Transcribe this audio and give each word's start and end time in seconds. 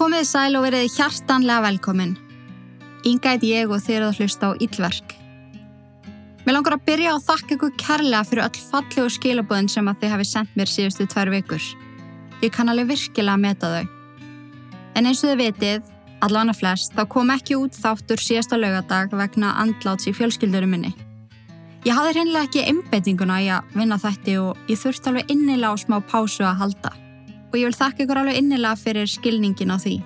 Komið 0.00 0.22
sæl 0.24 0.56
og 0.56 0.62
verið 0.64 0.94
hjartanlega 0.94 1.60
velkomin. 1.60 2.14
Heit 3.04 3.42
ég 3.44 3.68
og 3.68 3.84
eruð 3.84 4.06
að 4.06 4.20
hlusta 4.22 4.48
á 4.48 4.56
Íllverk. 4.56 5.10
Mér 6.46 6.56
langar 6.56 6.78
að 6.78 6.86
byrja 6.86 7.10
á 7.12 7.16
að 7.18 7.26
þakka 7.26 7.52
ykkur 7.56 7.74
kærlega 7.82 8.22
fyrir 8.24 8.46
öll 8.46 8.62
fallegu 8.70 9.10
skilabóðin 9.12 9.68
sem 9.68 9.90
að 9.92 9.98
þið 10.00 10.14
hafi 10.14 10.26
sendt 10.30 10.56
mér 10.56 10.72
síðustu 10.72 11.04
tvær 11.04 11.32
vikur. 11.34 11.66
Ég 12.40 12.54
kann 12.54 12.72
alveg 12.72 12.88
virkilega 12.94 13.34
að 13.36 13.44
meta 13.44 13.70
þau. 13.74 13.92
En 14.96 15.10
eins 15.10 15.20
og 15.20 15.34
þið 15.34 15.42
vitið, 15.42 15.92
allavega 16.24 16.56
flest, 16.62 16.96
þá 16.96 17.04
kom 17.12 17.34
ekki 17.36 17.60
út 17.60 17.76
þáttur 17.76 18.24
síðasta 18.24 18.56
lögadag 18.56 19.12
vegna 19.12 19.52
andláts 19.60 20.08
í 20.08 20.16
fjölskyldurum 20.16 20.72
minni. 20.78 20.94
Ég 21.84 21.92
hafði 21.92 22.16
hreinlega 22.16 22.48
ekki 22.48 22.64
einbeitinguna 22.72 23.42
í 23.44 23.52
að 23.52 23.76
vinna 23.76 24.00
þætti 24.00 24.40
og 24.46 24.64
ég 24.64 24.80
þurfti 24.80 25.12
alveg 25.12 25.36
innilega 25.36 25.76
á 25.76 25.82
smá 25.84 26.00
pásu 26.00 26.48
að 26.48 26.60
halda. 26.64 26.96
Og 27.50 27.58
ég 27.58 27.66
vil 27.66 27.76
þakka 27.76 28.04
ykkur 28.04 28.20
alveg 28.22 28.38
innilega 28.38 28.78
fyrir 28.78 29.10
skilningin 29.10 29.74
á 29.74 29.78
því. 29.82 29.96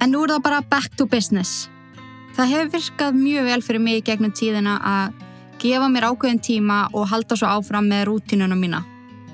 En 0.00 0.12
nú 0.12 0.24
er 0.24 0.34
það 0.34 0.46
bara 0.46 0.64
back 0.70 0.96
to 0.96 1.06
business. 1.06 1.68
Það 2.34 2.50
hefur 2.50 2.72
virkað 2.74 3.20
mjög 3.20 3.46
vel 3.50 3.60
fyrir 3.62 3.84
mig 3.84 4.02
gegnum 4.04 4.32
tíðina 4.34 4.78
að 4.80 5.20
gefa 5.62 5.88
mér 5.88 6.08
ákveðin 6.10 6.42
tíma 6.42 6.80
og 6.92 7.06
halda 7.12 7.36
svo 7.38 7.48
áfram 7.48 7.86
með 7.88 8.08
rútinuna 8.08 8.56
mína, 8.58 8.82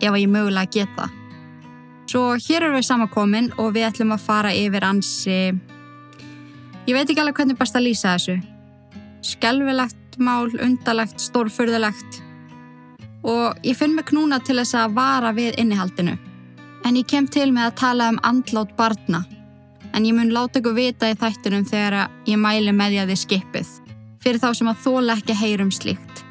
ef 0.03 0.13
að 0.13 0.21
ég 0.21 0.31
mögulega 0.31 0.71
geta. 0.75 1.09
Svo 2.11 2.35
hér 2.35 2.67
erum 2.67 2.77
við 2.77 2.87
samankomin 2.89 3.53
og 3.57 3.73
við 3.75 3.87
ætlum 3.89 4.15
að 4.17 4.25
fara 4.27 4.55
yfir 4.55 4.87
ansi... 4.87 5.41
Ég 6.89 6.97
veit 6.97 7.07
ekki 7.07 7.21
alveg 7.23 7.39
hvernig 7.39 7.59
best 7.59 7.77
að 7.79 7.87
lýsa 7.87 8.17
þessu. 8.17 8.39
Skelvilegt 9.23 10.19
mál, 10.19 10.51
undalegt, 10.59 11.21
stórfurðulegt. 11.23 12.21
Og 13.23 13.61
ég 13.65 13.77
finn 13.79 13.95
mig 13.95 14.09
knúna 14.11 14.41
til 14.43 14.59
þess 14.59 14.77
að 14.81 14.97
vara 14.97 15.31
við 15.37 15.59
innihaldinu. 15.61 16.17
En 16.85 16.97
ég 16.97 17.07
kem 17.07 17.29
til 17.29 17.51
með 17.53 17.69
að 17.69 17.77
tala 17.83 18.09
um 18.13 18.19
andlát 18.27 18.73
barna 18.79 19.25
en 19.95 20.07
ég 20.07 20.15
mun 20.15 20.33
láta 20.35 20.61
ykkur 20.61 20.77
vita 20.77 21.11
í 21.11 21.17
þættunum 21.19 21.67
þegar 21.69 22.11
ég 22.29 22.39
mæli 22.39 22.73
með 22.75 22.93
því 22.93 22.99
að 23.03 23.13
þið 23.13 23.21
skipið, 23.25 23.71
fyrir 24.23 24.43
þá 24.43 24.51
sem 24.59 24.71
að 24.71 24.83
þóla 24.85 25.17
ekki 25.19 25.39
heyrum 25.41 25.73
slíkt. 25.75 26.23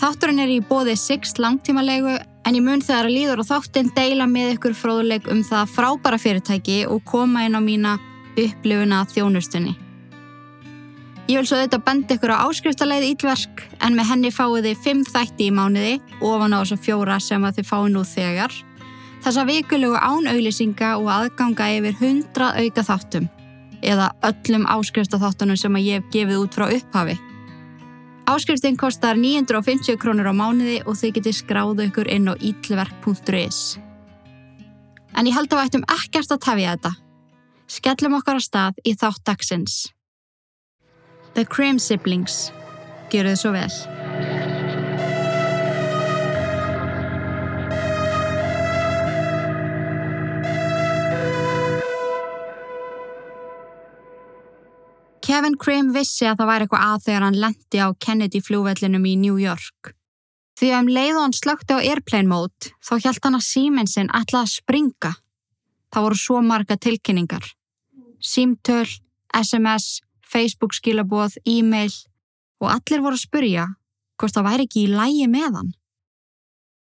Þátturinn 0.00 0.42
er 0.42 0.50
í 0.50 0.62
bóði 0.64 0.96
6 0.96 1.36
langtímalegu 1.42 2.16
en 2.18 2.56
ég 2.56 2.64
mun 2.64 2.82
þegar 2.82 3.10
að 3.10 3.14
líður 3.16 3.42
og 3.42 3.50
þáttinn 3.50 3.92
deila 3.96 4.26
með 4.26 4.56
ykkur 4.56 4.76
fróðuleik 4.76 5.28
um 5.30 5.44
það 5.46 5.74
frábæra 5.76 6.18
fyrirtæki 6.18 6.80
og 6.88 7.04
koma 7.04 7.44
inn 7.46 7.58
á 7.58 7.60
mína 7.60 7.98
upplifuna 8.40 9.04
þjónustunni. 9.12 9.76
Ég 11.30 11.38
vil 11.38 11.46
svo 11.46 11.60
auðvitað 11.60 11.84
benda 11.86 12.16
ykkur 12.16 12.32
á 12.34 12.42
áskriftarleið 12.42 13.04
ítverk 13.12 13.60
en 13.86 13.94
með 13.94 14.08
henni 14.10 14.32
fáið 14.34 14.64
þið 14.66 14.80
5 14.88 15.04
þætti 15.14 15.46
í 15.46 15.52
mánuði 15.54 15.92
ofan 16.26 16.56
á 16.56 16.58
þessu 16.64 16.78
fjóra 16.82 17.20
sem 17.22 17.44
að 17.46 17.60
þið 17.60 17.68
fáið 17.70 17.92
nú 17.94 18.02
þegar 18.08 18.56
Þessa 19.20 19.42
vikulegu 19.44 19.98
ánauðlýsinga 20.00 20.94
og 20.96 21.10
aðganga 21.12 21.66
yfir 21.76 21.98
100 21.98 22.46
auka 22.62 22.84
þáttum 22.86 23.26
eða 23.84 24.06
öllum 24.24 24.64
áskrifstaþáttunum 24.68 25.58
sem 25.60 25.76
að 25.76 25.86
ég 25.88 26.00
hef 26.00 26.08
gefið 26.14 26.40
út 26.40 26.56
frá 26.56 26.66
upphafi. 26.72 27.18
Áskriftin 28.30 28.78
kostar 28.80 29.20
950 29.20 30.00
krónur 30.00 30.32
á 30.32 30.34
mánuði 30.36 30.80
og 30.86 30.96
þið 30.96 31.14
getur 31.18 31.36
skráðu 31.36 31.88
ykkur 31.88 32.08
inn 32.12 32.32
á 32.32 32.34
ítlverk.is. 32.36 33.60
En 35.16 35.28
ég 35.28 35.36
held 35.36 35.52
að 35.52 35.58
við 35.58 35.68
ættum 35.68 35.88
ekkert 35.96 36.36
að 36.36 36.44
tefja 36.48 36.74
þetta. 36.74 36.92
Skellum 37.70 38.20
okkar 38.20 38.40
á 38.40 38.42
stað 38.44 38.84
í 38.84 38.96
þátt 38.96 39.24
dagsins. 39.26 39.80
The 41.34 41.46
Cream 41.46 41.78
Siblings. 41.78 42.50
Gjör 43.10 43.30
þið 43.30 43.40
svo 43.40 43.54
vel. 43.54 43.70
Kevin 55.30 55.54
Krim 55.62 55.92
vissi 55.94 56.26
að 56.26 56.40
það 56.40 56.48
væri 56.50 56.64
eitthvað 56.66 56.84
að 56.88 57.02
þegar 57.04 57.24
hann 57.24 57.40
lendi 57.44 57.78
á 57.78 57.88
Kennedy 58.02 58.40
fljóvellinum 58.42 59.04
í 59.06 59.12
New 59.20 59.36
York. 59.38 59.92
Því 60.58 60.70
að 60.74 60.80
um 60.82 60.90
leið 60.90 61.18
hann 61.20 61.34
slökti 61.36 61.76
á 61.76 61.78
airplane 61.78 62.28
mode 62.28 62.72
þá 62.82 62.92
hjælt 62.98 63.24
hann 63.24 63.38
að 63.38 63.46
síminn 63.46 64.10
ætla 64.18 64.42
að 64.42 64.50
springa. 64.56 65.12
Það 65.94 66.06
voru 66.06 66.18
svo 66.18 66.40
marga 66.42 66.76
tilkynningar. 66.76 67.46
Símtöl, 68.18 68.90
SMS, 69.30 70.00
Facebook 70.30 70.76
skilabóð, 70.76 71.36
e-mail 71.44 71.92
og 72.60 72.70
allir 72.76 73.02
voru 73.02 73.18
að 73.18 73.26
spurja 73.26 73.66
hvort 74.20 74.36
það 74.36 74.48
væri 74.48 74.66
ekki 74.68 74.82
í 74.84 74.90
lægi 74.92 75.28
með 75.32 75.54
hann. 75.58 75.70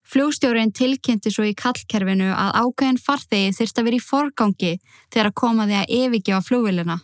Fljóstjórin 0.09 0.73
tilkynnti 0.73 1.31
svo 1.31 1.45
í 1.45 1.53
kallkerfinu 1.57 2.31
að 2.33 2.55
ákveðin 2.63 3.01
farþegi 3.03 3.53
þurfti 3.59 3.83
að 3.83 3.89
vera 3.89 3.99
í 3.99 4.07
forgangi 4.07 4.73
þegar 5.13 5.29
að 5.29 5.37
koma 5.43 5.67
því 5.69 5.77
að 5.83 5.93
yfirgefa 5.99 6.47
fljóvelina. 6.47 6.97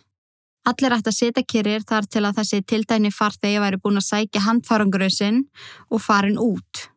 Allir 0.65 0.95
ætti 0.95 1.11
að 1.11 1.17
setja 1.19 1.45
kyrir 1.45 1.85
þar 1.85 2.07
til 2.09 2.23
að 2.25 2.39
þessi 2.39 2.61
tildæni 2.65 3.11
farþegi 3.13 3.61
væri 3.61 3.79
búin 3.83 4.01
að 4.01 4.07
sækja 4.07 4.41
handfarangurinn 4.47 5.13
sinn 5.13 5.39
og 5.93 6.01
farin 6.01 6.41
út. 6.41 6.87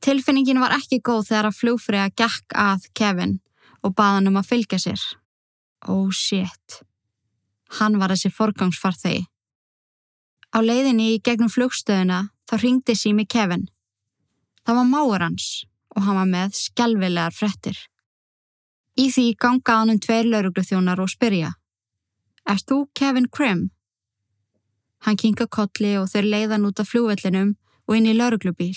Tilfinningin 0.00 0.62
var 0.62 0.72
ekki 0.78 1.02
góð 1.04 1.26
þegar 1.28 1.50
að 1.50 1.58
fljófriða 1.58 2.08
gekk 2.16 2.56
að 2.56 2.88
Kevin 2.96 3.36
og 3.84 3.92
baða 3.96 4.24
um 4.24 4.40
að 4.40 4.48
fylgja 4.54 4.80
sér. 4.80 5.02
Oh 5.84 6.08
shit. 6.08 6.80
Hann 7.78 7.98
var 8.00 8.10
þessi 8.10 8.32
forgangsfarþegi. 8.34 9.26
Á 10.50 10.58
leiðinni 10.58 11.12
í 11.14 11.20
gegnum 11.22 11.50
flugstöðuna 11.52 12.24
þá 12.50 12.54
ringdi 12.58 12.96
sími 12.98 13.26
Kevin. 13.30 13.68
Það 14.66 14.80
var 14.80 14.88
máur 14.90 15.22
hans 15.22 15.48
og 15.94 16.02
hann 16.06 16.18
var 16.18 16.30
með 16.30 16.56
skjálfilegar 16.58 17.34
frettir. 17.34 17.78
Í 18.98 19.06
því 19.14 19.26
ganga 19.38 19.76
hann 19.78 19.92
um 19.94 20.00
tveir 20.02 20.26
laurugluþjónar 20.26 21.00
og 21.02 21.12
spyrja. 21.12 21.52
Erst 22.50 22.66
þú 22.70 22.88
Kevin 22.98 23.28
Krim? 23.30 23.68
Hann 25.06 25.16
kinga 25.16 25.46
kolli 25.46 25.94
og 26.00 26.10
þeir 26.12 26.28
leiðan 26.34 26.66
út 26.68 26.82
af 26.82 26.90
flúvellinum 26.90 27.54
og 27.86 27.96
inn 27.96 28.10
í 28.10 28.16
lauruglubíl. 28.16 28.74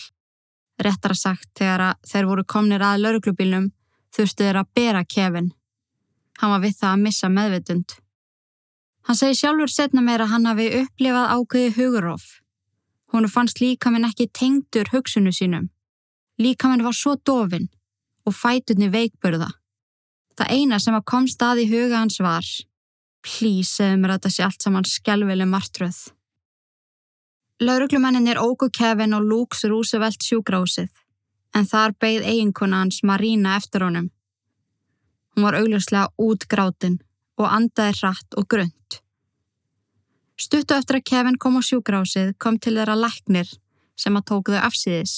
Réttar 0.79 1.13
að 1.13 1.21
sagt 1.23 1.49
þegar 1.57 1.97
þeir 2.07 2.29
voru 2.29 2.45
komnir 2.45 2.85
að 2.85 3.01
lauruglubílnum 3.03 3.71
þurftu 4.13 4.45
þeir 4.45 4.61
að 4.61 4.71
bera 4.77 5.03
Kevin. 5.03 5.51
Hann 6.39 6.53
var 6.53 6.63
við 6.63 6.77
það 6.79 6.93
að 6.93 7.03
missa 7.03 7.29
meðvitund. 7.29 7.97
Hann 9.03 9.19
segi 9.19 9.35
sjálfur 9.41 9.71
setna 9.71 10.01
meira 10.01 10.27
að 10.27 10.33
hann 10.33 10.47
hafi 10.47 10.67
upplifað 10.79 11.31
ákveði 11.35 11.71
hugurof. 11.77 12.25
Húnu 13.11 13.29
fannst 13.29 13.59
líka 13.59 13.91
minn 13.91 14.07
ekki 14.07 14.29
tengdur 14.31 14.89
hugsunu 14.93 15.33
sínum. 15.35 15.67
Líka 16.39 16.71
minn 16.71 16.85
var 16.85 16.95
svo 16.97 17.17
dofin 17.19 17.67
og 18.25 18.33
fætunni 18.33 18.87
veikburða. 18.93 19.51
Það 20.39 20.53
eina 20.55 20.79
sem 20.79 20.95
að 20.95 21.05
kom 21.11 21.27
stað 21.29 21.65
í 21.65 21.69
huga 21.69 21.99
hans 21.99 22.19
var 22.23 22.47
Please, 23.23 23.69
segðu 23.71 24.01
mér 24.01 24.11
að 24.11 24.17
þetta 24.17 24.31
sé 24.35 24.43
allt 24.43 24.65
saman 24.65 24.87
skjálfileg 24.87 25.47
martröð. 25.47 25.99
Lauruglumenninir 27.63 28.39
ógu 28.41 28.67
Kevin 28.73 29.15
og 29.15 29.23
Luke's 29.23 29.63
Roosevelt 29.69 30.25
sjúgrásið, 30.25 30.89
en 31.55 31.69
þar 31.69 31.93
beigð 32.03 32.27
eiginkona 32.27 32.81
hans 32.81 32.99
Marína 33.07 33.55
eftir 33.61 33.85
honum. 33.85 34.09
Hún 35.33 35.47
var 35.47 35.55
augljóslega 35.61 36.09
útgrátin 36.19 36.99
og 37.39 37.49
andaði 37.49 37.97
hratt 38.01 38.37
og 38.37 38.47
grönt. 38.49 38.99
Stuttu 40.39 40.75
eftir 40.75 40.99
að 40.99 41.07
Kevin 41.09 41.37
kom 41.39 41.57
á 41.57 41.61
sjúgrásið 41.63 42.33
kom 42.41 42.57
til 42.59 42.75
þeirra 42.77 42.97
læknir 42.97 43.49
sem 43.95 44.15
að 44.17 44.27
tók 44.31 44.53
þau 44.53 44.61
afsýðis 44.67 45.15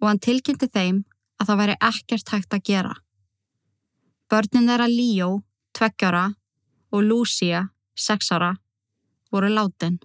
og 0.00 0.08
hann 0.10 0.22
tilkynnti 0.22 0.70
þeim 0.70 1.02
að 1.38 1.50
það 1.50 1.60
væri 1.62 1.76
ekkert 1.90 2.34
hægt 2.34 2.54
að 2.54 2.64
gera. 2.70 2.94
Börnin 4.28 4.68
þeirra 4.68 4.88
Líó, 4.90 5.30
tveggjara 5.72 6.26
og 6.92 7.04
Lucia, 7.04 7.68
sex 7.96 8.32
ára, 8.34 8.54
voru 9.32 9.50
látin. 9.52 9.98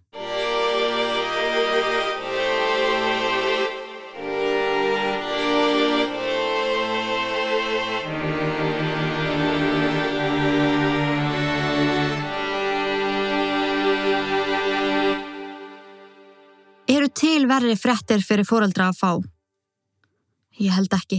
Til 17.43 17.49
verri 17.51 17.73
frettir 17.75 18.21
fyrir 18.23 18.45
fóreldra 18.47 18.85
að 18.87 18.95
fá? 18.95 19.09
Ég 20.63 20.71
held 20.71 20.93
ekki. 20.95 21.17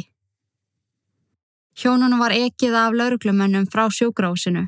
Hjónunum 1.76 2.23
var 2.23 2.32
ekið 2.32 2.76
af 2.81 2.97
lauruglumönnum 2.97 3.67
frá 3.69 3.82
sjógrásinu 3.93 4.62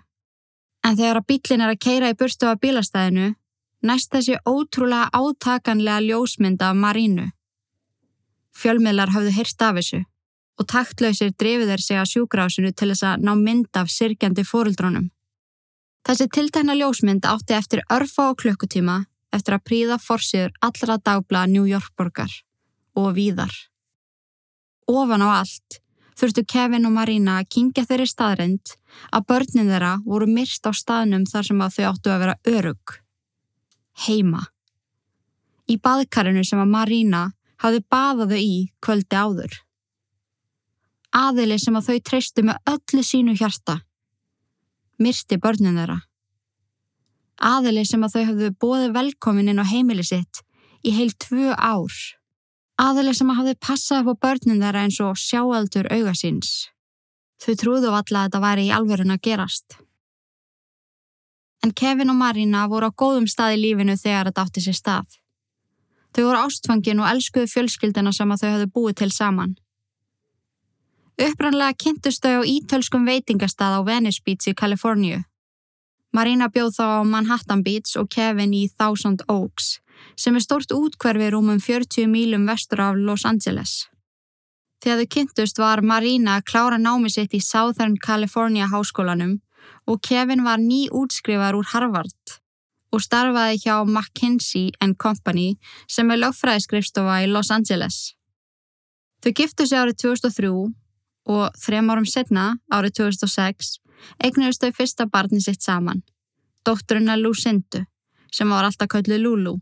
En 0.84 0.98
þegar 0.98 1.22
að 1.22 1.26
bílinn 1.32 1.64
er 1.64 1.72
að 1.72 1.80
keira 1.86 2.10
í 2.12 2.18
burstu 2.20 2.50
af 2.50 2.60
bílastæðinu, 2.60 3.30
næst 3.88 4.12
þessi 4.12 4.36
ótrúlega 4.44 5.08
átakanlega 5.16 6.04
ljósmynd 6.10 6.60
af 6.60 6.76
Marínu. 6.76 7.30
Fjölmiðlar 8.52 9.16
hafðu 9.16 9.32
hyrst 9.40 9.64
af 9.64 9.80
þessu 9.80 10.04
og 10.60 10.68
taktlausir 10.68 11.32
drefið 11.40 11.72
þeir 11.72 11.86
sig 11.88 12.02
að 12.02 12.12
sjúkrásinu 12.12 12.76
til 12.76 12.92
þess 12.92 13.08
að 13.14 13.24
ná 13.24 13.32
mynd 13.40 13.80
af 13.80 13.88
sirkjandi 13.96 14.44
fóruldrónum. 14.44 15.08
Þessi 16.04 16.28
tiltækna 16.36 16.76
ljósmynd 16.76 17.24
átti 17.24 17.56
eftir 17.56 17.86
örfa 17.88 18.34
og 18.34 18.42
klukkutíma 18.44 19.06
eftir 19.34 19.56
að 19.56 19.64
príða 19.68 19.98
forsiður 20.02 20.52
allra 20.64 20.98
dagblaða 20.98 21.52
New 21.52 21.66
York 21.68 21.92
borgar 21.98 22.32
og 22.96 23.14
víðar. 23.16 23.52
Ofan 24.86 25.24
á 25.24 25.42
allt 25.42 25.80
þurftu 26.16 26.46
Kevin 26.48 26.88
og 26.88 26.94
Marina 26.96 27.40
að 27.40 27.50
kingja 27.56 27.84
þeirri 27.88 28.08
staðrind 28.08 28.76
að 29.12 29.26
börnin 29.28 29.70
þeirra 29.70 29.96
voru 30.06 30.28
myrst 30.30 30.64
á 30.64 30.72
staðnum 30.72 31.26
þar 31.28 31.48
sem 31.50 31.60
að 31.60 31.74
þau 31.76 31.84
áttu 31.90 32.12
að 32.12 32.22
vera 32.24 32.36
örug. 32.52 32.96
Heima. 34.06 34.46
Í 35.66 35.76
baðkarinu 35.82 36.44
sem 36.46 36.62
að 36.62 36.72
Marina 36.72 37.22
hafði 37.60 37.82
baðaðu 37.90 38.40
í 38.40 38.56
kvöldi 38.84 39.18
áður. 39.18 39.60
Aðili 41.16 41.58
sem 41.60 41.76
að 41.76 41.90
þau 41.90 41.98
treystu 42.10 42.44
með 42.44 42.72
öllu 42.72 43.04
sínu 43.04 43.36
hjarta. 43.36 43.80
Myrsti 45.00 45.40
börnin 45.40 45.76
þeirra. 45.80 46.00
Aðili 47.36 47.84
sem 47.84 48.04
að 48.04 48.14
þau 48.14 48.24
hafðu 48.30 48.50
bóði 48.60 48.92
velkomin 48.94 49.50
inn 49.52 49.60
á 49.60 49.66
heimili 49.68 50.04
sitt 50.06 50.40
í 50.86 50.94
heil 50.96 51.10
tvö 51.12 51.52
ár. 51.56 51.92
Aðili 52.80 53.12
sem 53.16 53.30
að 53.32 53.38
hafði 53.40 53.54
passað 53.60 54.04
upp 54.04 54.16
á 54.16 54.22
börnin 54.24 54.62
þeirra 54.62 54.84
eins 54.84 55.00
og 55.00 55.18
sjáaldur 55.20 55.88
augasins. 55.92 56.68
Þau 57.42 57.54
trúðu 57.60 57.92
valla 57.92 58.22
að 58.22 58.28
þetta 58.28 58.40
væri 58.44 58.66
í 58.68 58.72
alverðin 58.72 59.16
að 59.16 59.22
gerast. 59.28 59.76
En 61.64 61.72
Kevin 61.72 62.12
og 62.12 62.18
Marina 62.20 62.66
voru 62.68 62.88
á 62.88 62.92
góðum 62.92 63.28
stað 63.28 63.56
í 63.56 63.62
lífinu 63.64 63.96
þegar 63.98 64.30
þetta 64.30 64.44
átti 64.46 64.64
sér 64.64 64.76
stað. 64.76 65.16
Þau 66.16 66.22
voru 66.24 66.42
ástfangin 66.46 67.00
og 67.02 67.08
elskuðu 67.10 67.50
fjölskyldina 67.52 68.12
sem 68.14 68.30
að 68.32 68.42
þau 68.42 68.50
hafðu 68.52 68.68
búið 68.76 68.98
til 69.02 69.10
saman. 69.12 69.56
Upprannlega 71.16 71.76
kynntust 71.80 72.24
þau 72.24 72.44
á 72.44 72.48
ítölskum 72.48 73.08
veitingastað 73.08 73.80
á 73.80 73.80
Venice 73.88 74.22
Beach 74.24 74.48
í 74.48 74.54
Kaliforníu. 74.56 75.24
Marina 76.16 76.46
bjóð 76.48 76.78
þá 76.78 76.84
á 76.96 77.00
Manhattan 77.04 77.62
Beach 77.66 77.92
og 78.00 78.08
Kevin 78.08 78.54
í 78.56 78.62
Thousand 78.72 79.26
Oaks 79.28 79.76
sem 80.16 80.36
er 80.38 80.44
stort 80.44 80.72
útkverfi 80.72 81.28
rúmum 81.32 81.58
40 81.60 82.08
mílum 82.08 82.46
vestur 82.48 82.80
af 82.84 82.96
Los 82.96 83.26
Angeles. 83.28 83.84
Þegar 84.80 85.02
þau 85.02 85.10
kynntust 85.16 85.60
var 85.60 85.82
Marina 85.84 86.38
að 86.38 86.46
klára 86.52 86.78
námi 86.80 87.12
sitt 87.12 87.36
í 87.36 87.42
Southern 87.44 87.98
California 88.00 88.68
háskólanum 88.72 89.38
og 89.90 90.00
Kevin 90.08 90.44
var 90.46 90.62
ný 90.62 90.86
útskrifar 90.88 91.58
úr 91.58 91.68
Harvard 91.72 92.36
og 92.94 93.02
starfaði 93.04 93.60
hjá 93.66 93.76
McKinsey 93.84 94.70
& 94.86 95.04
Company 95.04 95.56
sem 95.90 96.10
er 96.10 96.22
lögfræðiskrifstofa 96.22 97.22
í 97.24 97.32
Los 97.32 97.50
Angeles. 97.52 98.14
Þau 99.20 99.32
giftu 99.36 99.66
sig 99.66 99.80
árið 99.80 100.00
2003 100.06 100.52
og 101.26 101.58
þrem 101.60 101.90
árum 101.92 102.06
setna, 102.08 102.54
árið 102.72 103.02
2006, 103.02 103.80
eignuðist 104.24 104.62
þau 104.64 104.72
fyrsta 104.76 105.06
barni 105.10 105.40
sitt 105.40 105.62
saman, 105.62 106.02
dótturina 106.66 107.16
Lucindu, 107.16 107.84
sem 108.32 108.50
var 108.50 108.68
alltaf 108.68 108.90
kallið 108.92 109.22
Lulu. 109.24 109.56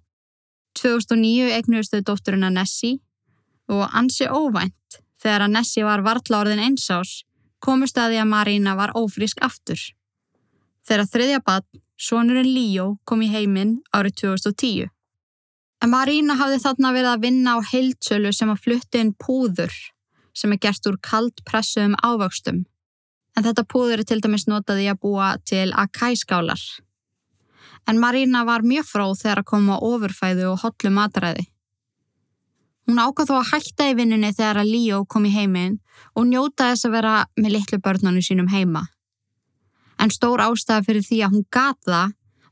2009 0.81 1.53
eignuðist 1.59 1.95
þau 1.95 2.03
dótturina 2.11 2.51
Nessie 2.51 2.99
og 3.71 3.87
ansi 3.93 4.27
óvænt 4.27 4.99
þegar 5.23 5.47
að 5.47 5.55
Nessie 5.57 5.87
var 5.87 6.03
vartla 6.05 6.43
orðin 6.43 6.65
einsás 6.65 7.23
komust 7.65 7.99
að 7.99 8.15
því 8.15 8.21
að 8.23 8.33
Marina 8.33 8.75
var 8.77 8.93
ófrísk 8.99 9.41
aftur. 9.45 9.81
Þegar 10.85 11.09
þriðja 11.09 11.41
bann, 11.47 11.65
sonurinn 11.97 12.51
Líó, 12.51 12.91
kom 13.09 13.23
í 13.25 13.31
heiminn 13.33 13.79
árið 13.95 14.19
2010. 14.27 14.91
En 15.85 15.93
Marina 15.93 16.37
hafði 16.41 16.61
þarna 16.61 16.93
verið 16.97 17.11
að 17.13 17.25
vinna 17.25 17.57
á 17.57 17.59
heiltsölu 17.71 18.33
sem 18.37 18.53
að 18.53 18.63
flutti 18.67 19.01
inn 19.01 19.15
púður 19.21 19.73
sem 20.35 20.53
er 20.53 20.61
gert 20.61 20.87
úr 20.91 20.99
kaldpressuðum 21.05 21.97
ávöxtum. 22.03 22.65
En 23.35 23.43
þetta 23.43 23.67
púður 23.67 24.03
er 24.03 24.09
til 24.09 24.21
dæmis 24.23 24.47
notaði 24.47 24.89
að 24.91 25.01
búa 25.03 25.35
til 25.43 25.71
akæskálar 25.75 26.61
en 27.87 28.01
Marina 28.01 28.45
var 28.45 28.65
mjög 28.65 28.87
fróð 28.89 29.19
þegar 29.21 29.43
að 29.43 29.51
koma 29.51 29.81
ofurfæðu 29.83 30.49
og 30.53 30.63
hotlu 30.63 30.93
matræði. 30.95 31.45
Hún 32.89 33.01
ákvað 33.01 33.31
þó 33.31 33.37
að 33.39 33.51
hætta 33.53 33.87
í 33.91 33.95
vinnunni 33.97 34.33
þegar 34.33 34.61
að 34.61 34.73
Líó 34.73 34.99
kom 35.09 35.29
í 35.29 35.33
heiminn 35.33 35.79
og 36.13 36.27
njóta 36.29 36.71
þess 36.71 36.89
að 36.89 36.97
vera 36.99 37.15
með 37.41 37.57
litlu 37.57 37.79
börnunum 37.85 38.25
sínum 38.25 38.51
heima. 38.53 38.85
En 40.01 40.13
stór 40.13 40.43
ástæða 40.45 40.85
fyrir 40.85 41.07
því 41.07 41.21
að 41.25 41.37
hún 41.37 41.47
gata 41.53 42.03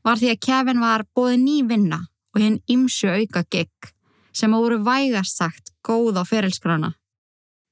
var 0.03 0.19
því 0.19 0.31
að 0.33 0.41
Kevin 0.47 0.81
var 0.81 1.05
bóði 1.15 1.37
ný 1.41 1.59
vinna 1.69 2.01
og 2.33 2.41
hinn 2.41 2.61
ymsu 2.69 3.11
auka 3.13 3.43
gig 3.49 3.93
sem 4.33 4.53
voru 4.53 4.79
vægast 4.81 5.37
sagt 5.37 5.69
góð 5.85 6.17
á 6.17 6.23
ferilskrana. 6.25 6.93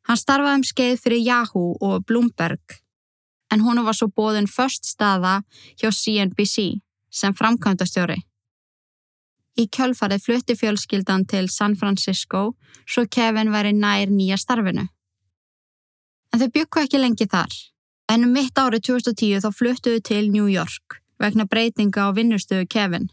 Hann 0.06 0.18
starfaði 0.18 0.62
um 0.62 0.66
skeið 0.66 1.02
fyrir 1.02 1.26
Yahoo 1.26 1.74
og 1.82 2.06
Bloomberg 2.06 2.82
en 3.52 3.64
hún 3.66 3.84
var 3.86 3.98
svo 3.98 4.08
bóðin 4.08 4.48
först 4.48 4.86
staða 4.86 5.42
hjá 5.80 5.90
CNBC 5.92 6.82
sem 7.12 7.34
framkvæmdastjóri. 7.34 8.20
Í 9.60 9.68
kjölfarið 9.68 10.24
flutti 10.26 10.56
fjölskyldan 10.56 11.26
til 11.28 11.50
San 11.52 11.76
Francisco 11.76 12.54
svo 12.88 13.06
Kevin 13.12 13.52
væri 13.52 13.74
nær 13.76 14.08
nýja 14.08 14.40
starfinu. 14.40 14.88
En 16.32 16.40
þau 16.40 16.52
byggu 16.56 16.86
ekki 16.86 17.02
lengi 17.02 17.28
þar. 17.28 17.52
En 18.12 18.24
um 18.26 18.32
mitt 18.36 18.56
árið 18.60 18.88
2010 18.88 19.44
þá 19.44 19.50
fluttuðu 19.56 20.04
til 20.08 20.30
New 20.32 20.48
York 20.48 21.02
vegna 21.20 21.46
breytinga 21.46 22.08
á 22.08 22.16
vinnustöðu 22.16 22.68
Kevin. 22.72 23.10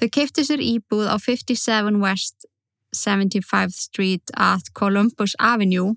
Þau 0.00 0.08
keipti 0.16 0.44
sér 0.48 0.64
íbúð 0.64 1.06
á 1.12 1.16
57 1.20 2.00
West 2.02 2.48
75th 2.96 3.76
Street 3.76 4.32
at 4.34 4.72
Columbus 4.74 5.36
Avenue 5.38 5.94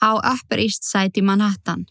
á 0.00 0.20
Upper 0.20 0.60
East 0.60 0.84
Side 0.84 1.20
í 1.20 1.24
Manhattan. 1.24 1.86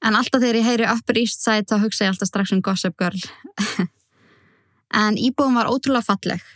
En 0.00 0.16
alltaf 0.16 0.40
þegar 0.40 0.60
ég 0.60 0.68
heyri 0.68 0.86
Upper 0.88 1.18
East 1.20 1.42
Side 1.44 1.68
þá 1.68 1.82
hugsa 1.84 2.06
ég 2.06 2.14
alltaf 2.14 2.30
strax 2.30 2.54
um 2.56 2.62
Gossip 2.64 2.96
Girl. 3.00 3.20
en 5.04 5.18
íbúðum 5.20 5.58
var 5.60 5.68
ótrúlega 5.68 6.06
falleg 6.06 6.46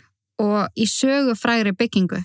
og 0.41 0.71
í 0.75 0.87
sögu 0.89 1.35
frægri 1.37 1.75
byggingu. 1.77 2.23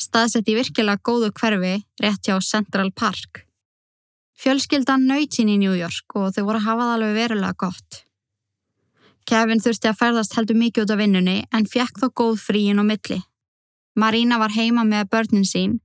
Staðsett 0.00 0.48
í 0.48 0.56
virkilega 0.56 1.00
góðu 1.04 1.32
hverfi 1.36 1.80
rétt 2.00 2.28
hjá 2.28 2.36
Central 2.44 2.92
Park. 2.92 3.44
Fjölskyldan 4.40 5.04
nöyt 5.08 5.36
sín 5.36 5.50
í 5.52 5.58
New 5.60 5.74
York 5.76 6.14
og 6.16 6.30
þau 6.32 6.46
voru 6.46 6.60
að 6.60 6.68
hafa 6.68 6.84
það 6.86 6.94
alveg 6.94 7.18
verulega 7.18 7.58
gott. 7.60 8.04
Kevin 9.28 9.60
þurfti 9.60 9.90
að 9.90 9.98
ferðast 9.98 10.36
heldur 10.36 10.56
mikið 10.56 10.86
út 10.86 10.94
af 10.94 11.00
vinnunni 11.00 11.36
en 11.52 11.68
fjekk 11.68 12.00
þó 12.00 12.06
góð 12.22 12.40
fríin 12.40 12.80
og 12.80 12.88
milli. 12.88 13.20
Marina 14.00 14.38
var 14.40 14.54
heima 14.54 14.86
með 14.88 15.10
börnin 15.12 15.44
sín 15.44 15.78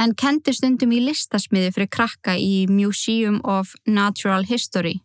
en 0.00 0.14
kendi 0.18 0.54
stundum 0.56 0.92
í 0.94 1.00
listasmiði 1.04 1.72
fyrir 1.74 1.90
krakka 1.92 2.36
í 2.38 2.66
Museum 2.70 3.40
of 3.44 3.74
Natural 3.86 4.46
History. 4.48 5.00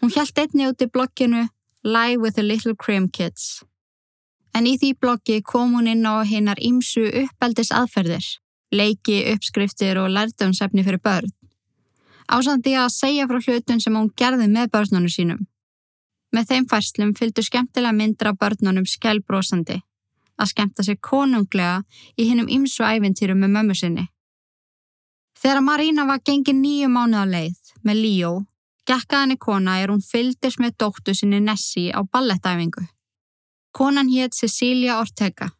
Hún 0.00 0.12
hjælt 0.14 0.38
einni 0.38 0.68
út 0.70 0.82
í 0.82 0.88
blogginu 0.90 1.48
Live 1.84 2.22
with 2.22 2.34
the 2.34 2.42
Little 2.42 2.74
Cream 2.74 3.08
Kids. 3.08 3.62
En 4.54 4.66
í 4.66 4.76
því 4.78 4.94
bloggi 5.00 5.40
kom 5.42 5.76
hún 5.76 5.88
inn 5.88 6.06
á 6.06 6.22
hinnar 6.28 6.60
ímsu 6.60 7.06
uppeldis 7.22 7.72
aðferðir, 7.72 8.24
leiki, 8.72 9.22
uppskriftir 9.32 10.00
og 10.00 10.10
lærdomsefni 10.12 10.84
fyrir 10.84 11.00
börn. 11.02 11.30
Ásandi 12.32 12.74
að 12.78 12.92
segja 12.94 13.28
frá 13.28 13.40
hlutun 13.40 13.80
sem 13.80 13.96
hún 13.96 14.12
gerði 14.16 14.48
með 14.48 14.70
börnunum 14.74 15.12
sínum. 15.12 15.46
Með 16.32 16.52
þeim 16.52 16.68
færslum 16.68 17.16
fylgdu 17.16 17.44
skemmtilega 17.44 17.96
myndra 17.96 18.32
börnunum 18.32 18.86
skjálbrósandi 18.88 19.82
að 20.42 20.50
skemta 20.50 20.84
sér 20.86 20.98
konunglega 21.00 21.82
í 22.18 22.26
hinnum 22.28 22.50
ymsu 22.50 22.84
ævintýrum 22.84 23.40
með 23.42 23.54
mömmu 23.56 23.76
sinni. 23.78 24.08
Þegar 25.38 25.62
Marína 25.66 26.06
var 26.06 26.22
gengið 26.26 26.58
nýju 26.58 26.88
mánuða 26.90 27.24
leið 27.30 27.72
með 27.86 28.02
Líó, 28.04 28.32
gekka 28.86 29.22
henni 29.22 29.38
kona 29.38 29.78
er 29.82 29.90
hún 29.90 30.02
fyldist 30.04 30.60
með 30.62 30.76
dóttu 30.82 31.14
sinni 31.18 31.40
Nessi 31.42 31.88
á 31.90 32.02
ballettæfingu. 32.02 32.84
Konan 33.72 34.10
hétt 34.12 34.36
Cecilia 34.36 35.00
Ortega 35.00 35.50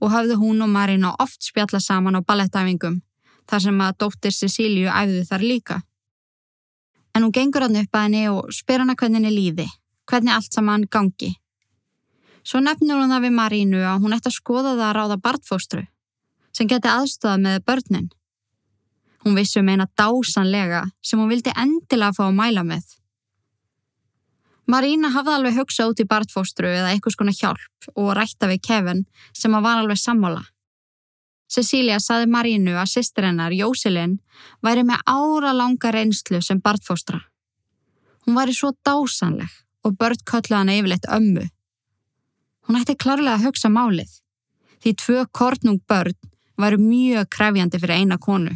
og 0.00 0.12
hafði 0.12 0.36
hún 0.40 0.60
og 0.64 0.68
Marína 0.72 1.14
oft 1.22 1.44
spjalla 1.46 1.80
saman 1.80 2.18
á 2.18 2.20
ballettæfingum 2.20 3.00
þar 3.48 3.64
sem 3.66 3.80
að 3.86 3.96
dóttir 4.02 4.34
Cecíliu 4.34 4.90
æfði 4.90 5.22
þar 5.28 5.44
líka. 5.44 5.78
En 7.14 7.22
hún 7.22 7.32
gengur 7.32 7.64
hann 7.64 7.78
upp 7.78 7.96
að 7.96 8.06
henni 8.08 8.26
og 8.32 8.52
spyr 8.52 8.82
hana 8.82 8.96
hvernig 8.98 9.20
henni 9.22 9.32
líði, 9.32 9.68
hvernig 10.10 10.34
allt 10.34 10.52
saman 10.52 10.88
gangi. 10.90 11.34
Svo 12.44 12.60
nefnur 12.60 13.00
hún 13.00 13.12
það 13.12 13.24
við 13.24 13.36
Marínu 13.38 13.80
að 13.88 14.02
hún 14.04 14.14
ætti 14.16 14.28
að 14.28 14.36
skoða 14.36 14.74
það 14.74 14.88
að 14.88 14.96
ráða 14.98 15.20
bartfóstru 15.24 15.84
sem 16.54 16.68
geti 16.70 16.90
aðstofað 16.90 17.40
með 17.42 17.62
börnin. 17.66 18.10
Hún 19.24 19.38
vissi 19.38 19.58
um 19.58 19.70
eina 19.72 19.86
dásanlega 19.98 20.84
sem 21.02 21.18
hún 21.18 21.32
vildi 21.32 21.54
endilega 21.56 22.14
fá 22.14 22.26
að 22.28 22.36
mæla 22.36 22.62
með. 22.68 22.84
Marína 24.70 25.10
hafði 25.12 25.32
alveg 25.34 25.56
hugsað 25.58 25.92
út 25.92 26.02
í 26.04 26.08
bartfóstru 26.08 26.68
eða 26.68 26.92
eitthvað 26.92 27.16
skona 27.16 27.34
hjálp 27.36 27.88
og 27.96 28.12
rætta 28.16 28.48
við 28.48 28.62
Kevin 28.68 29.02
sem 29.36 29.56
að 29.56 29.64
var 29.66 29.80
alveg 29.80 30.00
sammála. 30.00 30.44
Cecilia 31.48 31.98
saði 32.00 32.28
Marínu 32.32 32.76
að 32.76 32.92
sýstir 32.94 33.26
hennar, 33.28 33.52
Jósilin, 33.52 34.18
væri 34.64 34.84
með 34.84 35.02
ára 35.08 35.52
langa 35.56 35.92
reynslu 35.92 36.40
sem 36.42 36.60
bartfóstra. 36.60 37.20
Hún 38.24 38.36
væri 38.38 38.56
svo 38.56 38.72
dásanleg 38.84 39.52
og 39.84 39.98
börn 40.00 40.24
kölluði 40.24 40.60
hana 40.60 40.78
yfirleitt 40.78 41.08
ömmu 41.12 41.44
Hún 42.64 42.80
ætti 42.80 42.96
klárlega 42.96 43.36
að 43.38 43.48
hugsa 43.48 43.68
málið, 43.68 44.10
því 44.80 44.94
tvö 45.02 45.24
kortnung 45.32 45.80
börn 45.88 46.16
varu 46.60 46.78
mjög 46.80 47.28
krefjandi 47.36 47.80
fyrir 47.82 48.02
eina 48.02 48.18
konu. 48.18 48.54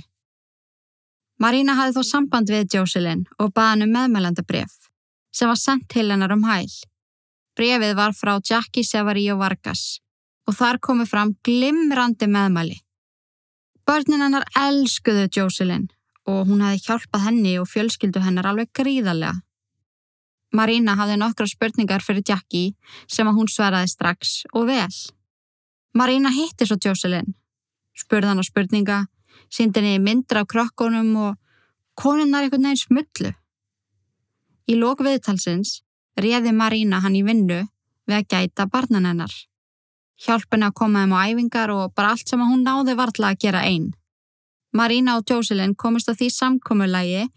Marína 1.38 1.76
hafði 1.78 1.98
þó 1.98 2.06
samband 2.06 2.50
við 2.50 2.74
Jocelyn 2.74 3.26
og 3.38 3.52
baði 3.54 3.74
hennu 3.76 3.88
um 3.88 3.94
meðmælandabref 3.94 4.74
sem 5.34 5.50
var 5.50 5.60
sendt 5.60 5.86
til 5.92 6.08
hennar 6.10 6.34
um 6.34 6.44
hæl. 6.48 6.70
Brefið 7.58 7.94
var 7.98 8.14
frá 8.14 8.38
Jackie 8.38 8.86
Sevarío 8.86 9.36
Vargas 9.38 10.00
og 10.48 10.56
þar 10.58 10.80
komu 10.82 11.06
fram 11.06 11.34
glimrandi 11.44 12.26
meðmæli. 12.30 12.78
Börnin 13.86 14.24
hennar 14.24 14.46
elskuðu 14.58 15.28
Jocelyn 15.36 15.86
og 16.28 16.48
hún 16.48 16.64
hefði 16.64 16.84
hjálpað 16.86 17.24
henni 17.28 17.54
og 17.60 17.68
fjölskyldu 17.70 18.22
hennar 18.24 18.50
alveg 18.50 18.72
gríðarlega. 18.76 19.38
Marina 20.54 20.94
hafði 20.96 21.18
nokkra 21.20 21.46
spurningar 21.48 22.04
fyrir 22.04 22.24
Jackie 22.24 22.74
sem 23.06 23.28
að 23.28 23.36
hún 23.40 23.50
svaraði 23.52 23.90
strax 23.92 24.42
og 24.54 24.68
vel. 24.70 24.88
Marina 25.94 26.32
hitti 26.32 26.66
svo 26.68 26.78
Jocelyn, 26.80 27.34
spurði 27.96 28.30
hann 28.30 28.40
á 28.40 28.44
spurninga, 28.46 28.98
síndi 29.52 29.82
henni 29.82 30.00
myndra 30.00 30.44
á 30.44 30.48
krokkunum 30.48 31.12
og 31.16 31.36
konunnar 31.98 32.46
einhvern 32.46 32.64
veginn 32.68 32.80
smullu. 32.80 33.34
Í 34.68 34.76
lók 34.76 35.04
viðtalsins 35.04 35.82
réði 36.20 36.52
Marina 36.56 37.02
hann 37.04 37.16
í 37.16 37.24
vinnu 37.26 37.62
við 38.08 38.16
að 38.16 38.28
gæta 38.32 38.68
barnan 38.72 39.08
hennar. 39.08 39.32
Hjálpina 40.18 40.72
að 40.72 40.78
koma 40.80 41.04
þeim 41.04 41.14
á 41.14 41.20
æfingar 41.30 41.70
og 41.70 41.94
bara 41.94 42.12
allt 42.14 42.28
sem 42.28 42.40
hún 42.42 42.64
náði 42.66 42.96
varðla 42.98 43.32
að 43.32 43.40
gera 43.44 43.62
einn. 43.68 43.92
Marina 44.72 45.16
og 45.16 45.24
Jocelyn 45.28 45.74
komist 45.74 46.10
á 46.10 46.14
því 46.14 46.28
samkommulagi 46.34 47.28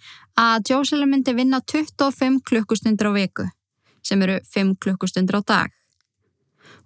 að 0.41 0.71
Jocelyn 0.71 1.09
myndi 1.11 1.35
vinna 1.37 1.59
25 1.61 2.41
klukkustundur 2.49 3.11
á 3.11 3.13
viku, 3.13 3.45
sem 4.01 4.21
eru 4.25 4.39
5 4.55 4.73
klukkustundur 4.81 5.37
á 5.37 5.41
dag. 5.45 5.69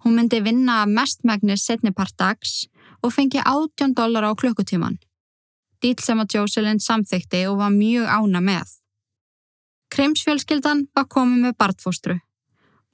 Hún 0.04 0.16
myndi 0.18 0.42
vinna 0.44 0.84
mestmægnis 0.86 1.64
setnipart 1.64 2.16
dags 2.18 2.66
og 3.02 3.14
fengi 3.16 3.40
18 3.40 3.94
dólar 3.96 4.28
á 4.28 4.32
klukkutíman. 4.36 4.98
Dýl 5.80 5.96
sem 6.04 6.20
að 6.20 6.36
Jocelyn 6.36 6.80
samþykti 6.80 7.46
og 7.48 7.58
var 7.62 7.72
mjög 7.72 8.06
ána 8.12 8.40
með. 8.44 8.68
Krimsfjölskyldan 9.92 10.88
var 10.94 11.08
komið 11.08 11.44
með 11.46 11.58
bartfóstru 11.60 12.20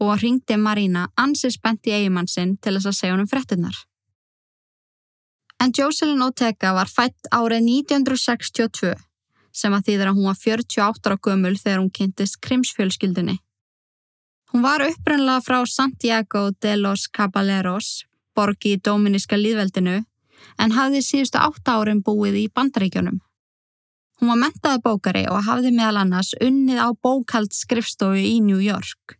og 0.02 0.18
ringdi 0.22 0.56
Marina 0.58 1.08
ansi 1.16 1.50
spennt 1.50 1.86
í 1.86 1.94
eigimann 1.94 2.28
sinn 2.30 2.56
til 2.58 2.74
þess 2.76 2.90
að 2.90 2.98
segja 2.98 3.14
honum 3.14 3.30
frettinnar. 3.30 3.76
En 5.62 5.70
Jocelyn 5.78 6.22
Otega 6.22 6.72
var 6.74 6.90
fætt 6.90 7.30
árið 7.30 7.66
1962 7.86 8.94
sem 9.52 9.74
að 9.76 9.88
þýðir 9.88 10.10
að 10.10 10.18
hún 10.18 10.28
var 10.30 10.38
48 10.40 11.08
ára 11.08 11.18
gömul 11.26 11.54
þegar 11.58 11.80
hún 11.80 11.92
kynntist 11.98 12.40
krimsfjölskyldunni. 12.46 13.38
Hún 14.52 14.64
var 14.64 14.84
upprannlega 14.84 15.44
frá 15.44 15.60
Santiago 15.66 16.50
de 16.60 16.76
los 16.76 17.06
Caballeros, 17.08 18.04
borgi 18.36 18.76
í 18.76 18.80
Dóminíska 18.80 19.38
líðveldinu, 19.38 20.02
en 20.58 20.76
hafði 20.76 21.00
síðustu 21.04 21.40
8 21.40 21.78
árin 21.78 22.02
búið 22.04 22.42
í 22.42 22.46
bandaríkjónum. 22.52 23.22
Hún 24.20 24.30
var 24.32 24.42
mentaði 24.44 24.82
bókari 24.84 25.24
og 25.30 25.44
hafði 25.48 25.72
meðal 25.74 26.04
annars 26.04 26.34
unnið 26.40 26.78
á 26.78 26.88
bókald 26.94 27.56
skrifstofu 27.56 28.20
í 28.20 28.38
New 28.44 28.60
York 28.62 29.18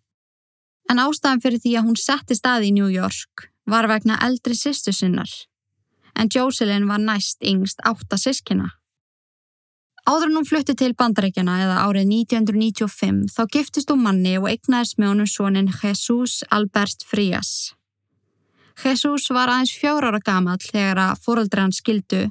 en 0.93 1.01
ástæðan 1.01 1.41
fyrir 1.43 1.63
því 1.63 1.73
að 1.79 1.89
hún 1.89 1.99
setti 2.01 2.37
stað 2.37 2.69
í 2.69 2.75
New 2.77 2.91
York 2.93 3.49
var 3.71 3.89
vegna 3.91 4.19
eldri 4.27 4.57
sýstu 4.59 4.93
sinnar, 4.95 5.31
en 6.19 6.31
Jocelyn 6.35 6.89
var 6.91 7.01
næst 7.01 7.45
yngst 7.47 7.83
átta 7.87 8.19
sískina. 8.21 8.73
Áður 10.03 10.33
en 10.33 10.39
hún 10.41 10.47
flutti 10.49 10.75
til 10.75 10.97
bandarækjana 10.99 11.61
eða 11.63 11.75
árið 11.87 12.09
1995 12.11 13.37
þá 13.37 13.43
giftist 13.55 13.93
hún 13.93 14.03
manni 14.03 14.33
og 14.41 14.49
eignaðist 14.51 14.99
með 14.99 15.13
honum 15.13 15.29
svonin 15.31 15.71
Jesus 15.71 16.41
Albert 16.51 17.07
Frías. 17.07 17.71
Jesus 18.83 19.29
var 19.31 19.53
aðeins 19.53 19.77
fjóra 19.79 20.11
ára 20.11 20.19
gamal 20.19 20.59
þegar 20.59 20.99
að 21.05 21.23
fóröldri 21.23 21.63
hann 21.63 21.77
skildu 21.77 22.25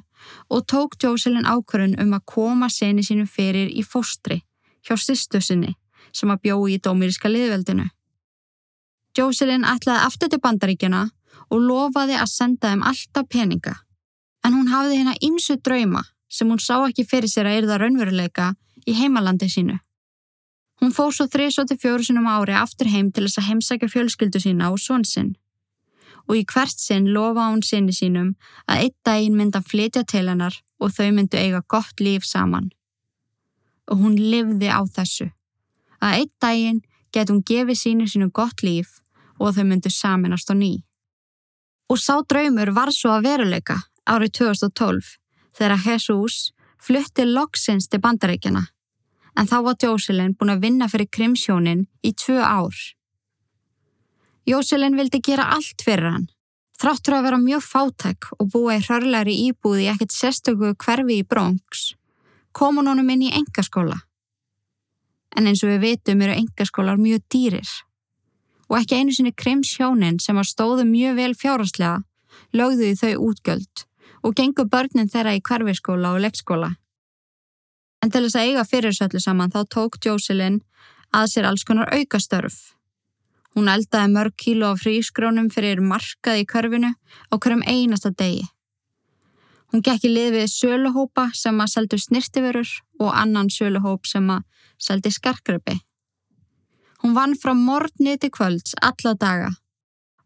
og 0.52 0.66
tók 0.68 0.98
Jocelyn 1.00 1.48
ákvörun 1.48 1.96
um 2.02 2.12
að 2.12 2.26
koma 2.34 2.68
seni 2.68 3.06
sínu 3.06 3.24
fyrir 3.24 3.72
í 3.72 3.86
fóstri 3.88 4.42
hjá 4.84 4.98
sýstu 5.00 5.40
sinni 5.40 5.72
sem 6.12 6.28
að 6.28 6.44
bjói 6.44 6.76
í 6.76 6.80
dómiriska 6.82 7.32
liðveldinu. 7.32 7.88
Jocelyn 9.16 9.64
ætlaði 9.64 10.04
aftur 10.10 10.28
til 10.28 10.44
bandaríkjana 10.44 11.06
og 11.48 11.64
lofaði 11.64 12.20
að 12.20 12.34
senda 12.36 12.68
þeim 12.68 12.84
alltaf 12.84 13.32
peninga. 13.32 13.78
En 14.44 14.58
hún 14.58 14.68
hafði 14.68 15.00
hérna 15.00 15.16
ymsu 15.24 15.56
drauma 15.56 16.02
sem 16.32 16.48
hún 16.48 16.60
sá 16.60 16.78
ekki 16.86 17.04
fyrir 17.04 17.30
sér 17.30 17.50
að 17.50 17.62
erða 17.62 17.78
raunveruleika 17.82 18.52
í 18.88 18.96
heimalandi 18.96 19.48
sínu. 19.52 19.76
Hún 20.80 20.94
fóð 20.96 21.12
svo 21.16 21.26
3-4 21.30 22.08
sinum 22.08 22.26
ári 22.26 22.56
aftur 22.58 22.88
heim 22.90 23.12
til 23.12 23.28
þess 23.28 23.38
að 23.38 23.48
heimsækja 23.50 23.88
fjölskyldu 23.92 24.40
sína 24.42 24.72
og 24.72 24.80
svon 24.82 25.04
sinn. 25.06 25.34
Og 26.26 26.38
í 26.40 26.42
hvert 26.48 26.78
sinn 26.78 27.10
lofa 27.14 27.50
hún 27.50 27.62
sinni 27.66 27.94
sínum 27.94 28.32
að 28.66 28.86
eitt 28.86 28.96
daginn 29.06 29.36
mynda 29.38 29.60
flytja 29.62 30.02
til 30.08 30.24
hennar 30.30 30.56
og 30.82 30.94
þau 30.96 31.10
myndu 31.14 31.38
eiga 31.38 31.62
gott 31.68 32.02
líf 32.02 32.26
saman. 32.26 32.72
Og 33.90 34.02
hún 34.02 34.16
livði 34.18 34.72
á 34.72 34.82
þessu. 34.96 35.28
Að 36.02 36.18
eitt 36.22 36.34
daginn 36.42 36.82
get 37.14 37.30
hún 37.30 37.44
gefið 37.46 37.78
sínu 37.78 38.08
sínu 38.10 38.32
gott 38.34 38.64
líf 38.66 38.98
og 39.38 39.54
þau 39.54 39.66
myndu 39.68 39.90
saminast 39.92 40.50
á 40.50 40.54
ný. 40.58 40.82
Og 41.90 42.00
sá 42.00 42.16
draumur 42.26 42.72
var 42.74 42.90
svo 42.90 43.12
að 43.14 43.28
veruleika 43.28 43.82
árið 44.08 44.38
2012 44.40 45.18
þegar 45.56 45.84
Jesus 45.86 46.52
flutti 46.82 47.26
loksins 47.28 47.88
til 47.88 48.00
bandaríkjana 48.02 48.66
en 49.38 49.48
þá 49.48 49.56
var 49.64 49.78
Jóselin 49.80 50.34
búin 50.36 50.52
að 50.52 50.64
vinna 50.66 50.88
fyrir 50.92 51.08
krimsjónin 51.08 51.86
í 52.04 52.12
tvö 52.12 52.40
ár. 52.42 52.76
Jóselin 54.48 54.98
vildi 54.98 55.22
gera 55.24 55.48
allt 55.54 55.84
fyrir 55.84 56.10
hann, 56.10 56.28
þráttur 56.80 57.16
að 57.16 57.26
vera 57.28 57.40
mjög 57.40 57.64
fátæk 57.64 58.30
og 58.38 58.50
búa 58.52 58.76
í 58.76 58.82
hrörlegri 58.82 59.36
íbúði 59.48 59.88
ekkert 59.92 60.14
sérstöku 60.14 60.74
hverfi 60.74 61.20
í 61.22 61.26
Bronx, 61.26 61.92
kom 62.52 62.80
hún 62.80 62.90
honum 62.90 63.12
inn 63.14 63.28
í 63.28 63.32
engaskóla. 63.38 64.02
En 65.36 65.48
eins 65.48 65.62
og 65.64 65.72
við 65.72 65.86
vitum 65.86 66.26
eru 66.26 66.36
engaskólar 66.36 67.00
mjög 67.00 67.24
dýrir 67.32 67.70
og 68.72 68.78
ekki 68.78 68.98
einu 68.98 69.12
sinni 69.12 69.32
krimsjónin 69.36 70.18
sem 70.20 70.38
að 70.40 70.48
stóðu 70.48 70.84
mjög 70.88 71.16
vel 71.18 71.32
fjárhastlega 71.36 72.02
lögðu 72.56 72.88
í 72.88 72.96
þau 72.96 73.12
útgjöld 73.28 73.84
og 74.22 74.36
gengur 74.38 74.68
börnin 74.70 75.10
þeirra 75.10 75.34
í 75.36 75.42
hverfiskóla 75.42 76.14
og 76.14 76.22
leikskóla. 76.24 76.70
En 78.02 78.10
til 78.10 78.24
þess 78.24 78.38
að 78.38 78.48
eiga 78.48 78.64
fyrirsöllu 78.66 79.20
saman 79.22 79.52
þá 79.54 79.60
tók 79.70 79.98
Jocelyn 80.02 80.60
að 81.14 81.28
sér 81.34 81.48
alls 81.50 81.64
konar 81.66 81.90
aukastörf. 81.94 82.72
Hún 83.54 83.68
eldaði 83.68 84.10
mörg 84.14 84.34
kíló 84.40 84.72
af 84.72 84.82
frískrónum 84.82 85.50
fyrir 85.52 85.82
markað 85.84 86.40
í 86.40 86.48
körfinu 86.48 86.94
á 86.94 87.34
hverjum 87.36 87.64
einasta 87.68 88.10
degi. 88.10 88.46
Hún 89.72 89.84
gekk 89.84 90.06
í 90.08 90.12
lið 90.12 90.34
við 90.36 90.50
söluhópa 90.52 91.30
sem 91.36 91.60
að 91.60 91.72
seldu 91.74 91.98
snirtiförur 92.00 92.70
og 93.00 93.12
annan 93.16 93.50
söluhóp 93.52 94.08
sem 94.08 94.26
að 94.32 94.44
seldi 94.80 95.12
skarkröpi. 95.12 95.78
Hún 97.02 97.14
vann 97.16 97.36
frá 97.36 97.52
morgni 97.56 98.16
til 98.20 98.30
kvölds 98.30 98.74
alla 98.80 99.14
daga 99.14 99.50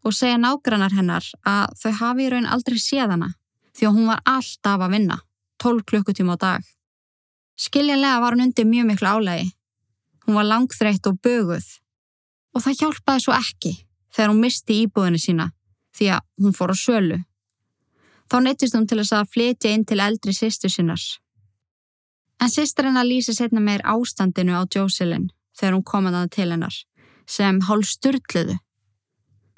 og 0.06 0.14
segja 0.14 0.38
nágrannar 0.38 0.94
hennar 0.94 1.26
að 1.46 1.74
þau 1.82 1.92
hafi 2.00 2.26
í 2.26 2.30
raun 2.30 2.46
aldrei 2.46 2.78
séð 2.78 3.14
hana 3.14 3.32
því 3.76 3.88
að 3.88 3.96
hún 3.98 4.08
var 4.10 4.22
alltaf 4.24 4.82
að 4.82 4.94
vinna, 4.96 5.18
12 5.62 5.84
klukkutíma 5.90 6.36
á 6.36 6.42
dag. 6.42 6.62
Skiljanlega 7.56 8.20
var 8.20 8.36
hún 8.36 8.46
undir 8.46 8.68
mjög 8.68 8.88
miklu 8.90 9.08
álægi. 9.08 9.50
Hún 10.26 10.38
var 10.38 10.48
langþreytt 10.48 11.06
og 11.06 11.20
böguð 11.24 11.66
og 12.56 12.64
það 12.64 12.78
hjálpaði 12.80 13.22
svo 13.22 13.34
ekki 13.36 13.72
þegar 14.16 14.32
hún 14.32 14.42
misti 14.42 14.80
íbúðinu 14.84 15.20
sína 15.20 15.50
því 15.96 16.10
að 16.16 16.24
hún 16.42 16.56
fór 16.56 16.72
á 16.72 16.76
sölu. 16.76 17.18
Þá 18.26 18.36
neittist 18.42 18.74
hún 18.74 18.88
til 18.88 18.98
þess 19.00 19.14
að 19.14 19.30
flytja 19.34 19.72
inn 19.72 19.84
til 19.86 20.00
eldri 20.02 20.34
sýstu 20.34 20.70
sinnars. 20.72 21.20
En 22.42 22.50
sýstur 22.52 22.88
hennar 22.88 23.06
lýsi 23.06 23.36
setna 23.36 23.62
meir 23.62 23.84
ástandinu 23.86 24.56
á 24.56 24.62
Jocelyn 24.66 25.30
þegar 25.56 25.76
hún 25.76 25.86
kom 25.86 26.08
að 26.08 26.18
það 26.18 26.32
til 26.34 26.48
hennar, 26.52 26.76
sem 27.24 27.60
hálf 27.68 27.88
styrtluðu. 27.88 28.58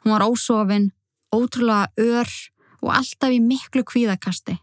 Hún 0.05 0.15
var 0.15 0.27
ósofin, 0.29 0.93
ótrúlega 1.35 1.89
ör 1.99 2.29
og 2.83 2.93
alltaf 2.95 3.35
í 3.35 3.41
miklu 3.43 3.85
kvíðakasti. 3.87 4.59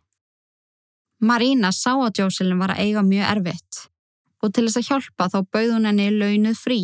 Marina 1.25 1.71
sá 1.71 1.93
að 1.95 2.21
Jocelyn 2.21 2.59
var 2.59 2.75
að 2.75 2.83
eiga 2.85 3.03
mjög 3.05 3.31
erfitt 3.31 3.81
og 4.43 4.51
til 4.53 4.67
þess 4.67 4.77
að 4.81 4.87
hjálpa 4.89 5.29
þá 5.33 5.37
bauð 5.55 5.71
hún 5.73 5.87
henni 5.89 6.11
launuð 6.13 6.59
frí. 6.59 6.79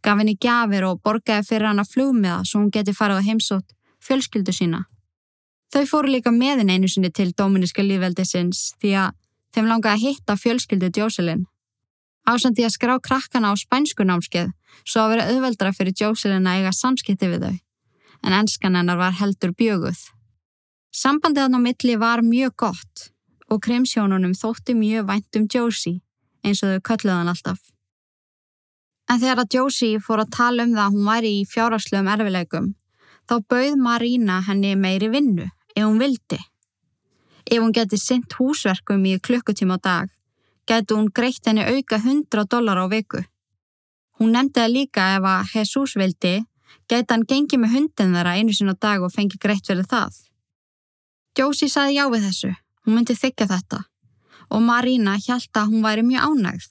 Gaf 0.00 0.16
henni 0.22 0.36
gjafir 0.40 0.86
og 0.88 1.02
borgaði 1.04 1.44
fyrir 1.48 1.68
hann 1.68 1.82
að 1.82 1.90
flugmiða 1.92 2.40
svo 2.48 2.62
hún 2.62 2.70
geti 2.72 2.94
farið 2.96 3.20
á 3.20 3.26
heimsótt 3.26 3.74
fjölskyldu 4.00 4.54
sína. 4.56 4.86
Þau 5.74 5.84
fóru 5.90 6.14
líka 6.14 6.32
með 6.32 6.62
henni 6.62 6.78
einu 6.78 6.88
sinni 6.88 7.10
til 7.12 7.34
Dóminíska 7.36 7.84
lífveldisins 7.84 8.70
því 8.80 8.94
að 9.02 9.16
þeim 9.54 9.68
langaði 9.68 9.98
að 9.98 10.04
hitta 10.06 10.38
fjölskyldu 10.40 10.92
Jocelyn 10.96 11.44
ásandi 12.30 12.64
að 12.66 12.74
skrá 12.74 12.94
krakkana 13.02 13.52
á 13.52 13.54
spænsku 13.58 14.04
námskeið 14.06 14.52
svo 14.84 15.04
að 15.04 15.12
vera 15.14 15.26
auðveldra 15.30 15.72
fyrir 15.76 15.96
Jocelyn 15.96 16.46
að 16.46 16.60
eiga 16.60 16.72
samskipti 16.76 17.28
við 17.30 17.46
þau, 17.46 17.56
en 18.26 18.36
enskan 18.40 18.76
hennar 18.78 19.00
var 19.00 19.16
heldur 19.18 19.54
bjöguð. 19.56 20.00
Sambandið 20.90 21.44
hann 21.44 21.54
á 21.54 21.60
milli 21.62 21.94
var 22.02 22.18
mjög 22.26 22.54
gott 22.58 23.02
og 23.50 23.60
kremsjónunum 23.62 24.32
þótti 24.34 24.74
mjög 24.74 25.06
vænt 25.06 25.36
um 25.38 25.46
Josie, 25.46 26.00
eins 26.42 26.62
og 26.64 26.72
þau 26.72 26.80
kölluð 26.88 27.14
hann 27.14 27.30
alltaf. 27.30 27.60
En 29.10 29.20
þegar 29.22 29.42
að 29.42 29.54
Josie 29.54 30.00
fór 30.02 30.24
að 30.24 30.32
tala 30.34 30.66
um 30.66 30.72
það 30.74 30.82
að 30.84 30.96
hún 30.96 31.06
væri 31.06 31.30
í 31.38 31.44
fjárhagslegum 31.50 32.10
erfileikum, 32.14 32.66
þá 33.30 33.34
bauð 33.52 33.76
Marina 33.78 34.38
henni 34.46 34.72
meiri 34.78 35.10
vinnu, 35.10 35.46
ef 35.76 35.84
hún 35.84 36.00
vildi. 36.02 36.38
Ef 37.46 37.62
hún 37.62 37.74
geti 37.74 37.98
sint 37.98 38.34
húsverkum 38.38 39.06
í 39.06 39.18
klukkutíma 39.18 39.78
á 39.78 39.82
dag, 39.86 40.08
gætu 40.66 40.98
hún 40.98 41.10
greitt 41.14 41.46
henni 41.46 41.66
auka 41.66 42.00
100 42.02 42.46
dólar 42.50 42.82
á 42.82 42.86
viku. 42.90 43.22
Hún 44.18 44.34
nefndi 44.34 44.58
það 44.58 44.74
líka 44.74 45.06
ef 45.18 45.30
að 45.34 45.54
Jesus 45.54 45.94
vildi, 45.94 46.34
gæti 46.90 47.14
hann 47.14 47.26
gengið 47.30 47.62
með 47.62 47.76
hundin 47.76 48.18
þeirra 48.18 48.34
einu 48.38 48.54
sinna 48.54 48.74
dag 48.74 49.02
og 49.02 49.14
fengi 49.14 49.38
greitt 49.38 49.70
fyrir 49.70 49.86
það. 49.86 50.29
Josie 51.38 51.70
saði 51.70 51.96
já 51.98 52.08
við 52.10 52.26
þessu 52.28 52.52
Hún 52.86 52.96
myndi 52.96 53.14
þykja 53.14 53.46
þetta 53.50 53.84
og 54.50 54.62
Marina 54.66 55.16
hjælt 55.20 55.54
að 55.54 55.68
hún 55.70 55.84
væri 55.84 56.02
mjög 56.02 56.24
ánægð. 56.26 56.64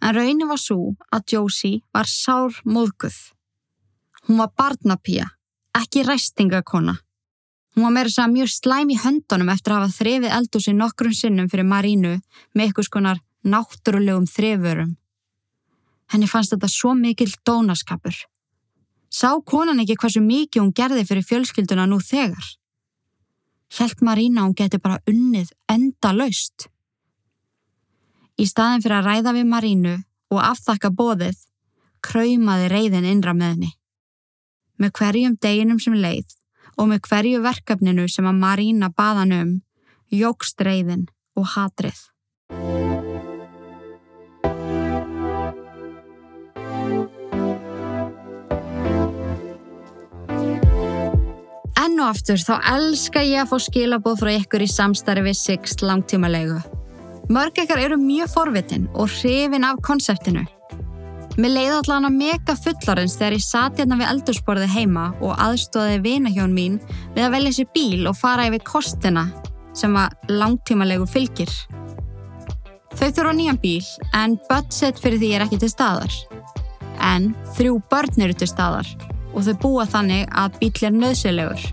En 0.00 0.14
raunin 0.16 0.48
var 0.50 0.58
svo 0.58 0.94
að 1.14 1.34
Josie 1.34 1.82
var 1.94 2.08
sár 2.10 2.56
móðguð. 2.64 3.18
Hún 4.26 4.40
var 4.40 4.50
barnapía, 4.58 5.28
ekki 5.76 6.02
ræstingakona. 6.02 6.96
Hún 7.76 7.86
var 7.86 7.94
meira 7.94 8.10
svo 8.10 8.26
mjög 8.26 8.50
slæm 8.50 8.90
í 8.90 8.98
höndunum 8.98 9.52
eftir 9.54 9.76
að 9.76 9.84
hafa 9.84 9.98
þrefið 10.00 10.36
eldúsi 10.38 10.74
nokkrum 10.74 11.14
sinnum 11.14 11.50
fyrir 11.52 11.68
Marínu 11.68 12.16
með 12.54 12.64
eitthvað 12.64 12.88
skonar 12.88 13.22
náttúrulegum 13.46 14.26
þrefurum. 14.26 14.96
Henni 16.10 16.26
fannst 16.26 16.56
þetta 16.56 16.68
svo 16.68 16.96
mikil 16.98 17.30
dónaskapur. 17.46 18.16
Sá 19.10 19.30
konan 19.46 19.78
ekki 19.82 19.98
hversu 20.00 20.22
mikið 20.24 20.64
hún 20.64 20.74
gerði 20.74 21.06
fyrir 21.06 21.26
fjölskylduna 21.28 21.86
nú 21.86 22.00
þegar. 22.02 22.42
Hjælt 23.70 24.02
Marína 24.02 24.44
hún 24.44 24.56
geti 24.58 24.80
bara 24.82 24.98
unnið 25.08 25.52
enda 25.70 26.10
laust. 26.16 26.66
Í 28.40 28.46
staðin 28.48 28.82
fyrir 28.82 28.98
að 28.98 29.08
ræða 29.08 29.34
við 29.36 29.46
Marínu 29.46 29.94
og 30.34 30.40
aftakka 30.42 30.90
bóðið, 30.90 31.36
kröymaði 32.02 32.68
reyðin 32.72 33.06
innra 33.06 33.34
með 33.36 33.54
henni. 33.54 33.72
Með 34.80 34.94
hverjum 34.98 35.36
deginum 35.42 35.80
sem 35.82 35.94
leið 35.94 36.36
og 36.80 36.88
með 36.90 37.02
hverju 37.08 37.42
verkefninu 37.44 38.06
sem 38.08 38.26
að 38.26 38.40
Marína 38.40 38.88
baðan 38.96 39.36
um, 39.36 39.52
jógst 40.10 40.62
reyðin 40.64 41.06
og 41.36 41.52
hatrið. 41.54 41.98
Enn 51.90 51.98
og 51.98 52.12
aftur 52.12 52.38
þá 52.38 52.52
elska 52.70 53.20
ég 53.26 53.40
að 53.42 53.48
fá 53.50 53.64
skilabóð 53.64 54.20
frá 54.20 54.28
ykkur 54.36 54.62
í 54.62 54.66
samstarfi 54.70 55.24
við 55.24 55.34
Sixt 55.34 55.80
langtímalegu. 55.82 56.60
Mörg 57.34 57.56
ykkar 57.58 57.80
eru 57.82 57.96
mjög 57.98 58.28
forvitin 58.30 58.84
og 58.94 59.08
hrifin 59.10 59.66
af 59.66 59.80
konseptinu. 59.82 60.44
Mér 61.34 61.50
leiði 61.50 61.72
allan 61.80 62.06
að 62.06 62.18
mega 62.20 62.54
fullarins 62.54 63.16
þegar 63.18 63.34
ég 63.34 63.42
sati 63.42 63.82
hérna 63.82 63.98
við 63.98 64.10
eldursporði 64.12 64.68
heima 64.70 65.08
og 65.18 65.34
aðstóði 65.42 65.96
vinahjón 66.04 66.54
mín 66.54 66.76
við 67.16 67.24
að 67.24 67.34
velja 67.34 67.56
sér 67.58 67.68
bíl 67.74 68.06
og 68.06 68.20
fara 68.20 68.46
yfir 68.46 68.62
kostina 68.70 69.26
sem 69.74 69.98
var 69.98 70.14
langtímalegu 70.30 71.10
fylgir. 71.10 71.50
Þau 72.94 73.08
þurfa 73.08 73.34
nýjan 73.40 73.60
bíl 73.64 73.82
en 74.20 74.38
budget 74.46 75.02
fyrir 75.02 75.18
því 75.24 75.32
er 75.34 75.46
ekki 75.48 75.58
til 75.64 75.72
staðar. 75.74 76.14
En 77.02 77.32
þrjú 77.58 77.82
börn 77.90 78.28
eru 78.28 78.38
til 78.38 78.52
staðar 78.54 78.94
og 79.34 79.42
þau 79.42 79.54
búa 79.66 79.90
þannig 79.90 80.30
að 80.30 80.62
bíl 80.62 80.72
er 80.86 80.98
nöðsilegur. 81.02 81.68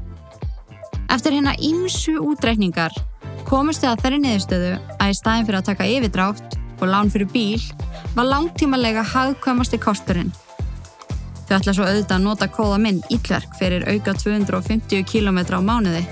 Eftir 1.14 1.38
hérna 1.38 1.54
ímsu 1.64 2.18
útreikningar 2.20 2.96
komust 3.48 3.84
þið 3.84 3.92
að 3.94 4.02
þeirri 4.04 4.18
niðurstöðu 4.24 4.72
að 4.98 5.12
í 5.12 5.16
staðin 5.16 5.48
fyrir 5.48 5.60
að 5.62 5.70
taka 5.70 5.88
yfirdrátt 5.88 6.58
og 6.82 6.90
lán 6.92 7.12
fyrir 7.14 7.30
bíl 7.32 7.62
var 8.18 8.28
langtímalega 8.28 9.06
hagkvæmasti 9.08 9.80
kosturinn. 9.82 10.34
Þau 11.48 11.56
ætla 11.62 11.74
svo 11.74 11.86
auðvitað 11.88 12.18
að 12.18 12.26
nota 12.26 12.50
kóða 12.52 12.80
minn 12.84 13.00
ítverk 13.14 13.56
fyrir 13.56 13.86
auka 13.88 14.18
250 14.20 15.06
km 15.08 15.40
á 15.56 15.60
mánuði. 15.64 16.04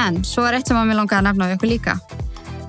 En 0.00 0.22
svo 0.24 0.46
er 0.48 0.56
eitt 0.56 0.70
sem 0.70 0.78
að 0.80 0.88
mér 0.88 1.02
langaði 1.02 1.20
að 1.20 1.28
nefna 1.28 1.50
á 1.52 1.54
ykkur 1.58 1.72
líka. 1.74 1.98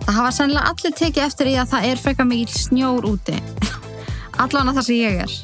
Það 0.03 0.17
hafa 0.19 0.35
sennilega 0.35 0.73
allir 0.73 0.95
tekið 0.99 1.23
eftir 1.29 1.51
í 1.53 1.55
að 1.55 1.71
það 1.71 1.89
er 1.89 2.03
frekar 2.03 2.27
mikil 2.27 2.59
snjór 2.59 3.07
úti. 3.07 3.39
Allan 4.43 4.73
að 4.73 4.81
það 4.81 4.87
sem 4.89 4.99
ég 4.99 5.23
er. 5.23 5.39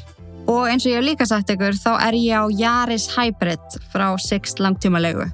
Og 0.50 0.68
eins 0.68 0.84
og 0.84 0.92
ég 0.92 1.00
hef 1.00 1.08
líka 1.08 1.26
sagt 1.30 1.52
ykkur, 1.54 1.80
þá 1.80 1.92
er 1.96 2.20
ég 2.20 2.36
á 2.36 2.44
Yaris 2.52 3.08
Hybrid 3.16 3.80
frá 3.88 4.10
Sixt 4.20 4.60
langtímalegu. 4.60 5.30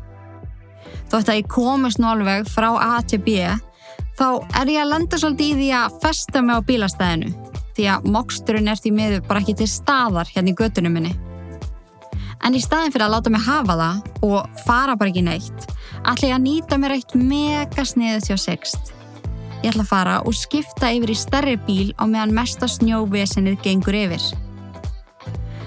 Þótt 1.11 1.31
að 1.31 1.39
ég 1.41 1.51
komist 1.53 2.01
nú 2.03 2.09
alveg 2.11 2.49
frá 2.51 2.69
A 2.83 2.99
til 3.07 3.21
B, 3.23 3.37
þá 4.19 4.27
er 4.61 4.73
ég 4.73 4.83
að 4.83 4.91
lenda 4.95 5.21
svolítið 5.21 5.53
í 5.53 5.59
því 5.61 5.69
að 5.79 6.01
festa 6.03 6.43
mig 6.43 6.59
á 6.59 6.67
bílastæðinu, 6.67 7.31
því 7.77 7.87
að 7.93 8.09
moksturinn 8.17 8.73
er 8.73 8.81
því 8.81 8.93
miður 8.97 9.23
bara 9.29 9.43
ekki 9.45 9.57
til 9.61 9.69
staðar 9.71 10.33
hérna 10.33 10.53
í 10.53 10.59
göttunum 10.59 10.97
minni. 10.97 11.15
En 12.45 12.55
í 12.55 12.63
staðin 12.63 12.93
fyrir 12.95 13.07
að 13.07 13.15
láta 13.17 13.33
mig 13.33 13.47
hafa 13.47 13.77
það 13.81 14.27
og 14.27 14.61
fara 14.67 14.97
bara 14.99 15.13
ekki 15.13 15.25
neitt, 15.27 15.69
ætla 16.03 16.31
ég 16.31 16.37
að 16.37 16.45
nýta 16.47 16.81
mér 16.81 16.97
eitt 16.99 17.15
mega 17.19 17.87
sniðið 17.87 18.31
hjá 18.31 18.41
Sixt. 18.43 18.93
Ég 19.63 19.71
ætla 19.73 19.87
að 19.87 19.93
fara 19.93 20.17
og 20.27 20.37
skipta 20.37 20.91
yfir 20.95 21.15
í 21.15 21.17
stærri 21.19 21.57
bíl 21.67 21.95
á 21.97 22.05
meðan 22.05 22.35
mesta 22.37 22.69
snjóvesenið 22.71 23.63
gengur 23.65 23.97
yfir. 23.99 24.27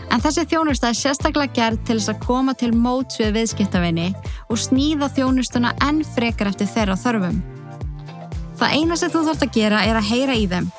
En 0.09 0.21
þessi 0.23 0.45
þjónusta 0.49 0.89
er 0.89 0.97
sérstaklega 0.97 1.53
gerð 1.53 1.81
til 1.85 1.97
þess 1.99 2.11
að 2.13 2.21
koma 2.23 2.55
til 2.57 2.71
móts 2.73 3.19
við 3.21 3.35
viðskiptavinni 3.37 4.07
og 4.49 4.57
snýða 4.57 5.11
þjónustuna 5.13 5.75
enn 5.85 6.01
frekar 6.15 6.49
eftir 6.49 6.69
þeirra 6.71 6.97
þörfum. 6.97 7.37
Það 8.59 8.73
eina 8.75 8.97
sem 8.99 9.11
þú 9.13 9.21
þarfst 9.27 9.45
að 9.45 9.53
gera 9.55 9.83
er 9.85 9.99
að 9.99 10.09
heyra 10.09 10.35
í 10.35 10.47
þeim, 10.49 10.71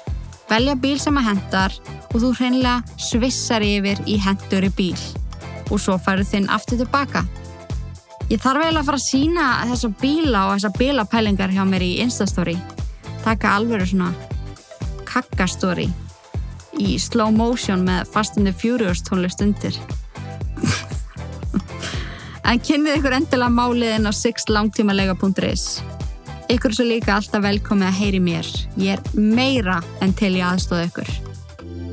velja 0.50 0.74
bíl 0.82 0.96
sem 1.00 1.20
að 1.20 1.28
hendar 1.30 1.76
og 2.10 2.16
þú 2.18 2.32
hreinlega 2.40 2.98
svissar 3.00 3.64
yfir 3.64 4.02
í 4.10 4.18
hendur 4.20 4.66
í 4.66 4.72
bíl 4.76 4.98
og 5.70 5.78
svo 5.78 5.94
færðu 6.02 6.26
þinn 6.32 6.50
aftur 6.50 6.82
tilbaka. 6.82 7.22
Ég 8.30 8.42
þarf 8.42 8.64
eiginlega 8.64 8.82
að 8.82 8.90
fara 8.90 8.98
að 8.98 9.06
sína 9.06 9.46
þessa 9.70 9.94
bíla 10.02 10.44
og 10.48 10.52
þessa 10.56 10.74
bílapælingar 10.76 11.54
hjá 11.54 11.64
mér 11.66 11.86
í 11.86 11.96
Instastory. 12.02 12.58
Taka 13.24 13.56
alveg 13.56 13.86
svona 13.86 14.10
kakkastóri 15.06 15.88
í 16.80 16.96
slow 17.00 17.30
motion 17.34 17.84
með 17.86 18.08
Fast 18.14 18.38
and 18.38 18.48
the 18.48 18.54
Furious 18.56 19.02
tónlist 19.06 19.42
undir. 19.44 19.76
en 22.50 22.60
kynnið 22.66 22.98
ykkur 22.98 23.16
endilega 23.20 23.52
máliðin 23.54 24.08
á 24.08 24.12
sixlangtímalega.is. 24.16 25.64
Ykkur 26.50 26.74
svo 26.74 26.86
líka 26.88 27.14
alltaf 27.14 27.44
velkomið 27.44 27.90
að 27.90 27.98
heyri 28.00 28.20
mér. 28.24 28.48
Ég 28.80 28.98
er 28.98 29.20
meira 29.20 29.78
en 30.02 30.14
til 30.18 30.32
ég 30.34 30.46
aðstóða 30.48 30.88
ykkur. 30.88 31.12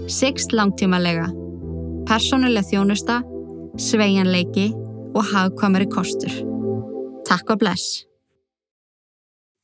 Sixt 0.10 0.56
langtímalega. 0.56 1.28
Personuleg 2.08 2.66
þjónusta, 2.72 3.20
sveianleiki 3.78 4.72
og 5.14 5.24
hagkvamari 5.34 5.90
kostur. 5.92 6.34
Takk 7.28 7.54
og 7.54 7.62
bless. 7.62 8.04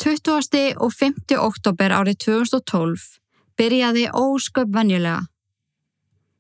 20. 0.04 0.76
og 0.84 0.92
5. 0.92 1.38
oktober 1.40 1.94
árið 1.96 2.20
2012 2.26 3.23
byrjaði 3.60 4.08
ósköp 4.14 4.74
venjulega. 4.74 5.22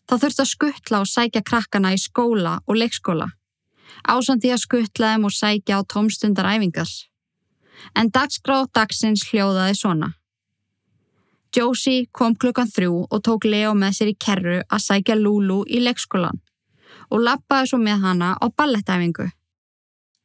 Það 0.09 0.23
þurfti 0.23 0.43
að 0.43 0.51
skuttla 0.51 0.99
og 1.03 1.09
sækja 1.09 1.41
krakkana 1.47 1.93
í 1.95 1.99
skóla 2.01 2.57
og 2.67 2.79
leikskóla. 2.79 3.29
Ásandi 4.09 4.51
að 4.51 4.63
skuttla 4.65 5.13
þeim 5.13 5.27
og 5.29 5.35
sækja 5.35 5.79
á 5.79 5.81
tómstundaræfingar. 5.93 6.89
En 7.95 8.09
dagsgráð 8.11 8.67
dagsins 8.75 9.23
hljóðaði 9.29 9.77
svona. 9.79 10.09
Josie 11.53 12.07
kom 12.11 12.35
klukkan 12.35 12.69
þrjú 12.69 13.05
og 13.09 13.21
tók 13.25 13.45
Leo 13.45 13.75
með 13.77 13.99
sér 13.99 14.11
í 14.11 14.17
kerru 14.25 14.57
að 14.63 14.83
sækja 14.87 15.17
Lulu 15.19 15.61
í 15.69 15.83
leikskólan 15.83 16.41
og 17.13 17.21
lappaði 17.21 17.69
svo 17.69 17.79
með 17.81 18.05
hana 18.07 18.31
á 18.41 18.45
ballettæfingu. 18.49 19.27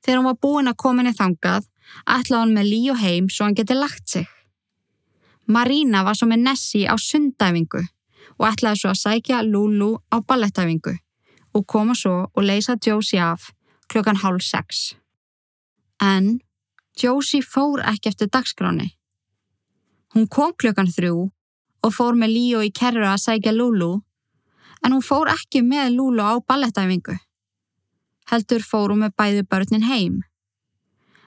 Þegar 0.04 0.20
hún 0.20 0.28
var 0.30 0.38
búin 0.40 0.70
að 0.70 0.78
kominni 0.80 1.12
þangað, 1.12 1.66
ætlaði 2.08 2.40
hann 2.40 2.54
með 2.56 2.68
Líó 2.72 2.94
heim 2.96 3.28
svo 3.28 3.44
hann 3.44 3.58
geti 3.58 3.76
lagt 3.76 4.08
sig. 4.08 4.37
Marina 5.48 6.02
var 6.04 6.16
svo 6.18 6.28
með 6.28 6.44
Nessie 6.44 6.88
á 6.88 6.94
sundæfingu 7.00 7.80
og 8.38 8.46
ætlaði 8.50 8.82
svo 8.82 8.90
að 8.92 9.00
sækja 9.02 9.44
Lulu 9.46 9.94
á 10.12 10.20
ballettæfingu 10.20 10.94
og 11.56 11.66
koma 11.66 11.94
svo 11.96 12.28
og 12.28 12.44
leysa 12.44 12.76
Josie 12.86 13.22
af 13.22 13.48
klukkan 13.88 14.20
hálf 14.22 14.44
sex. 14.44 14.94
En 16.00 16.40
Josie 17.02 17.42
fór 17.42 17.80
ekki 17.80 18.12
eftir 18.12 18.28
dagskráni. 18.28 18.92
Hún 20.14 20.28
kom 20.28 20.52
klukkan 20.52 20.92
þrjú 20.92 21.30
og 21.84 21.94
fór 21.94 22.14
með 22.18 22.34
Líó 22.36 22.60
í 22.66 22.70
kerru 22.74 23.06
að 23.08 23.24
sækja 23.24 23.56
Lulu 23.56 23.94
en 24.84 24.92
hún 24.92 25.04
fór 25.04 25.32
ekki 25.32 25.64
með 25.64 25.96
Lulu 25.96 26.22
á 26.22 26.36
ballettæfingu. 26.44 27.16
Heldur 28.28 28.62
fór 28.62 28.92
hún 28.92 29.06
með 29.06 29.16
bæði 29.16 29.44
börnin 29.48 29.88
heim. 29.88 30.22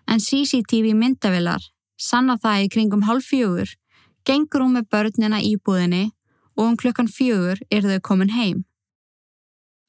En 0.05 0.21
CCTV 0.21 0.93
myndavilar 0.93 1.71
sanna 1.97 2.37
það 2.37 2.67
í 2.67 2.73
kringum 2.73 3.07
hálf 3.09 3.25
fjögur 3.31 3.69
gengur 4.27 4.65
hún 4.65 4.75
með 4.77 4.89
börnina 4.93 5.39
í 5.41 5.55
búðinni 5.57 6.11
og 6.57 6.67
um 6.67 6.77
klukkan 6.77 7.09
fjögur 7.09 7.61
er 7.71 7.87
þau 7.87 7.99
komin 8.09 8.33
heim. 8.35 8.65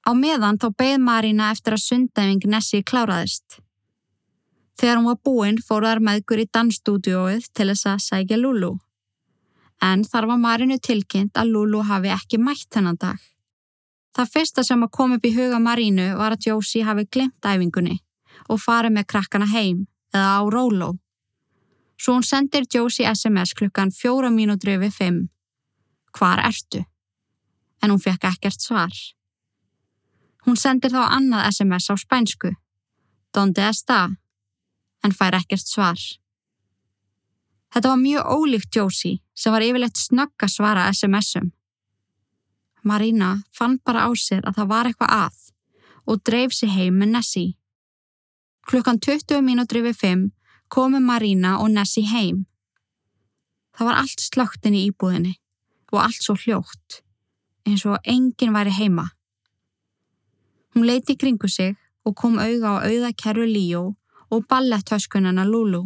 Á 0.02 0.10
meðan 0.18 0.58
þá 0.58 0.68
beð 0.78 0.96
Marina 0.98 1.50
eftir 1.54 1.76
að 1.76 1.84
sundæfing 1.84 2.46
Nessi 2.50 2.82
kláraðist. 2.82 3.60
Þegar 4.78 4.98
hún 4.98 5.10
var 5.10 5.20
búinn 5.22 5.60
fór 5.62 5.86
þar 5.86 6.00
meðgur 6.02 6.42
í 6.42 6.48
dansstúdióið 6.50 7.50
til 7.54 7.68
þess 7.70 7.90
að 7.90 8.00
sækja 8.06 8.38
Lulu. 8.40 8.72
En 9.82 10.02
þar 10.06 10.26
var 10.30 10.40
Marinu 10.42 10.78
tilkynnt 10.78 11.38
að 11.38 11.52
Lulu 11.54 11.82
hafi 11.86 12.10
ekki 12.14 12.40
mætt 12.42 12.70
þennan 12.74 12.98
dag. 12.98 13.20
Það 14.16 14.32
fyrsta 14.34 14.64
sem 14.66 14.82
að 14.84 14.92
kom 14.96 15.14
upp 15.16 15.24
í 15.24 15.34
huga 15.36 15.60
Marinu 15.62 16.08
var 16.18 16.34
að 16.34 16.48
Josie 16.48 16.84
hafi 16.84 17.06
glemt 17.06 17.46
æfingunni 17.46 18.00
og 18.50 18.60
farið 18.60 18.96
með 18.96 19.08
krakkana 19.12 19.48
heim 19.48 19.86
eða 20.12 20.34
á 20.36 20.42
Róló. 20.50 20.90
Svo 22.02 22.16
hún 22.16 22.24
sendir 22.26 22.64
Josie 22.74 23.06
SMS 23.06 23.54
klukkan 23.54 23.92
fjóra 23.94 24.30
mínútri 24.30 24.74
við 24.74 24.94
fimm. 24.96 25.18
Hvar 26.18 26.40
ertu? 26.42 26.80
En 27.82 27.92
hún 27.94 28.02
fekk 28.02 28.26
ekkert 28.32 28.64
svar. 28.64 28.90
Hún 30.42 30.58
sendir 30.58 30.90
þá 30.90 31.04
annað 31.06 31.46
SMS 31.52 31.86
á 31.86 31.94
spænsku. 31.94 32.50
Donde 33.30 33.68
está? 33.68 34.08
En 35.06 35.14
fær 35.14 35.38
ekkert 35.38 35.62
svar. 35.62 36.02
Þetta 37.70 37.94
var 37.94 38.02
mjög 38.02 38.34
ólíkt 38.34 38.74
Josie 38.76 39.22
sem 39.34 39.54
var 39.54 39.62
yfirleitt 39.62 39.96
snögg 39.96 40.42
að 40.42 40.54
svara 40.56 40.90
SMS-um. 40.90 41.52
Marina 42.82 43.44
fann 43.54 43.78
bara 43.86 44.04
á 44.04 44.10
sér 44.18 44.42
að 44.42 44.58
það 44.58 44.70
var 44.74 44.90
eitthvað 44.90 45.16
að 45.22 45.40
og 46.10 46.22
dreif 46.26 46.50
sér 46.50 46.74
heim 46.74 46.98
með 46.98 47.14
Nessie. 47.14 47.56
Klukkan 48.66 48.98
20 48.98 49.38
mínútur 49.46 49.84
yfir 49.86 49.94
5 50.02 50.30
komu 50.72 51.00
Marina 51.00 51.58
og 51.60 51.70
Nessie 51.70 52.08
heim. 52.08 52.46
Það 53.76 53.88
var 53.88 53.98
allt 54.00 54.22
slögtin 54.24 54.76
í 54.76 54.86
íbúðinni 54.88 55.34
og 55.92 55.98
allt 56.00 56.24
svo 56.24 56.36
hljótt, 56.40 57.02
eins 57.68 57.84
og 57.84 58.00
enginn 58.08 58.54
væri 58.56 58.72
heima. 58.72 59.10
Hún 60.72 60.86
leiti 60.88 61.18
kringu 61.20 61.48
sig 61.52 61.76
og 62.08 62.16
kom 62.16 62.38
auga 62.40 62.78
á 62.80 62.88
auða 62.88 63.10
kerru 63.12 63.44
Líó 63.44 63.82
og 64.32 64.46
balletthöskunana 64.48 65.44
Lulu. 65.44 65.82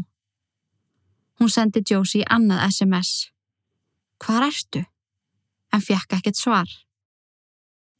Hún 1.40 1.50
sendi 1.50 1.82
Josie 1.82 2.22
annað 2.30 2.62
SMS. 2.70 3.32
Hvar 4.22 4.46
ertu? 4.46 4.84
En 5.74 5.82
fjekk 5.82 6.14
ekkert 6.20 6.38
svar. 6.38 6.70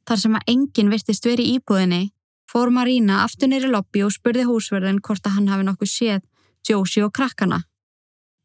Þar 0.07 0.23
sem 0.23 0.39
að 0.39 0.55
enginn 0.55 0.95
virtist 0.95 1.27
verið 1.27 1.51
í 1.51 1.59
íbúðinni 1.59 2.03
fór 2.47 2.71
Marina 2.71 3.25
aftur 3.25 3.51
nýri 3.51 3.75
lobby 3.75 4.07
og 4.07 4.15
spurði 4.15 4.47
húsverðin 4.47 5.03
hvort 5.03 5.27
að 5.27 5.41
hann 5.41 5.51
hafi 5.51 5.67
nokkuð 5.67 5.91
séð 5.91 6.23
Josie 6.71 7.05
og 7.07 7.15
krakkana. 7.17 7.63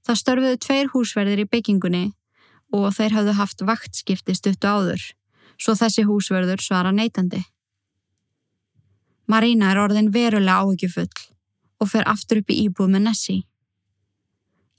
Það 0.08 0.20
störfiðu 0.22 0.60
tveir 0.66 0.92
húsverðir 0.94 1.44
í 1.44 1.50
byggingunni 1.50 2.06
og 2.74 2.88
þeir 2.96 3.18
hafðu 3.18 3.36
haft 3.38 3.66
vaktskipti 3.68 4.36
stuttu 4.38 4.68
áður, 4.68 5.02
svo 5.60 5.76
þessi 5.78 6.06
húsverður 6.08 6.64
svara 6.64 6.94
neytandi. 6.96 7.44
Marina 9.28 9.72
er 9.72 9.80
orðin 9.80 10.12
verulega 10.14 10.64
áhyggjufull 10.64 11.28
og 11.82 11.90
fer 11.90 12.08
aftur 12.10 12.42
upp 12.42 12.52
í 12.52 12.60
íbúð 12.66 12.92
með 12.96 13.08
Nessie. 13.08 13.46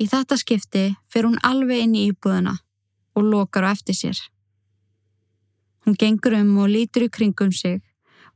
Í 0.03 0.09
þetta 0.11 0.39
skipti 0.41 0.85
fer 1.11 1.29
hún 1.29 1.39
alveg 1.47 1.85
inn 1.85 1.95
í 1.99 2.09
íbúðuna 2.11 2.57
og 3.17 3.29
lokar 3.29 3.69
á 3.69 3.73
eftir 3.73 3.97
sér. 3.99 4.19
Hún 5.85 5.99
gengur 5.99 6.35
um 6.39 6.57
og 6.63 6.71
lítur 6.71 7.07
í 7.07 7.13
kringum 7.13 7.53
sig 7.53 7.81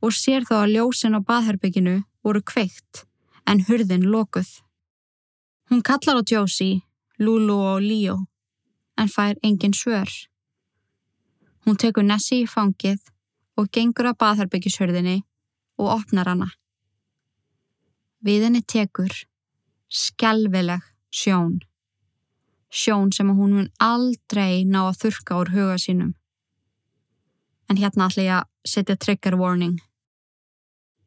og 0.03 0.13
sér 0.13 0.45
þá 0.47 0.55
að 0.61 0.73
ljósin 0.75 1.17
á 1.17 1.21
baðherbygginu 1.23 2.01
voru 2.23 2.41
kveikt 2.43 3.05
en 3.47 3.63
hurðin 3.67 4.07
lokuð. 4.11 4.47
Hún 5.69 5.81
kallar 5.83 6.21
á 6.21 6.23
Josie, 6.23 6.83
Lulu 7.19 7.57
og 7.59 7.81
Leo 7.81 8.17
en 8.97 9.07
fær 9.07 9.35
engin 9.43 9.73
svör. 9.73 10.09
Hún 11.65 11.75
tekur 11.75 12.03
Nessie 12.03 12.45
í 12.45 12.47
fangið 12.47 13.01
og 13.59 13.67
gengur 13.75 14.07
að 14.07 14.19
baðherbyggjishörðinni 14.23 15.17
og 15.77 15.89
opnar 15.97 16.29
hana. 16.31 16.47
Við 18.23 18.47
henni 18.47 18.63
tekur 18.63 19.11
skelvileg 19.91 20.85
sjón. 21.11 21.59
Sjón 22.71 23.11
sem 23.11 23.29
hún 23.29 23.53
mun 23.57 23.69
aldrei 23.79 24.63
ná 24.63 24.85
að 24.87 24.99
þurka 25.03 25.41
úr 25.41 25.53
huga 25.55 25.77
sínum. 25.81 26.15
En 27.67 27.77
hérna 27.77 28.07
ætla 28.07 28.23
ég 28.23 28.35
að 28.39 28.49
setja 28.71 28.95
trigger 28.95 29.35
warning. 29.39 29.77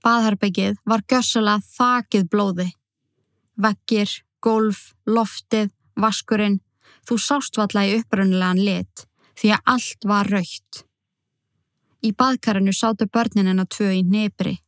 Baðherbyggið 0.05 0.81
var 0.88 1.05
gössalega 1.09 1.64
þakið 1.64 2.29
blóði. 2.33 2.68
Vekkir, 3.61 4.09
golf, 4.40 4.90
loftið, 5.07 5.70
vaskurinn, 6.00 6.61
þú 7.07 7.18
sást 7.20 7.59
valla 7.61 7.87
í 7.87 7.98
upprönnilegan 8.00 8.61
lit 8.61 9.07
því 9.40 9.53
að 9.57 9.70
allt 9.74 10.07
var 10.09 10.29
raukt. 10.29 10.85
Í 12.05 12.12
baðkarinu 12.16 12.72
sátu 12.76 13.07
börninina 13.12 13.66
tvö 13.68 13.90
í 13.98 14.03
nefri, 14.05 14.59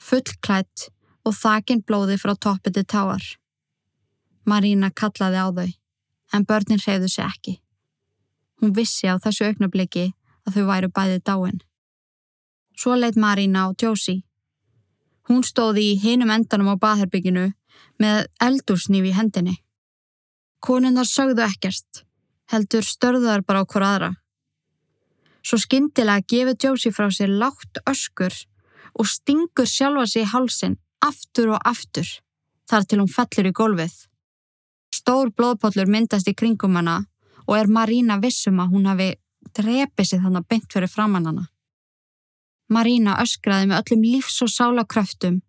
fullklætt 0.00 0.88
og 1.28 1.36
þakinn 1.36 1.84
blóði 1.86 2.18
frá 2.20 2.34
toppiti 2.36 2.84
táar. 2.84 3.24
Marína 4.48 4.90
kallaði 4.90 5.38
á 5.38 5.48
þau, 5.58 5.68
en 6.34 6.46
börnin 6.48 6.80
hreyðu 6.82 7.08
sig 7.08 7.24
ekki. 7.24 7.54
Hún 8.60 8.74
vissi 8.76 9.08
á 9.08 9.16
þessu 9.22 9.48
auknabliki 9.48 10.12
að 10.46 10.56
þau 10.56 10.66
væru 10.70 10.90
bæðið 10.96 11.22
dáin. 11.28 11.60
Svo 12.78 12.96
leitt 12.96 13.20
Marína 13.20 13.68
á 13.68 13.74
Josie. 13.76 14.24
Hún 15.28 15.44
stóði 15.46 15.92
í 15.92 15.98
hinum 16.02 16.32
endanum 16.34 16.72
á 16.74 16.76
baðherbygginu 16.82 17.52
með 18.00 18.26
eldursnýfi 18.42 19.12
í 19.12 19.16
hendinni. 19.16 19.56
Konundar 20.62 21.08
sögðu 21.08 21.44
ekkert, 21.46 22.04
heldur 22.52 22.86
störðuðar 22.86 23.44
bara 23.46 23.62
á 23.62 23.66
hver 23.66 23.86
aðra. 23.86 24.10
Svo 25.42 25.58
skindilega 25.58 26.22
gefur 26.28 26.58
Josie 26.62 26.94
frá 26.94 27.08
sér 27.10 27.32
lágt 27.34 27.80
öskur 27.90 28.34
og 28.94 29.08
stingur 29.10 29.66
sjálfa 29.66 30.06
sig 30.06 30.22
í 30.22 30.30
hálsin 30.30 30.78
aftur 31.02 31.56
og 31.56 31.64
aftur 31.66 32.06
þar 32.70 32.86
til 32.86 33.00
hún 33.02 33.10
fellur 33.10 33.50
í 33.50 33.54
gólfið. 33.58 33.94
Stór 34.92 35.32
blóðpollur 35.34 35.90
myndast 35.90 36.28
í 36.30 36.36
kringum 36.36 36.76
hana 36.78 37.00
og 37.48 37.56
er 37.58 37.66
Marína 37.66 38.20
vissum 38.22 38.60
að 38.62 38.76
hún 38.76 38.86
hafi 38.90 39.08
drepið 39.56 40.08
sig 40.08 40.22
þannig 40.22 40.46
beint 40.48 40.68
fyrir 40.72 40.90
framann 40.90 41.26
hana. 41.26 41.48
Marína 42.72 43.18
öskraði 43.20 43.68
með 43.68 43.82
öllum 43.82 44.04
lífs- 44.06 44.42
og 44.44 44.52
sálakröftum 44.52 45.40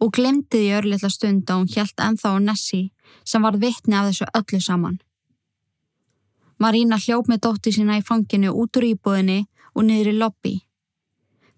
og 0.00 0.12
glemdi 0.16 0.62
því 0.62 0.72
örlittla 0.78 1.10
stund 1.12 1.50
að 1.50 1.60
hún 1.60 1.70
hjælt 1.74 2.02
enþá 2.06 2.32
á 2.32 2.38
Nessi 2.40 2.82
sem 3.24 3.42
var 3.44 3.58
vittni 3.60 3.96
af 3.96 4.08
þessu 4.08 4.28
öllu 4.38 4.60
saman. 4.64 4.98
Marína 6.60 6.98
hljóp 7.00 7.28
með 7.28 7.42
dótti 7.46 7.72
sína 7.72 7.98
í 8.00 8.04
fanginu 8.04 8.52
út 8.52 8.76
úr 8.76 8.90
íbúðinni 8.90 9.44
og 9.74 9.86
niður 9.86 10.12
í 10.12 10.18
lobby. 10.18 10.54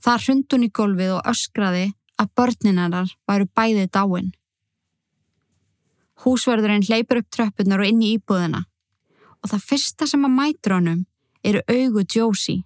Þar 0.02 0.24
hrund 0.26 0.54
hún 0.54 0.66
í 0.66 0.70
gólfið 0.74 1.14
og 1.16 1.30
öskraði 1.32 1.86
að 2.18 2.32
börninarnar 2.38 3.14
væru 3.26 3.48
bæðið 3.56 3.88
dáin. 3.94 4.30
Húsverðurinn 6.22 6.86
hleypur 6.86 7.22
upp 7.22 7.30
tröppunar 7.34 7.82
og 7.82 7.90
inn 7.90 8.02
í 8.02 8.12
íbúðina 8.18 8.66
og 9.42 9.50
það 9.50 9.66
fyrsta 9.70 10.06
sem 10.06 10.26
að 10.26 10.36
mætur 10.38 10.76
honum 10.78 11.00
eru 11.42 11.62
augu 11.66 12.04
Josie 12.06 12.62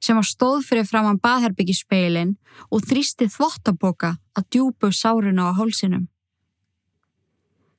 sem 0.00 0.16
var 0.18 0.26
stóð 0.26 0.62
fyrir 0.66 0.86
framann 0.86 1.20
baðherbyggispeilin 1.22 2.36
og 2.70 2.86
þrýsti 2.86 3.28
þvottaboka 3.34 4.14
að 4.38 4.48
djúbu 4.54 4.92
sáruna 4.94 5.50
á 5.50 5.58
hólsinum. 5.58 6.06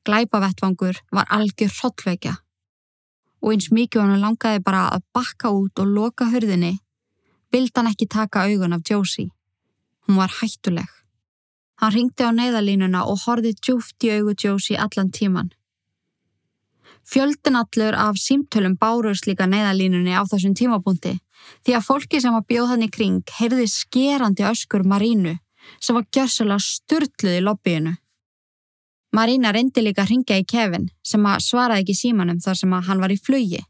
Glæpavettvangur 0.08 1.02
var 1.12 1.28
algjör 1.30 1.74
hrottveikja 1.80 2.36
og 3.40 3.54
eins 3.54 3.70
mikið 3.72 4.04
hann 4.04 4.24
langaði 4.24 4.62
bara 4.64 4.88
að 4.94 5.04
bakka 5.16 5.52
út 5.56 5.80
og 5.80 5.92
loka 5.96 6.28
hörðinni, 6.32 6.80
vild 7.52 7.72
hann 7.78 7.88
ekki 7.92 8.08
taka 8.12 8.46
augun 8.48 8.76
af 8.76 8.84
Josie. 8.90 9.32
Hún 10.08 10.20
var 10.20 10.34
hættuleg. 10.42 10.90
Hann 11.80 11.94
ringdi 11.96 12.26
á 12.28 12.36
neyðalínuna 12.36 13.06
og 13.08 13.24
horfið 13.24 13.62
djúft 13.64 14.04
í 14.04 14.12
augu 14.18 14.36
Josie 14.36 14.76
allan 14.76 15.12
tíman. 15.16 15.54
Fjöldin 17.10 17.58
allur 17.58 17.95
af 17.98 18.19
símtölum 18.22 18.76
bárust 18.78 19.26
líka 19.26 19.48
neyðalínunni 19.50 20.13
á 20.13 20.22
þessum 20.30 20.54
tímapunkti 20.54 21.15
því 21.65 21.74
að 21.78 21.88
fólki 21.88 22.19
sem 22.22 22.36
var 22.36 22.45
bjóð 22.45 22.67
hann 22.69 22.86
í 22.86 22.89
kring 22.93 23.34
heyrði 23.39 23.65
skerandi 23.74 24.45
öskur 24.45 24.86
Marínu 24.86 25.34
sem 25.82 25.98
var 25.98 26.06
gjörsulega 26.13 26.62
styrtluð 26.62 27.39
í 27.39 27.41
lobbyinu. 27.48 27.95
Marína 29.15 29.54
reyndi 29.56 29.82
líka 29.82 30.06
að 30.06 30.12
ringja 30.13 30.38
í 30.38 30.45
Kevin 30.45 30.89
sem 31.02 31.26
að 31.26 31.41
svaraði 31.48 31.86
ekki 31.86 31.98
símanum 31.98 32.41
þar 32.45 32.62
sem 32.62 32.78
hann 32.78 33.02
var 33.02 33.13
í 33.13 33.17
flugi 33.17 33.63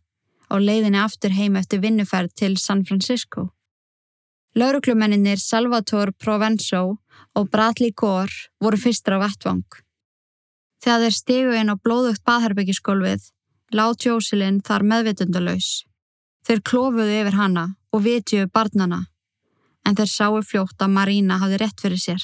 og 0.50 0.66
leiðinni 0.66 1.00
aftur 1.00 1.32
heim 1.32 1.56
eftir 1.56 1.80
vinnuferð 1.80 2.36
til 2.36 2.58
San 2.58 2.84
Francisco. 2.84 3.52
Lauruklumenninir 4.60 5.40
Salvatore 5.40 6.12
Provenzo 6.12 6.98
og 7.38 7.52
Bradley 7.54 7.94
Gore 7.96 8.50
voru 8.60 8.80
fyrstur 8.82 9.16
á 9.16 9.24
vettvang. 9.24 9.64
Þegar 10.80 11.04
þeir 11.04 11.16
stegu 11.16 11.56
inn 11.60 11.72
á 11.74 11.76
blóðugt 11.76 12.24
baðherbyggiskólfið, 12.28 13.30
látt 13.76 14.06
Jósilinn 14.08 14.62
þar 14.66 14.86
meðvitundalauðs. 14.92 15.70
Þeir 16.48 16.62
klofuðu 16.66 17.16
yfir 17.22 17.36
hana 17.36 17.66
og 17.92 18.06
vitjuðu 18.06 18.50
barnana, 18.54 19.02
en 19.86 19.98
þeir 19.98 20.12
sáu 20.14 20.40
fljótt 20.42 20.80
að 20.82 20.94
Marína 20.96 21.40
hafði 21.42 21.60
rétt 21.62 21.84
fyrir 21.84 22.02
sér. 22.02 22.24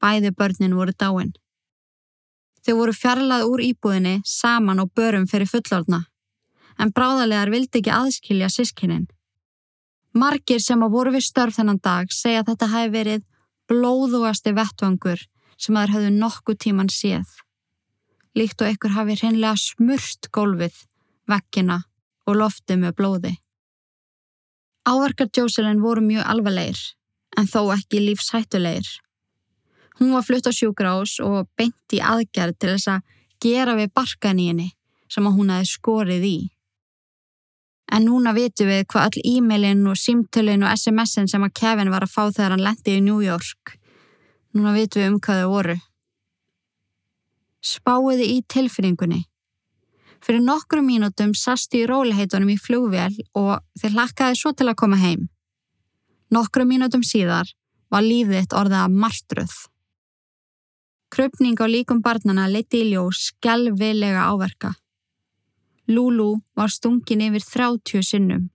Bæði 0.00 0.30
börnin 0.38 0.76
voru 0.78 0.94
dáin. 0.94 1.34
Þau 2.64 2.74
voru 2.78 2.94
fjarlað 2.96 3.46
úr 3.50 3.60
íbúðinni 3.60 4.20
saman 4.24 4.80
og 4.80 4.92
börum 4.96 5.26
fyrir 5.28 5.50
fullorðna, 5.50 6.04
en 6.78 6.92
bráðalegar 6.94 7.52
vildi 7.52 7.82
ekki 7.82 7.92
aðskilja 7.92 8.48
sískinin. 8.52 9.08
Margir 10.14 10.62
sem 10.62 10.78
á 10.78 10.88
voru 10.88 11.12
við 11.14 11.26
störf 11.26 11.58
þennan 11.58 11.82
dag 11.82 12.12
segja 12.14 12.44
að 12.44 12.52
þetta 12.52 12.70
hafi 12.70 12.92
verið 12.94 13.24
blóðugasti 13.68 14.54
vettvangur 14.54 15.24
sem 15.58 15.74
þær 15.74 15.94
höfðu 15.96 16.12
nokkuð 16.14 16.60
tíman 16.64 16.90
séð. 16.92 17.26
Líkt 18.34 18.62
og 18.62 18.72
ykkur 18.74 18.94
hafi 18.96 19.14
hreinlega 19.20 19.54
smurst 19.60 20.30
gólfið, 20.34 20.74
vekkina 21.30 21.84
og 22.26 22.38
loftið 22.40 22.80
með 22.82 22.96
blóði. 22.98 23.32
Áverkar 24.84 25.30
Jocelyn 25.32 25.80
voru 25.80 26.02
mjög 26.04 26.26
alvarleir, 26.28 26.80
en 27.38 27.46
þó 27.48 27.70
ekki 27.76 28.02
lífshættuleir. 28.02 28.88
Hún 30.00 30.12
var 30.12 30.26
flutt 30.26 30.50
á 30.50 30.52
sjúgrás 30.52 31.20
og 31.22 31.46
beint 31.56 31.94
í 31.94 32.02
aðgerð 32.02 32.58
til 32.58 32.72
þess 32.74 32.90
að 32.96 33.06
gera 33.44 33.76
við 33.78 33.94
barkan 33.94 34.42
í 34.42 34.48
henni 34.50 34.68
sem 35.08 35.26
að 35.28 35.38
hún 35.38 35.54
hafi 35.54 35.70
skorið 35.70 36.26
í. 36.26 36.38
En 37.94 38.08
núna 38.08 38.32
vitum 38.34 38.66
við 38.66 38.86
hvað 38.90 39.06
all 39.06 39.24
e-mailin 39.30 39.86
og 39.86 39.98
símtölin 40.00 40.64
og 40.66 40.74
SMS-in 40.74 41.28
sem 41.30 41.44
að 41.46 41.54
Kevin 41.60 41.92
var 41.92 42.06
að 42.06 42.14
fá 42.16 42.22
þegar 42.26 42.56
hann 42.56 42.64
lendi 42.64 42.96
í 42.98 43.02
New 43.04 43.20
York. 43.22 43.76
Núna 44.56 44.72
vitum 44.74 45.02
við 45.02 45.12
um 45.12 45.20
hvað 45.20 45.42
þau 45.42 45.50
voru. 45.52 45.76
Spáiði 47.64 48.26
í 48.36 48.40
tilfinningunni. 48.44 49.22
Fyrir 50.24 50.40
nokkru 50.44 50.82
mínútum 50.84 51.34
sast 51.36 51.74
í 51.76 51.84
róliheitunum 51.88 52.52
í 52.52 52.58
flugvél 52.60 53.12
og 53.36 53.60
þeir 53.80 53.96
hlakkaði 53.96 54.40
svo 54.40 54.52
til 54.52 54.68
að 54.68 54.78
koma 54.80 55.00
heim. 55.00 55.28
Nokkru 56.32 56.64
mínútum 56.68 57.04
síðar 57.04 57.48
var 57.92 58.02
orðið 58.02 58.80
að 58.80 58.96
marstruð. 59.02 59.54
Krupning 61.14 61.60
á 61.62 61.66
líkum 61.70 62.00
barnana 62.02 62.48
leti 62.50 62.80
í 62.82 62.90
ljós 62.92 63.30
skjálfilega 63.30 64.24
áverka. 64.32 64.72
Lulu 65.86 66.40
var 66.56 66.72
stungin 66.72 67.22
yfir 67.28 67.44
30 67.44 68.02
sinnum. 68.02 68.48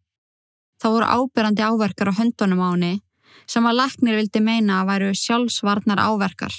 Það 0.82 0.96
voru 0.96 1.06
ábyrrandi 1.06 1.64
áverkar 1.64 2.12
á 2.12 2.18
höndunum 2.20 2.66
á 2.66 2.70
henni 2.74 2.94
sem 3.48 3.66
að 3.66 3.78
laknir 3.80 4.18
vildi 4.20 4.42
meina 4.44 4.82
að 4.82 4.90
væru 4.90 5.14
sjálfsvarnar 5.16 6.02
áverkar. 6.02 6.54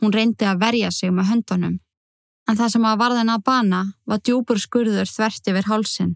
Hún 0.00 0.12
reyndi 0.12 0.46
að 0.48 0.60
verja 0.60 0.90
sig 0.92 1.12
með 1.14 1.30
höndunum 1.30 1.80
en 2.48 2.58
það 2.58 2.74
sem 2.74 2.86
að 2.86 3.00
varðin 3.00 3.32
að 3.32 3.44
bana 3.46 3.80
var 4.08 4.20
djúbur 4.20 4.60
skurður 4.60 5.08
þvert 5.08 5.50
yfir 5.50 5.68
hálsin. 5.70 6.12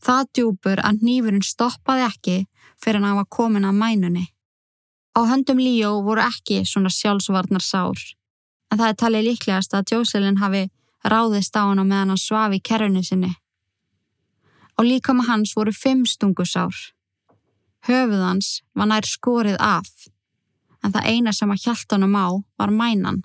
Það 0.00 0.28
djúbur 0.36 0.82
að 0.84 1.04
nýfurinn 1.04 1.44
stoppaði 1.44 2.06
ekki 2.06 2.36
fyrir 2.80 3.00
hann 3.00 3.08
að 3.08 3.16
hafa 3.16 3.30
komin 3.36 3.68
að 3.68 3.80
mænunni. 3.80 4.26
Á 5.16 5.20
höndum 5.28 5.60
Líó 5.60 5.96
voru 6.04 6.22
ekki 6.24 6.62
svona 6.68 6.92
sjálfsvarnar 6.92 7.64
sár, 7.64 7.98
en 8.70 8.78
það 8.78 8.88
er 8.88 9.00
talið 9.02 9.26
líklegast 9.28 9.74
að 9.74 9.94
Jóselin 9.96 10.40
hafi 10.40 10.68
ráðist 11.04 11.56
á 11.56 11.66
hann 11.66 11.82
meðan 11.82 12.14
hann 12.14 12.20
svaf 12.20 12.54
í 12.54 12.60
kerrunni 12.62 13.02
sinni. 13.04 13.32
Á 14.76 14.80
líkama 14.84 15.26
hans 15.26 15.52
voru 15.56 15.72
fimm 15.76 16.06
stungusár. 16.08 16.72
Höfuð 17.88 18.22
hans 18.22 18.60
var 18.76 18.88
nær 18.88 19.08
skorið 19.08 19.58
af, 19.60 19.88
en 20.84 20.94
það 20.94 21.08
eina 21.12 21.32
sem 21.36 21.50
að 21.52 21.66
hjælt 21.66 21.94
honum 21.94 22.16
á 22.16 22.26
var 22.60 22.72
mænan. 22.74 23.20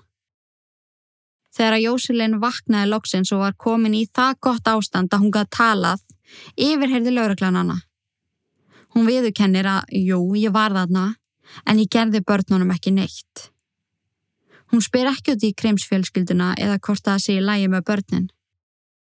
Þegar 1.56 1.78
að 1.78 1.84
Jósilin 1.86 2.38
vaknaði 2.40 2.90
loksins 2.90 3.32
og 3.32 3.42
var 3.44 3.56
komin 3.56 3.96
í 3.96 4.04
það 4.12 4.40
gott 4.44 4.68
ástand 4.68 5.14
að 5.14 5.22
hún 5.24 5.32
gæði 5.32 5.52
talað, 5.56 6.02
yfirherði 6.60 7.14
lauruglan 7.16 7.56
hana. 7.56 7.76
Hún 8.92 9.08
viðukennir 9.08 9.68
að, 9.68 9.88
jú, 9.92 10.20
ég 10.36 10.52
var 10.52 10.76
þarna, 10.76 11.14
en 11.64 11.80
ég 11.80 11.90
gerði 11.92 12.20
börnunum 12.26 12.72
ekki 12.74 12.92
neitt. 12.92 13.50
Hún 14.72 14.82
spyr 14.82 15.08
ekki 15.12 15.36
út 15.36 15.44
í 15.46 15.54
kreimsfjölskylduna 15.56 16.54
eða 16.60 16.80
hvort 16.82 17.04
það 17.06 17.22
sé 17.22 17.36
í 17.38 17.44
lægi 17.44 17.68
með 17.72 17.86
börnin. 17.88 18.30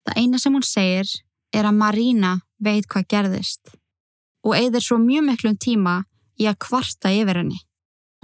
Það 0.06 0.20
eina 0.22 0.40
sem 0.40 0.54
hún 0.54 0.66
segir 0.68 1.10
er 1.56 1.68
að 1.68 1.80
Marína 1.80 2.36
veit 2.62 2.88
hvað 2.88 3.08
gerðist 3.12 3.74
og 4.46 4.54
eigðir 4.54 4.84
svo 4.86 5.00
mjög 5.02 5.26
miklum 5.26 5.56
tíma 5.58 5.96
í 6.38 6.46
að 6.46 6.60
kvarta 6.68 7.10
yfir 7.10 7.42
henni. 7.42 7.58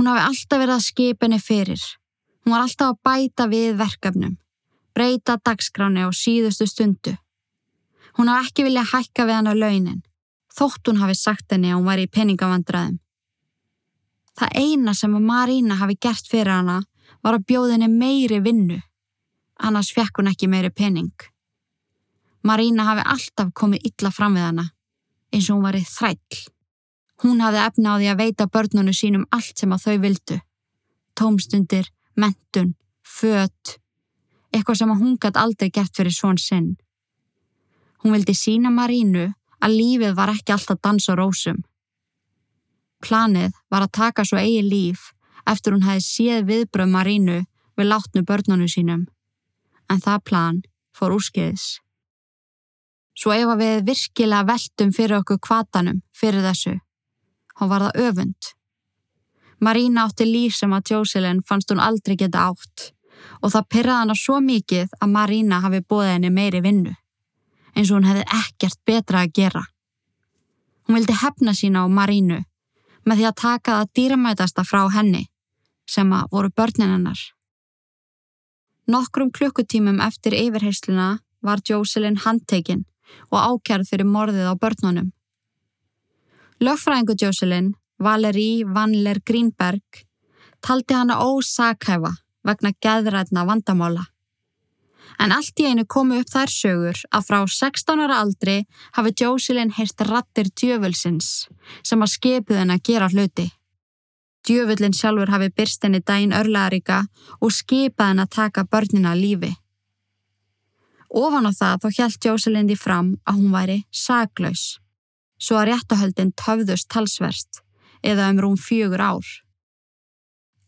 Hún 0.02 0.08
hafi 0.10 0.22
alltaf 0.26 0.58
verið 0.58 0.74
að 0.74 0.82
skipa 0.82 1.28
henni 1.28 1.38
fyrir 1.38 1.82
Hún 2.42 2.56
var 2.56 2.64
alltaf 2.64 2.88
að 2.90 3.02
bæta 3.06 3.46
við 3.52 3.76
verkefnum, 3.78 4.32
breyta 4.98 5.36
dagskráni 5.46 6.02
á 6.02 6.10
síðustu 6.10 6.66
stundu. 6.66 7.12
Hún 8.18 8.32
hafi 8.32 8.48
ekki 8.50 8.64
viljað 8.66 8.88
hækka 8.96 9.28
við 9.30 9.38
hann 9.38 9.52
á 9.52 9.54
launin, 9.54 10.00
þótt 10.58 10.90
hún 10.90 11.04
hafi 11.04 11.14
sagt 11.20 11.54
henni 11.54 11.70
að 11.70 11.78
hún 11.78 11.86
var 11.86 12.02
í 12.02 12.08
peningavandræðum. 12.10 12.96
Það 14.42 14.58
eina 14.64 14.96
sem 14.98 15.14
að 15.20 15.28
Marína 15.28 15.78
hafi 15.78 15.98
gert 16.02 16.32
fyrir 16.32 16.50
hana 16.50 16.80
var 17.22 17.38
að 17.38 17.46
bjóða 17.52 17.76
henni 17.76 17.92
meiri 17.94 18.40
vinnu, 18.42 18.80
annars 19.62 19.94
fekk 19.94 20.18
hún 20.18 20.32
ekki 20.34 20.50
meiri 20.50 20.74
pening. 20.74 21.14
Marína 22.42 22.90
hafi 22.90 23.06
alltaf 23.06 23.54
komið 23.54 23.86
illa 23.92 24.10
fram 24.10 24.34
við 24.34 24.50
hana, 24.50 24.66
eins 25.30 25.46
og 25.52 25.60
hún 25.60 25.70
var 25.70 25.78
í 25.78 25.86
þræll. 25.86 26.42
Hún 27.22 27.42
hafi 27.44 27.60
efna 27.62 27.94
á 27.94 28.00
því 28.00 28.08
að 28.12 28.22
veita 28.24 28.48
börnunu 28.50 28.94
sínum 28.98 29.28
allt 29.30 29.58
sem 29.58 29.74
að 29.74 29.84
þau 29.86 29.98
vildu. 30.06 30.38
Tómstundir, 31.18 31.90
mentun, 32.18 32.74
fött, 33.06 33.78
eitthvað 34.52 34.80
sem 34.80 34.94
hún 34.96 35.18
gætt 35.22 35.38
aldrei 35.38 35.70
gert 35.70 35.96
fyrir 35.96 36.16
svon 36.16 36.40
sinn. 36.42 36.76
Hún 38.02 38.16
vildi 38.16 38.34
sína 38.34 38.72
Marínu 38.74 39.28
að 39.62 39.78
lífið 39.78 40.16
var 40.18 40.34
ekki 40.34 40.56
alltaf 40.56 40.82
dans 40.82 41.10
og 41.14 41.20
rósum. 41.20 41.62
Planið 43.02 43.54
var 43.70 43.86
að 43.86 43.96
taka 43.98 44.26
svo 44.26 44.42
eigi 44.42 44.62
líf 44.66 45.12
eftir 45.50 45.74
hún 45.74 45.86
hefði 45.86 46.06
séð 46.06 46.50
viðbröð 46.50 46.92
Marínu 46.96 47.40
við 47.78 47.90
látnu 47.90 48.26
börnunu 48.28 48.68
sínum, 48.70 49.08
en 49.90 50.02
það 50.02 50.26
plan 50.28 50.62
fór 50.96 51.16
úrskiðis. 51.16 51.80
Svo 53.18 53.34
ef 53.36 53.50
að 53.54 53.62
við 53.64 53.84
virkilega 53.90 54.48
veltum 54.48 54.94
fyrir 54.96 55.20
okkur 55.22 55.42
kvatanum 55.42 56.02
fyrir 56.18 56.46
þessu, 56.46 56.78
þá 57.58 57.64
var 57.72 57.86
það 57.88 58.08
öfund. 58.08 58.52
Marína 59.62 60.08
átti 60.08 60.26
líf 60.26 60.56
sem 60.58 60.74
að 60.74 60.94
Jocelyn 60.94 61.44
fannst 61.46 61.70
hún 61.72 61.84
aldrei 61.84 62.18
geta 62.18 62.48
átt 62.50 62.92
og 63.42 63.52
það 63.54 63.68
pyrraði 63.74 64.02
hana 64.02 64.16
svo 64.18 64.40
mikið 64.42 64.96
að 64.98 65.12
Marína 65.16 65.60
hafi 65.62 65.82
bóðið 65.86 66.14
henni 66.16 66.32
meiri 66.34 66.62
vinnu, 66.66 66.94
eins 67.76 67.92
og 67.92 68.00
hún 68.00 68.08
hefði 68.10 68.24
ekkert 68.40 68.80
betra 68.86 69.22
að 69.22 69.36
gera. 69.38 69.62
Hún 70.88 70.98
vildi 70.98 71.18
hefna 71.22 71.54
sína 71.58 71.86
á 71.86 71.88
Marínu 71.88 72.40
með 73.06 73.22
því 73.22 73.28
að 73.30 73.38
taka 73.42 73.78
það 73.78 73.94
dýramætasta 73.98 74.66
frá 74.66 74.82
henni, 74.94 75.28
sem 75.90 76.10
að 76.14 76.34
voru 76.34 76.50
börnin 76.58 76.94
hennar. 76.96 77.22
Nokkrum 78.90 79.30
klukkutímum 79.32 80.02
eftir 80.02 80.34
yfirheysluna 80.36 81.20
var 81.46 81.62
Jocelyn 81.70 82.18
handtekinn 82.26 82.86
og 83.30 83.40
ákjærð 83.40 83.90
fyrir 83.90 84.10
morðið 84.10 84.50
á 84.50 84.56
börnunum. 84.58 85.12
Lögfræðingu 86.62 87.16
Jocelyn 87.18 87.74
Valerí 87.98 88.64
Vanler 88.74 89.18
Greenberg, 89.26 89.82
taldi 90.62 90.94
hana 90.94 91.16
ósakhæfa 91.18 92.12
vegna 92.46 92.70
geðrætna 92.86 93.46
vandamála. 93.50 94.04
En 95.18 95.34
allt 95.34 95.58
í 95.58 95.66
einu 95.66 95.88
komu 95.90 96.20
upp 96.22 96.30
þær 96.30 96.54
sögur 96.54 97.00
að 97.10 97.26
frá 97.26 97.40
16 97.56 98.04
ára 98.06 98.20
aldri 98.22 98.60
hafi 98.98 99.14
Jocelyn 99.24 99.74
heyrst 99.74 100.06
rattir 100.06 100.52
djöfulsins 100.54 101.32
sem 101.82 102.06
að 102.06 102.14
skipið 102.14 102.62
henn 102.62 102.76
að 102.76 102.86
gera 102.92 103.10
hluti. 103.10 103.48
Djöfullin 104.46 104.94
sjálfur 104.94 105.34
hafi 105.34 105.50
byrst 105.50 105.82
henni 105.86 106.04
dæin 106.06 106.38
örlaðaríka 106.44 107.00
og 107.42 107.58
skipað 107.58 108.14
henn 108.14 108.26
að 108.26 108.34
taka 108.38 108.68
börnina 108.70 109.16
lífi. 109.18 109.56
Ofan 111.10 111.50
á 111.50 111.52
það 111.58 111.82
þá 111.82 111.90
hjælt 111.98 112.30
Jocelyn 112.30 112.70
því 112.70 112.80
fram 112.86 113.12
að 113.26 113.42
hún 113.42 113.52
væri 113.58 113.82
saglaus, 113.90 114.78
svo 115.42 115.58
að 115.58 115.72
réttahöldin 115.72 116.34
töfðust 116.38 116.90
talsverst 116.94 117.62
eða 118.06 118.30
um 118.32 118.42
rúm 118.44 118.58
fjögur 118.58 119.02
ár. 119.02 119.26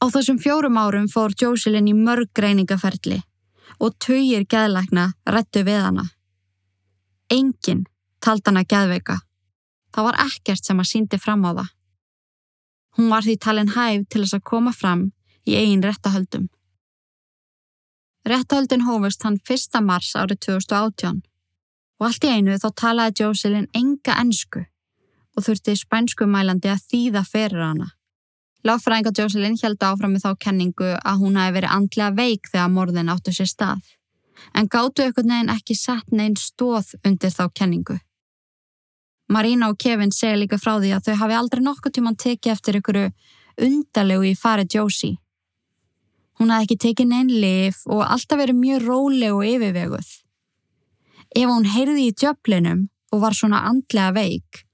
Á 0.01 0.05
þessum 0.11 0.39
fjórum 0.41 0.79
árum 0.81 1.07
fór 1.07 1.35
Jocelyn 1.39 1.87
í 1.87 1.93
mörg 1.95 2.31
greiningaferli 2.35 3.21
og 3.79 3.95
töyir 4.03 4.45
geðlækna 4.49 5.13
rettu 5.35 5.63
við 5.67 5.79
hana. 5.85 6.07
Engin 7.31 7.85
tald 8.23 8.43
hana 8.47 8.65
geðveika. 8.67 9.21
Það 9.93 10.09
var 10.09 10.19
ekkert 10.25 10.65
sem 10.65 10.81
að 10.81 10.89
síndi 10.89 11.19
fram 11.21 11.45
á 11.45 11.51
það. 11.53 11.69
Hún 12.97 13.09
var 13.09 13.25
því 13.25 13.35
talin 13.41 13.73
hæf 13.73 14.07
til 14.09 14.23
þess 14.23 14.37
að 14.37 14.47
koma 14.49 14.73
fram 14.73 15.05
í 15.49 15.55
eigin 15.57 15.85
réttahöldum. 15.85 16.49
Réttahöldin 18.27 18.85
hófust 18.87 19.23
hann 19.25 19.39
1. 19.41 19.81
mars 19.83 20.13
árið 20.15 20.39
2018 20.47 21.21
og 22.03 22.09
allt 22.09 22.25
í 22.27 22.31
einu 22.35 22.57
þá 22.59 22.69
talaði 22.75 23.23
Jocelyn 23.23 23.69
enga 23.71 24.17
ennsku 24.19 24.65
og 25.33 25.45
þurfti 25.45 25.75
spænskumælandi 25.79 26.67
að 26.69 26.81
þýða 26.91 27.21
fyrir 27.25 27.63
hana. 27.63 27.85
Láfræðinga 28.67 29.13
Jocelyn 29.15 29.55
held 29.61 29.83
áfram 29.87 30.11
með 30.15 30.25
þá 30.25 30.41
kenningu 30.45 30.89
að 30.99 31.21
hún 31.23 31.37
hafi 31.39 31.55
verið 31.55 31.75
andlega 31.77 32.15
veik 32.17 32.49
þegar 32.51 32.73
morðin 32.75 33.11
áttu 33.11 33.31
sér 33.35 33.47
stað, 33.47 33.81
en 34.51 34.67
gáttu 34.67 35.07
ykkur 35.07 35.27
neginn 35.27 35.51
ekki 35.53 35.77
sett 35.79 36.11
neginn 36.11 36.35
stóð 36.39 36.91
undir 37.07 37.31
þá 37.31 37.47
kenningu. 37.55 37.97
Marína 39.31 39.71
og 39.71 39.79
Kevin 39.79 40.11
segja 40.11 40.37
líka 40.37 40.59
frá 40.59 40.75
því 40.75 40.91
að 40.97 41.07
þau 41.07 41.19
hafi 41.23 41.37
aldrei 41.39 41.63
nokkuð 41.63 41.95
tíman 41.95 42.19
tekið 42.19 42.51
eftir 42.53 42.79
ykkur 42.81 42.99
undalegu 43.63 44.27
í 44.27 44.35
farið 44.35 44.75
Josie. 44.75 45.15
Hún 46.39 46.51
hafi 46.51 46.67
ekki 46.67 46.81
tekið 46.83 47.11
neinn 47.13 47.31
lif 47.31 47.85
og 47.87 48.03
alltaf 48.03 48.43
verið 48.43 48.59
mjög 48.59 48.85
róleg 48.89 49.39
og 49.39 49.47
yfirveguð. 49.47 50.11
Ef 51.33 51.49
hún 51.49 51.65
heyrði 51.65 52.09
í 52.09 52.13
djöflinum 52.13 52.87
og 53.13 53.23
var 53.23 53.33
svona 53.37 53.63
andlega 53.69 54.13
veik, 54.13 54.65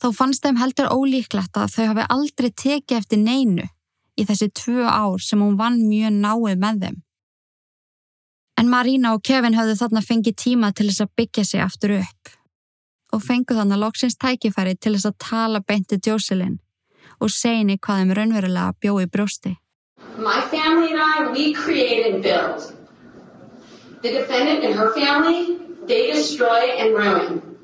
þá 0.00 0.10
fannst 0.16 0.44
þeim 0.44 0.58
heldur 0.60 0.90
ólíklegt 0.92 1.56
að 1.56 1.72
þau 1.76 1.86
hafi 1.92 2.08
aldrei 2.16 2.50
tekið 2.50 2.98
eftir 2.98 3.22
neinu 3.22 3.68
í 4.18 4.26
þessi 4.28 4.50
tvö 4.52 4.84
ár 4.84 5.22
sem 5.24 5.40
hún 5.40 5.56
vann 5.56 5.80
mjög 5.88 6.12
náið 6.18 6.60
með 6.60 6.84
þeim. 6.84 6.98
En 8.60 8.68
Marína 8.68 9.14
og 9.16 9.22
Kevin 9.24 9.56
hafðu 9.56 9.78
þarna 9.80 10.04
fengið 10.04 10.36
tíma 10.44 10.72
til 10.76 10.90
þess 10.90 11.06
að 11.06 11.14
byggja 11.16 11.44
sig 11.48 11.64
aftur 11.64 11.96
upp 12.02 12.36
og 13.12 13.20
fengu 13.24 13.56
þarna 13.56 13.76
loksins 13.80 14.16
tækifæri 14.20 14.76
til 14.76 14.94
þess 14.94 15.08
að 15.10 15.18
tala 15.20 15.60
beintið 15.64 16.08
Jocelyn 16.08 16.60
og 17.20 17.32
segni 17.32 17.78
hvað 17.78 18.02
þeim 18.02 18.14
raunverulega 18.18 18.76
bjóði 18.80 19.08
brjósti. 19.12 19.56
My 20.18 20.40
family 20.52 20.92
and 20.92 21.00
I, 21.00 21.32
we 21.32 21.52
create 21.52 22.06
and 22.12 22.22
build. 22.22 22.72
The 24.02 24.10
defendant 24.10 24.64
and 24.64 24.74
her 24.74 24.90
family, 24.92 25.58
they 25.86 26.12
destroy 26.12 26.72
and 26.78 26.94
ruin. 26.94 27.58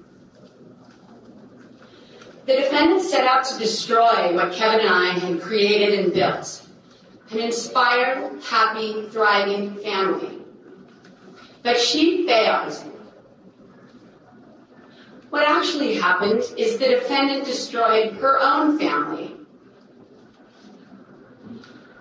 The 2.46 2.56
defendant 2.56 3.02
set 3.02 3.26
out 3.26 3.44
to 3.44 3.58
destroy 3.58 4.34
what 4.34 4.52
Kevin 4.52 4.80
and 4.80 4.88
I 4.88 5.18
had 5.18 5.40
created 5.40 5.98
and 5.98 6.12
built 6.12 6.62
an 7.30 7.38
inspired, 7.40 8.42
happy, 8.42 9.06
thriving 9.10 9.74
family. 9.76 10.38
But 11.62 11.78
she 11.78 12.26
failed 12.26 12.72
What 15.30 15.46
actually 15.46 15.96
happened 15.96 16.42
is 16.56 16.78
the 16.78 16.88
defendant 16.88 17.44
destroyed 17.44 18.14
her 18.14 18.38
own 18.40 18.78
family. 18.78 19.36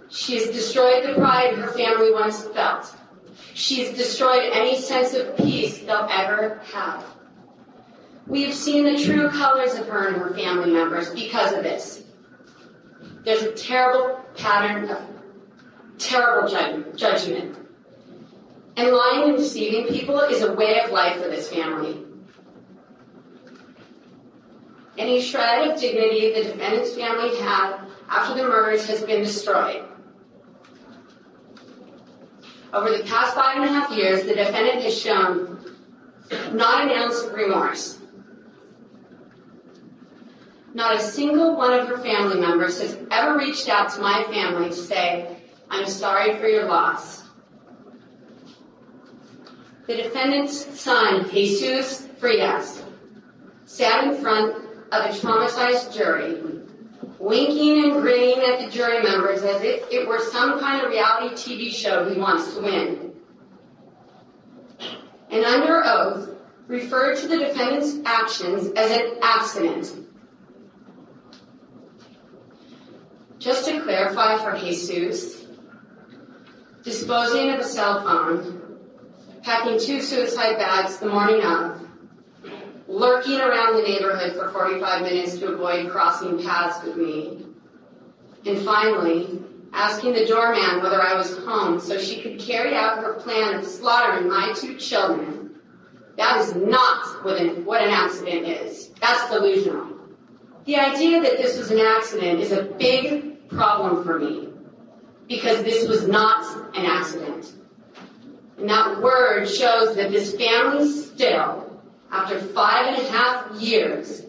She 0.10 0.38
has 0.38 0.48
destroyed 0.48 1.04
the 1.04 1.16
pride 1.16 1.56
her 1.56 1.68
family 1.74 2.14
once 2.14 2.46
felt. 2.46 2.96
She's 3.58 3.90
destroyed 3.98 4.52
any 4.54 4.80
sense 4.80 5.16
of 5.16 5.36
peace 5.36 5.80
they'll 5.80 6.08
ever 6.12 6.62
have. 6.72 7.04
We 8.28 8.44
have 8.44 8.54
seen 8.54 8.84
the 8.84 9.04
true 9.04 9.30
colors 9.30 9.74
of 9.74 9.88
her 9.88 10.10
and 10.10 10.18
her 10.18 10.32
family 10.36 10.72
members 10.72 11.10
because 11.10 11.54
of 11.54 11.64
this. 11.64 12.04
There's 13.24 13.42
a 13.42 13.54
terrible 13.54 14.20
pattern 14.38 14.92
of 14.92 15.02
terrible 15.98 16.48
judgment. 16.96 17.58
And 18.76 18.92
lying 18.92 19.30
and 19.30 19.38
deceiving 19.40 19.88
people 19.88 20.20
is 20.20 20.44
a 20.44 20.54
way 20.54 20.80
of 20.82 20.92
life 20.92 21.20
for 21.20 21.28
this 21.28 21.50
family. 21.50 21.98
Any 25.00 25.20
shred 25.20 25.68
of 25.68 25.80
dignity 25.80 26.32
the 26.32 26.44
defendant's 26.52 26.94
family 26.94 27.36
had 27.38 27.80
after 28.08 28.36
the 28.36 28.44
murders 28.48 28.86
has 28.86 29.02
been 29.02 29.24
destroyed. 29.24 29.87
Over 32.74 32.98
the 32.98 33.04
past 33.06 33.34
five 33.34 33.56
and 33.56 33.66
a 33.66 33.68
half 33.70 33.92
years, 33.92 34.24
the 34.24 34.36
defendant 34.36 34.84
has 34.84 35.00
shown 35.00 35.58
not 36.52 36.84
an 36.84 36.90
ounce 36.90 37.22
of 37.22 37.34
remorse. 37.34 38.00
Not 40.74 40.96
a 40.96 41.00
single 41.00 41.56
one 41.56 41.74
of 41.74 41.88
her 41.88 41.98
family 41.98 42.40
members 42.40 42.80
has 42.82 42.98
ever 43.10 43.38
reached 43.38 43.70
out 43.70 43.90
to 43.94 44.02
my 44.02 44.24
family 44.26 44.70
to 44.70 44.76
say, 44.76 45.38
I'm 45.70 45.88
sorry 45.88 46.38
for 46.38 46.48
your 46.48 46.66
loss. 46.66 47.24
The 49.88 49.96
defendant's 49.96 50.80
son, 50.80 51.30
Jesus 51.32 52.08
Frias, 52.20 52.84
sat 53.66 54.04
in 54.04 54.22
front 54.22 54.56
of 54.92 55.06
a 55.06 55.18
traumatized 55.18 55.96
jury, 55.96 56.57
winking 57.20 57.84
and 57.84 58.02
grinning 58.02 58.44
at 58.44 58.60
the 58.60 58.70
jury 58.70 59.02
members 59.02 59.42
as 59.44 59.62
if 59.64 59.92
it 59.92 60.08
were 60.08 60.20
some 60.20 60.60
kind 60.60 60.84
of 60.84 60.92
reality 60.92 61.36
TV 61.36 61.74
show 61.74 62.10
he 62.10 62.20
wants 62.20 62.54
to 62.54 62.62
win. 62.62 63.14
And 65.30 65.44
under 65.44 65.84
oath, 65.84 66.30
referred 66.68 67.18
to 67.18 67.28
the 67.28 67.38
defendant's 67.38 67.98
actions 68.06 68.72
as 68.76 68.92
an 68.92 69.18
accident. 69.22 69.94
Just 73.40 73.66
to 73.68 73.82
clarify 73.82 74.38
for 74.38 74.58
Jesus, 74.58 75.46
disposing 76.84 77.52
of 77.52 77.60
a 77.60 77.64
cell 77.64 78.02
phone, 78.04 78.78
packing 79.44 79.80
two 79.80 80.02
suicide 80.02 80.58
bags 80.58 80.98
the 80.98 81.08
morning 81.08 81.42
of, 81.44 81.87
lurking 82.88 83.40
around 83.40 83.76
the 83.76 83.82
neighborhood 83.82 84.34
for 84.34 84.50
45 84.50 85.02
minutes 85.02 85.38
to 85.40 85.48
avoid 85.48 85.90
crossing 85.90 86.42
paths 86.44 86.84
with 86.84 86.96
me. 86.96 87.46
And 88.46 88.60
finally, 88.60 89.42
asking 89.74 90.14
the 90.14 90.26
doorman 90.26 90.82
whether 90.82 91.02
I 91.02 91.16
was 91.16 91.38
home 91.40 91.80
so 91.80 91.98
she 91.98 92.22
could 92.22 92.40
carry 92.40 92.76
out 92.76 93.00
her 93.00 93.16
plan 93.16 93.56
of 93.56 93.66
slaughtering 93.66 94.30
my 94.30 94.54
two 94.56 94.78
children. 94.78 95.56
That 96.16 96.40
is 96.40 96.56
not 96.56 97.24
what 97.24 97.40
an, 97.40 97.66
what 97.66 97.82
an 97.82 97.90
accident 97.90 98.48
is. 98.48 98.90
That's 99.02 99.30
delusional. 99.30 99.98
The 100.66 100.78
idea 100.78 101.22
that 101.22 101.38
this 101.38 101.58
was 101.58 101.72
an 101.72 101.80
accident 101.80 102.40
is 102.40 102.52
a 102.52 102.64
big 102.64 103.48
problem 103.50 104.04
for 104.04 104.18
me 104.18 104.50
because 105.28 105.64
this 105.64 105.88
was 105.88 106.08
not 106.08 106.44
an 106.76 106.86
accident. 106.86 107.54
And 108.58 108.70
that 108.70 109.02
word 109.02 109.46
shows 109.46 109.96
that 109.96 110.12
this 110.12 110.36
family 110.36 110.90
still 110.92 111.67
after 112.12 112.40
five 112.40 112.88
and 112.88 113.06
a 113.06 113.12
half 113.12 113.52
years, 113.62 114.24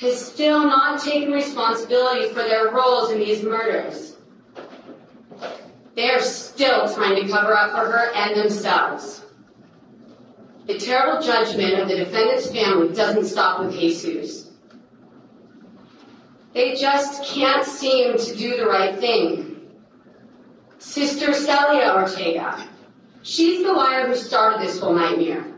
has 0.00 0.24
still 0.24 0.64
not 0.64 1.00
taken 1.00 1.32
responsibility 1.32 2.28
for 2.28 2.42
their 2.42 2.70
roles 2.70 3.10
in 3.10 3.18
these 3.18 3.42
murders. 3.42 4.16
They 5.94 6.10
are 6.10 6.22
still 6.22 6.92
trying 6.92 7.22
to 7.22 7.30
cover 7.30 7.54
up 7.54 7.72
for 7.72 7.90
her 7.90 8.12
and 8.14 8.36
themselves. 8.36 9.22
The 10.66 10.78
terrible 10.78 11.20
judgment 11.22 11.80
of 11.80 11.88
the 11.88 11.96
defendant's 11.96 12.50
family 12.50 12.94
doesn't 12.94 13.26
stop 13.26 13.60
with 13.60 13.74
Jesus. 13.74 14.50
They 16.54 16.74
just 16.76 17.24
can't 17.24 17.64
seem 17.64 18.16
to 18.16 18.36
do 18.36 18.56
the 18.56 18.66
right 18.66 18.98
thing. 18.98 19.60
Sister 20.78 21.32
Celia 21.32 21.92
Ortega, 21.94 22.68
she's 23.22 23.62
the 23.64 23.72
liar 23.72 24.06
who 24.06 24.14
started 24.14 24.60
this 24.66 24.78
whole 24.78 24.94
nightmare 24.94 25.51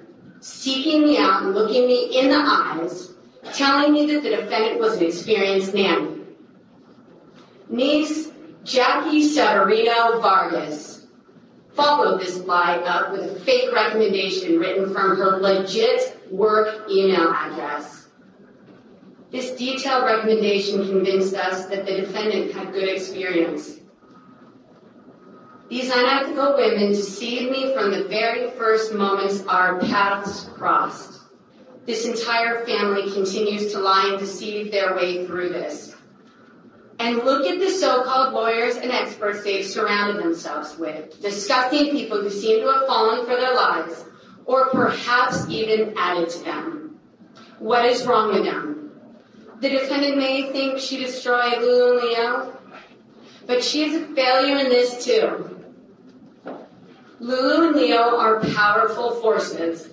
seeking 0.45 1.05
me 1.05 1.17
out 1.17 1.43
and 1.43 1.55
looking 1.55 1.87
me 1.87 2.19
in 2.19 2.29
the 2.29 2.37
eyes, 2.37 3.15
telling 3.55 3.95
me 3.95 4.05
that 4.05 4.23
the 4.23 4.29
defendant 4.29 4.79
was 4.79 4.99
an 4.99 5.05
experienced 5.05 5.73
nanny. 5.73 6.21
Niece 7.71 8.31
Jackie 8.63 9.27
Severino 9.27 10.21
Vargas 10.21 11.07
followed 11.73 12.21
this 12.21 12.37
lie 12.41 12.77
up 12.77 13.09
uh, 13.09 13.13
with 13.13 13.23
a 13.23 13.41
fake 13.41 13.73
recommendation 13.73 14.59
written 14.59 14.93
from 14.93 15.17
her 15.17 15.39
legit 15.41 16.21
work 16.31 16.91
email 16.91 17.33
address. 17.33 18.09
This 19.31 19.53
detailed 19.53 20.05
recommendation 20.05 20.87
convinced 20.87 21.35
us 21.35 21.65
that 21.67 21.87
the 21.87 21.97
defendant 21.97 22.53
had 22.53 22.71
good 22.75 22.89
experience 22.91 23.79
these 25.69 25.91
unethical 25.91 26.55
women 26.57 26.91
deceived 26.91 27.51
me 27.51 27.73
from 27.75 27.91
the 27.91 28.05
very 28.05 28.51
first 28.51 28.93
moments 28.93 29.43
our 29.47 29.81
paths 29.81 30.45
crossed. 30.55 31.21
This 31.87 32.05
entire 32.05 32.65
family 32.67 33.11
continues 33.13 33.73
to 33.73 33.79
lie 33.79 34.09
and 34.11 34.19
deceive 34.19 34.71
their 34.71 34.95
way 34.95 35.27
through 35.27 35.51
this. 35.51 35.95
And 36.99 37.17
look 37.19 37.47
at 37.47 37.59
the 37.59 37.71
so-called 37.71 38.35
lawyers 38.35 38.77
and 38.77 38.93
experts 38.93 39.43
they've 39.43 39.65
surrounded 39.65 40.23
themselves 40.23 40.79
with, 40.79 41.21
disgusting 41.21 41.91
people 41.91 42.21
who 42.21 42.31
seem 42.31 42.61
to 42.61 42.73
have 42.73 42.87
fallen 42.87 43.27
for 43.27 43.37
their 43.37 43.55
lies, 43.55 44.05
or 44.45 44.71
perhaps 44.71 45.49
even 45.49 45.95
added 45.97 46.31
to 46.31 46.45
them. 46.45 47.01
What 47.59 47.85
is 47.87 48.07
wrong 48.07 48.35
with 48.35 48.45
them? 48.45 48.93
The 49.61 49.71
defendant 49.71 50.19
may 50.19 50.53
think 50.53 50.79
she 50.79 50.99
destroyed 50.99 51.59
Lulu 51.59 51.99
and 51.99 52.09
Leo, 52.09 52.59
but 53.47 53.65
she 53.65 53.85
is 53.85 54.03
a 54.03 54.15
failure 54.15 54.59
in 54.59 54.69
this 54.69 55.05
too. 55.05 55.54
Lulu 57.25 57.69
and 57.69 57.77
Leo 57.77 58.19
are 58.19 58.39
powerful 58.53 59.13
forces. 59.23 59.89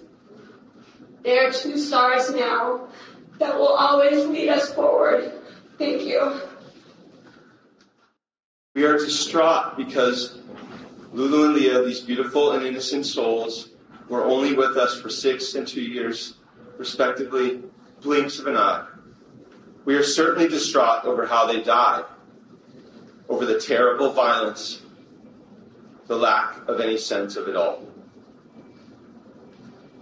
They 1.24 1.40
are 1.40 1.50
two 1.50 1.78
stars 1.78 2.30
now 2.36 2.90
that 3.40 3.58
will 3.58 3.70
always 3.70 4.26
lead 4.26 4.50
us 4.50 4.74
forward. 4.74 5.32
Thank 5.78 6.02
you. 6.02 6.42
We 8.76 8.84
are 8.84 8.98
distraught 8.98 9.78
because 9.78 10.40
Lulu 11.14 11.46
and 11.46 11.54
Leo, 11.54 11.86
these 11.86 12.02
beautiful 12.02 12.52
and 12.52 12.66
innocent 12.66 13.06
souls, 13.06 13.70
were 14.10 14.26
only 14.26 14.52
with 14.52 14.76
us 14.76 15.00
for 15.00 15.10
six 15.10 15.56
and 15.56 15.66
two 15.66 15.84
years, 15.84 16.34
respectively, 16.78 17.64
blinks 18.02 18.40
of 18.40 18.48
an 18.48 18.58
eye. 18.58 18.86
We 19.86 19.96
are 19.96 20.04
certainly 20.04 20.50
distraught 20.50 21.06
over 21.06 21.26
how 21.26 21.48
they 21.48 21.64
died, 21.64 22.04
over 23.30 23.46
the 23.46 23.58
terrible 23.58 24.12
violence 24.12 24.81
the 26.12 26.18
lack 26.18 26.58
of 26.68 26.82
any 26.82 26.98
sense 26.98 27.38
of 27.38 27.48
it 27.48 27.56
all. 27.56 27.88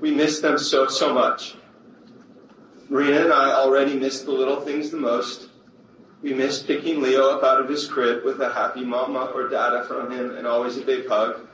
We 0.02 0.10
miss 0.10 0.40
them 0.40 0.58
so, 0.58 0.88
so 0.88 1.14
much. 1.14 1.54
Marina 2.90 3.26
and 3.26 3.32
I 3.32 3.52
already 3.52 3.94
miss 3.94 4.22
the 4.22 4.32
little 4.32 4.60
things 4.60 4.90
the 4.90 4.98
most. 4.98 5.50
We 6.24 6.34
miss 6.34 6.64
picking 6.64 7.00
Leo 7.00 7.30
up 7.30 7.44
out 7.44 7.62
of 7.62 7.70
his 7.70 7.86
crib 7.86 8.26
with 8.26 8.42
a 8.42 8.52
happy 8.52 8.84
mama 8.84 9.32
or 9.36 9.50
dada 9.50 9.84
from 9.84 10.12
him 10.12 10.36
and 10.36 10.48
always 10.48 10.78
a 10.78 10.82
big 10.82 11.08
hug. 11.08 11.48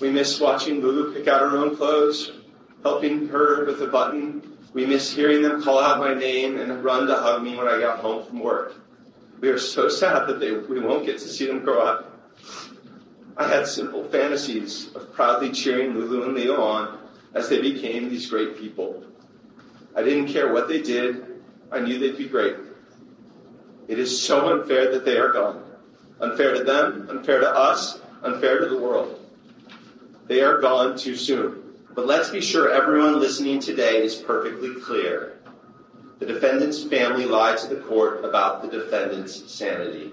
We 0.00 0.10
miss 0.10 0.38
watching 0.38 0.82
Lulu 0.82 1.14
pick 1.14 1.26
out 1.26 1.40
her 1.40 1.56
own 1.56 1.76
clothes, 1.76 2.32
helping 2.82 3.26
her 3.28 3.64
with 3.64 3.80
a 3.80 3.86
button. 3.86 4.58
We 4.74 4.84
miss 4.84 5.10
hearing 5.10 5.40
them 5.40 5.62
call 5.62 5.78
out 5.78 5.98
my 5.98 6.12
name 6.12 6.58
and 6.58 6.84
run 6.84 7.06
to 7.06 7.14
hug 7.14 7.42
me 7.42 7.56
when 7.56 7.68
I 7.68 7.80
got 7.80 8.00
home 8.00 8.22
from 8.26 8.40
work. 8.40 8.74
We 9.40 9.48
are 9.48 9.58
so 9.58 9.88
sad 9.88 10.26
that 10.26 10.40
they, 10.40 10.52
we 10.52 10.78
won't 10.78 11.06
get 11.06 11.18
to 11.20 11.26
see 11.26 11.46
them 11.46 11.60
grow 11.64 11.80
up. 11.80 12.15
I 13.36 13.48
had 13.48 13.66
simple 13.66 14.04
fantasies 14.04 14.94
of 14.94 15.12
proudly 15.12 15.50
cheering 15.50 15.94
Lulu 15.94 16.24
and 16.24 16.34
Leo 16.34 16.62
on 16.62 16.98
as 17.34 17.48
they 17.48 17.60
became 17.60 18.08
these 18.08 18.30
great 18.30 18.56
people. 18.56 19.04
I 19.94 20.02
didn't 20.02 20.28
care 20.28 20.52
what 20.52 20.68
they 20.68 20.80
did, 20.80 21.42
I 21.70 21.80
knew 21.80 21.98
they'd 21.98 22.16
be 22.16 22.28
great. 22.28 22.56
It 23.88 23.98
is 23.98 24.22
so 24.22 24.52
unfair 24.52 24.90
that 24.92 25.04
they 25.04 25.18
are 25.18 25.32
gone. 25.32 25.62
Unfair 26.20 26.54
to 26.54 26.64
them, 26.64 27.08
unfair 27.10 27.40
to 27.40 27.48
us, 27.48 28.00
unfair 28.22 28.60
to 28.60 28.68
the 28.68 28.78
world. 28.78 29.20
They 30.28 30.40
are 30.40 30.60
gone 30.60 30.96
too 30.96 31.14
soon. 31.14 31.62
But 31.94 32.06
let's 32.06 32.30
be 32.30 32.40
sure 32.40 32.70
everyone 32.70 33.20
listening 33.20 33.60
today 33.60 34.02
is 34.02 34.14
perfectly 34.14 34.74
clear. 34.80 35.38
The 36.18 36.26
defendant's 36.26 36.82
family 36.84 37.26
lied 37.26 37.58
to 37.58 37.68
the 37.68 37.82
court 37.82 38.24
about 38.24 38.62
the 38.62 38.68
defendant's 38.68 39.52
sanity. 39.52 40.12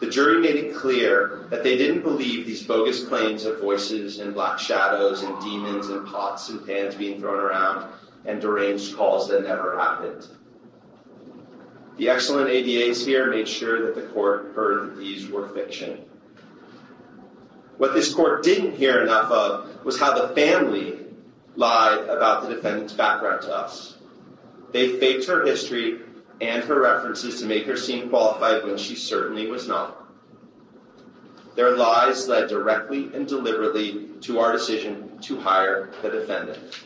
The 0.00 0.08
jury 0.08 0.40
made 0.40 0.56
it 0.56 0.76
clear 0.76 1.46
that 1.50 1.64
they 1.64 1.76
didn't 1.76 2.02
believe 2.02 2.46
these 2.46 2.62
bogus 2.62 3.04
claims 3.04 3.44
of 3.44 3.60
voices 3.60 4.20
and 4.20 4.32
black 4.32 4.58
shadows 4.58 5.22
and 5.22 5.40
demons 5.40 5.88
and 5.88 6.06
pots 6.06 6.48
and 6.50 6.64
pans 6.64 6.94
being 6.94 7.20
thrown 7.20 7.40
around. 7.40 7.92
and 8.24 8.40
deranged 8.42 8.96
calls 8.96 9.28
that 9.28 9.42
never 9.42 9.78
happened. 9.78 10.26
The 11.96 12.10
excellent 12.10 12.50
ADAs 12.50 13.04
here 13.04 13.30
made 13.30 13.48
sure 13.48 13.86
that 13.86 13.94
the 13.94 14.06
court 14.08 14.52
heard 14.54 14.90
that 14.90 14.98
these 14.98 15.28
were 15.28 15.48
fiction. 15.48 16.04
What 17.78 17.94
this 17.94 18.12
court 18.12 18.44
didn't 18.44 18.76
hear 18.76 19.02
enough 19.02 19.30
of 19.30 19.84
was 19.84 19.98
how 19.98 20.12
the 20.14 20.34
family 20.34 20.98
lied 21.56 22.00
about 22.08 22.42
the 22.42 22.54
defendant's 22.54 22.92
background 22.92 23.42
to 23.42 23.56
us. 23.56 23.96
They 24.72 24.98
faked 24.98 25.26
her 25.26 25.44
history 25.44 26.00
and 26.40 26.62
her 26.64 26.80
references 26.80 27.40
to 27.40 27.46
make 27.46 27.66
her 27.66 27.76
seem 27.76 28.08
qualified 28.08 28.64
when 28.64 28.78
she 28.78 28.94
certainly 28.94 29.48
was 29.48 29.66
not. 29.66 30.04
Their 31.56 31.76
lies 31.76 32.28
led 32.28 32.48
directly 32.48 33.10
and 33.14 33.26
deliberately 33.26 34.10
to 34.20 34.38
our 34.38 34.52
decision 34.52 35.18
to 35.22 35.40
hire 35.40 35.90
the 36.02 36.10
defendant. 36.10 36.80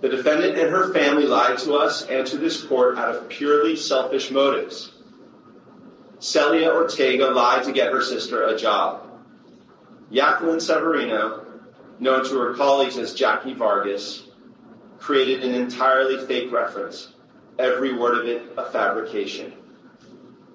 The 0.00 0.08
defendant 0.08 0.58
and 0.58 0.70
her 0.70 0.92
family 0.92 1.26
lied 1.26 1.58
to 1.58 1.74
us 1.74 2.06
and 2.06 2.26
to 2.26 2.38
this 2.38 2.64
court 2.64 2.98
out 2.98 3.14
of 3.14 3.28
purely 3.28 3.76
selfish 3.76 4.30
motives. 4.30 4.92
Celia 6.18 6.70
Ortega 6.70 7.26
lied 7.26 7.64
to 7.64 7.72
get 7.72 7.92
her 7.92 8.02
sister 8.02 8.44
a 8.44 8.56
job. 8.56 9.06
Jacqueline 10.10 10.60
Severino, 10.60 11.44
known 12.00 12.24
to 12.24 12.38
her 12.38 12.54
colleagues 12.54 12.96
as 12.96 13.14
Jackie 13.14 13.54
Vargas, 13.54 14.24
created 14.98 15.44
an 15.44 15.54
entirely 15.54 16.24
fake 16.26 16.50
reference, 16.50 17.12
every 17.58 17.94
word 17.94 18.18
of 18.18 18.26
it 18.26 18.52
a 18.56 18.70
fabrication, 18.70 19.52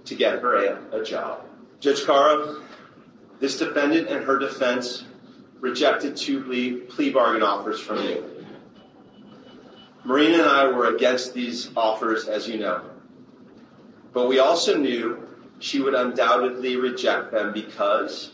to 0.06 0.16
get 0.16 0.42
her 0.42 0.80
a 0.92 1.04
job. 1.04 1.46
Judge 1.80 2.06
Caro, 2.06 2.62
this 3.40 3.58
defendant 3.58 4.08
and 4.08 4.24
her 4.24 4.40
defense 4.40 5.04
rejected 5.60 6.16
two 6.16 6.42
plea, 6.42 6.72
plea 6.78 7.12
bargain 7.12 7.44
offers 7.44 7.80
from 7.80 8.02
you. 8.04 8.24
Marina 10.04 10.38
and 10.38 10.48
I 10.48 10.68
were 10.68 10.96
against 10.96 11.34
these 11.34 11.70
offers, 11.76 12.28
as 12.28 12.48
you 12.48 12.58
know. 12.58 12.82
But 14.14 14.28
we 14.30 14.40
also 14.40 14.78
knew 14.78 15.28
she 15.60 15.82
would 15.82 15.94
undoubtedly 15.94 16.78
reject 16.78 17.32
them 17.32 17.52
because, 17.52 18.32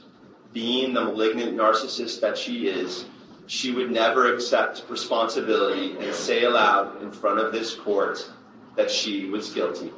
being 0.53 0.93
the 0.93 1.03
malignant 1.03 1.57
narcissist 1.57 2.21
that 2.21 2.37
she 2.37 2.67
is, 2.67 3.05
she 3.47 3.71
would 3.71 3.91
never 3.91 4.33
accept 4.33 4.85
responsibility 4.89 5.97
and 5.99 6.13
say 6.13 6.43
aloud 6.43 7.01
in 7.01 7.11
front 7.11 7.39
of 7.39 7.51
this 7.51 7.73
court 7.73 8.29
that 8.75 8.89
she 8.89 9.29
was 9.29 9.49
guilty. 9.51 9.91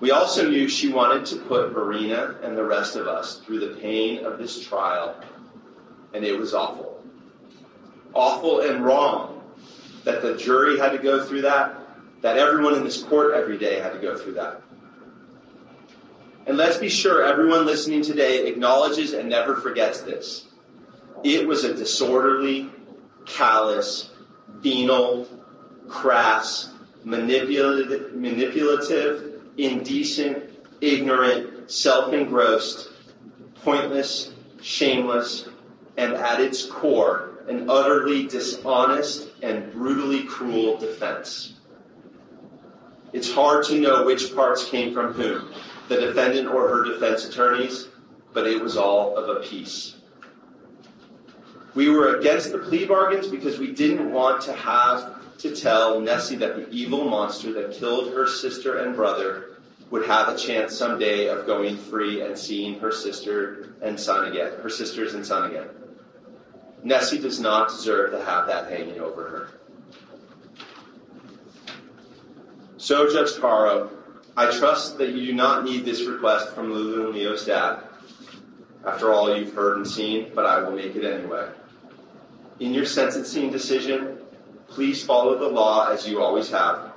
We 0.00 0.10
also 0.10 0.50
knew 0.50 0.68
she 0.68 0.88
wanted 0.92 1.24
to 1.26 1.36
put 1.36 1.72
Marina 1.72 2.36
and 2.42 2.56
the 2.56 2.64
rest 2.64 2.96
of 2.96 3.06
us 3.06 3.38
through 3.38 3.60
the 3.60 3.80
pain 3.80 4.24
of 4.24 4.38
this 4.38 4.66
trial, 4.66 5.18
and 6.12 6.24
it 6.24 6.38
was 6.38 6.52
awful. 6.52 7.02
Awful 8.12 8.60
and 8.60 8.84
wrong 8.84 9.42
that 10.04 10.20
the 10.20 10.36
jury 10.36 10.78
had 10.78 10.92
to 10.92 10.98
go 10.98 11.24
through 11.24 11.42
that, 11.42 11.80
that 12.20 12.36
everyone 12.36 12.74
in 12.74 12.84
this 12.84 13.02
court 13.02 13.34
every 13.34 13.56
day 13.56 13.80
had 13.80 13.92
to 13.92 13.98
go 13.98 14.16
through 14.16 14.34
that. 14.34 14.60
And 16.46 16.58
let's 16.58 16.76
be 16.76 16.90
sure 16.90 17.24
everyone 17.24 17.64
listening 17.64 18.02
today 18.02 18.46
acknowledges 18.46 19.14
and 19.14 19.28
never 19.28 19.56
forgets 19.56 20.02
this. 20.02 20.46
It 21.22 21.46
was 21.46 21.64
a 21.64 21.72
disorderly, 21.72 22.70
callous, 23.24 24.10
venal, 24.58 25.26
crass, 25.88 26.73
manipulative, 27.04 28.14
manipulative 28.14 29.42
indecent, 29.56 30.50
ignorant, 30.80 31.70
self 31.70 32.12
engrossed, 32.12 32.88
pointless, 33.62 34.32
shameless, 34.60 35.48
and 35.96 36.14
at 36.14 36.40
its 36.40 36.66
core, 36.66 37.44
an 37.48 37.68
utterly 37.68 38.26
dishonest 38.26 39.28
and 39.42 39.70
brutally 39.72 40.24
cruel 40.24 40.76
defense. 40.76 41.54
It's 43.12 43.32
hard 43.32 43.64
to 43.66 43.78
know 43.78 44.04
which 44.04 44.34
parts 44.34 44.68
came 44.68 44.92
from 44.92 45.12
whom, 45.12 45.52
the 45.88 46.00
defendant 46.00 46.48
or 46.48 46.68
her 46.68 46.84
defense 46.84 47.28
attorneys, 47.28 47.88
but 48.32 48.46
it 48.46 48.60
was 48.60 48.76
all 48.76 49.16
of 49.16 49.36
a 49.36 49.40
piece. 49.40 49.96
We 51.74 51.90
were 51.90 52.16
against 52.16 52.52
the 52.52 52.58
plea 52.58 52.86
bargains 52.86 53.28
because 53.28 53.58
we 53.58 53.72
didn't 53.72 54.12
want 54.12 54.42
to 54.42 54.52
have 54.52 55.13
to 55.44 55.54
tell 55.54 56.00
Nessie 56.00 56.36
that 56.36 56.56
the 56.56 56.66
evil 56.70 57.04
monster 57.04 57.52
that 57.52 57.72
killed 57.72 58.14
her 58.14 58.26
sister 58.26 58.78
and 58.78 58.96
brother 58.96 59.58
would 59.90 60.06
have 60.06 60.30
a 60.30 60.38
chance 60.38 60.74
someday 60.74 61.28
of 61.28 61.44
going 61.44 61.76
free 61.76 62.22
and 62.22 62.36
seeing 62.36 62.80
her 62.80 62.90
sister 62.90 63.74
and 63.82 64.00
son 64.00 64.32
again, 64.32 64.52
her 64.62 64.70
sisters 64.70 65.12
and 65.12 65.24
son 65.24 65.50
again. 65.50 65.68
Nessie 66.82 67.18
does 67.18 67.40
not 67.40 67.68
deserve 67.68 68.12
to 68.12 68.24
have 68.24 68.46
that 68.46 68.70
hanging 68.70 68.98
over 69.00 69.28
her. 69.28 69.48
So, 72.78 73.12
Judge 73.12 73.38
Caro, 73.38 73.90
I 74.38 74.50
trust 74.50 74.96
that 74.96 75.10
you 75.10 75.26
do 75.26 75.34
not 75.34 75.64
need 75.64 75.84
this 75.84 76.06
request 76.06 76.54
from 76.54 76.72
Lulu 76.72 77.04
and 77.04 77.14
Leo's 77.14 77.44
dad. 77.44 77.80
After 78.86 79.12
all 79.12 79.36
you've 79.36 79.52
heard 79.52 79.76
and 79.76 79.86
seen, 79.86 80.32
but 80.34 80.46
I 80.46 80.60
will 80.60 80.72
make 80.74 80.96
it 80.96 81.04
anyway. 81.04 81.50
In 82.60 82.72
your 82.72 82.86
sentencing 82.86 83.50
decision, 83.50 84.13
please 84.74 85.04
follow 85.04 85.38
the 85.38 85.48
law 85.48 85.88
as 85.90 86.06
you 86.06 86.20
always 86.20 86.50
have, 86.50 86.92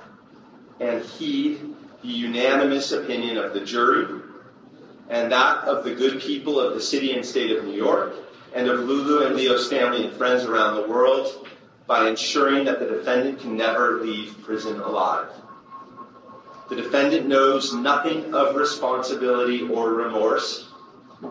and 0.80 1.04
heed 1.04 1.60
the 2.02 2.08
unanimous 2.08 2.92
opinion 2.92 3.36
of 3.36 3.52
the 3.52 3.60
jury 3.60 4.20
and 5.08 5.32
that 5.32 5.64
of 5.64 5.84
the 5.84 5.94
good 5.94 6.20
people 6.20 6.60
of 6.60 6.74
the 6.74 6.80
city 6.80 7.14
and 7.14 7.24
state 7.24 7.50
of 7.50 7.64
New 7.64 7.74
York 7.74 8.14
and 8.54 8.68
of 8.68 8.80
Lulu 8.80 9.26
and 9.26 9.36
Leo's 9.36 9.68
family 9.68 10.04
and 10.06 10.16
friends 10.16 10.44
around 10.44 10.76
the 10.76 10.88
world 10.88 11.48
by 11.86 12.08
ensuring 12.08 12.64
that 12.64 12.78
the 12.78 12.86
defendant 12.86 13.40
can 13.40 13.56
never 13.56 14.00
leave 14.02 14.36
prison 14.42 14.78
alive. 14.80 15.28
The 16.68 16.76
defendant 16.76 17.26
knows 17.26 17.72
nothing 17.72 18.34
of 18.34 18.54
responsibility 18.54 19.62
or 19.62 19.94
remorse. 19.94 20.68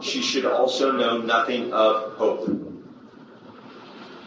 She 0.01 0.21
should 0.21 0.45
also 0.45 0.91
know 0.91 1.19
nothing 1.19 1.71
of 1.71 2.13
hope. 2.13 2.49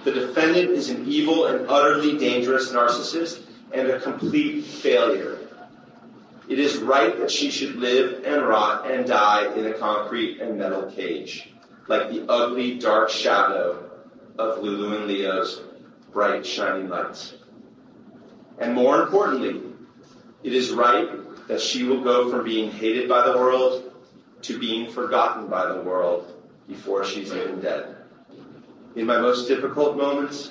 The 0.05 0.12
defendant 0.12 0.70
is 0.70 0.88
an 0.88 1.07
evil 1.07 1.46
and 1.46 1.68
utterly 1.68 2.16
dangerous 2.16 2.72
narcissist 2.72 3.42
and 3.72 3.88
a 3.88 4.01
complete 4.01 4.64
failure. 4.64 5.38
It 6.48 6.59
is 6.59 6.78
right 6.78 7.16
that 7.18 7.30
she 7.30 7.51
should 7.51 7.76
live 7.76 8.24
and 8.24 8.46
rot 8.46 8.90
and 8.90 9.07
die 9.07 9.55
in 9.55 9.66
a 9.66 9.74
concrete 9.74 10.40
and 10.40 10.59
metal 10.59 10.90
cage, 10.90 11.53
like 11.86 12.11
the 12.11 12.26
ugly, 12.28 12.78
dark 12.78 13.11
shadow 13.11 13.90
of 14.38 14.62
Lulu 14.62 14.96
and 14.96 15.07
Leo's 15.07 15.61
bright, 16.12 16.46
shining 16.46 16.88
lights. 16.88 17.34
And 18.59 18.74
more 18.74 19.03
importantly, 19.03 19.62
it 20.42 20.55
is 20.55 20.70
right 20.72 21.09
that 21.46 21.61
she 21.61 21.84
will 21.84 22.01
go 22.01 22.30
from 22.30 22.44
being 22.44 22.70
hated 22.70 23.09
by 23.09 23.26
the 23.26 23.36
world 23.36 23.92
to 24.42 24.59
being 24.59 24.90
forgotten 24.90 25.46
by 25.46 25.66
the 25.66 25.82
world 25.82 26.32
before 26.66 27.05
she's 27.05 27.32
even 27.32 27.61
dead. 27.61 27.96
In 28.97 29.07
my 29.07 29.20
most 29.20 29.47
difficult 29.47 29.97
moments, 29.97 30.51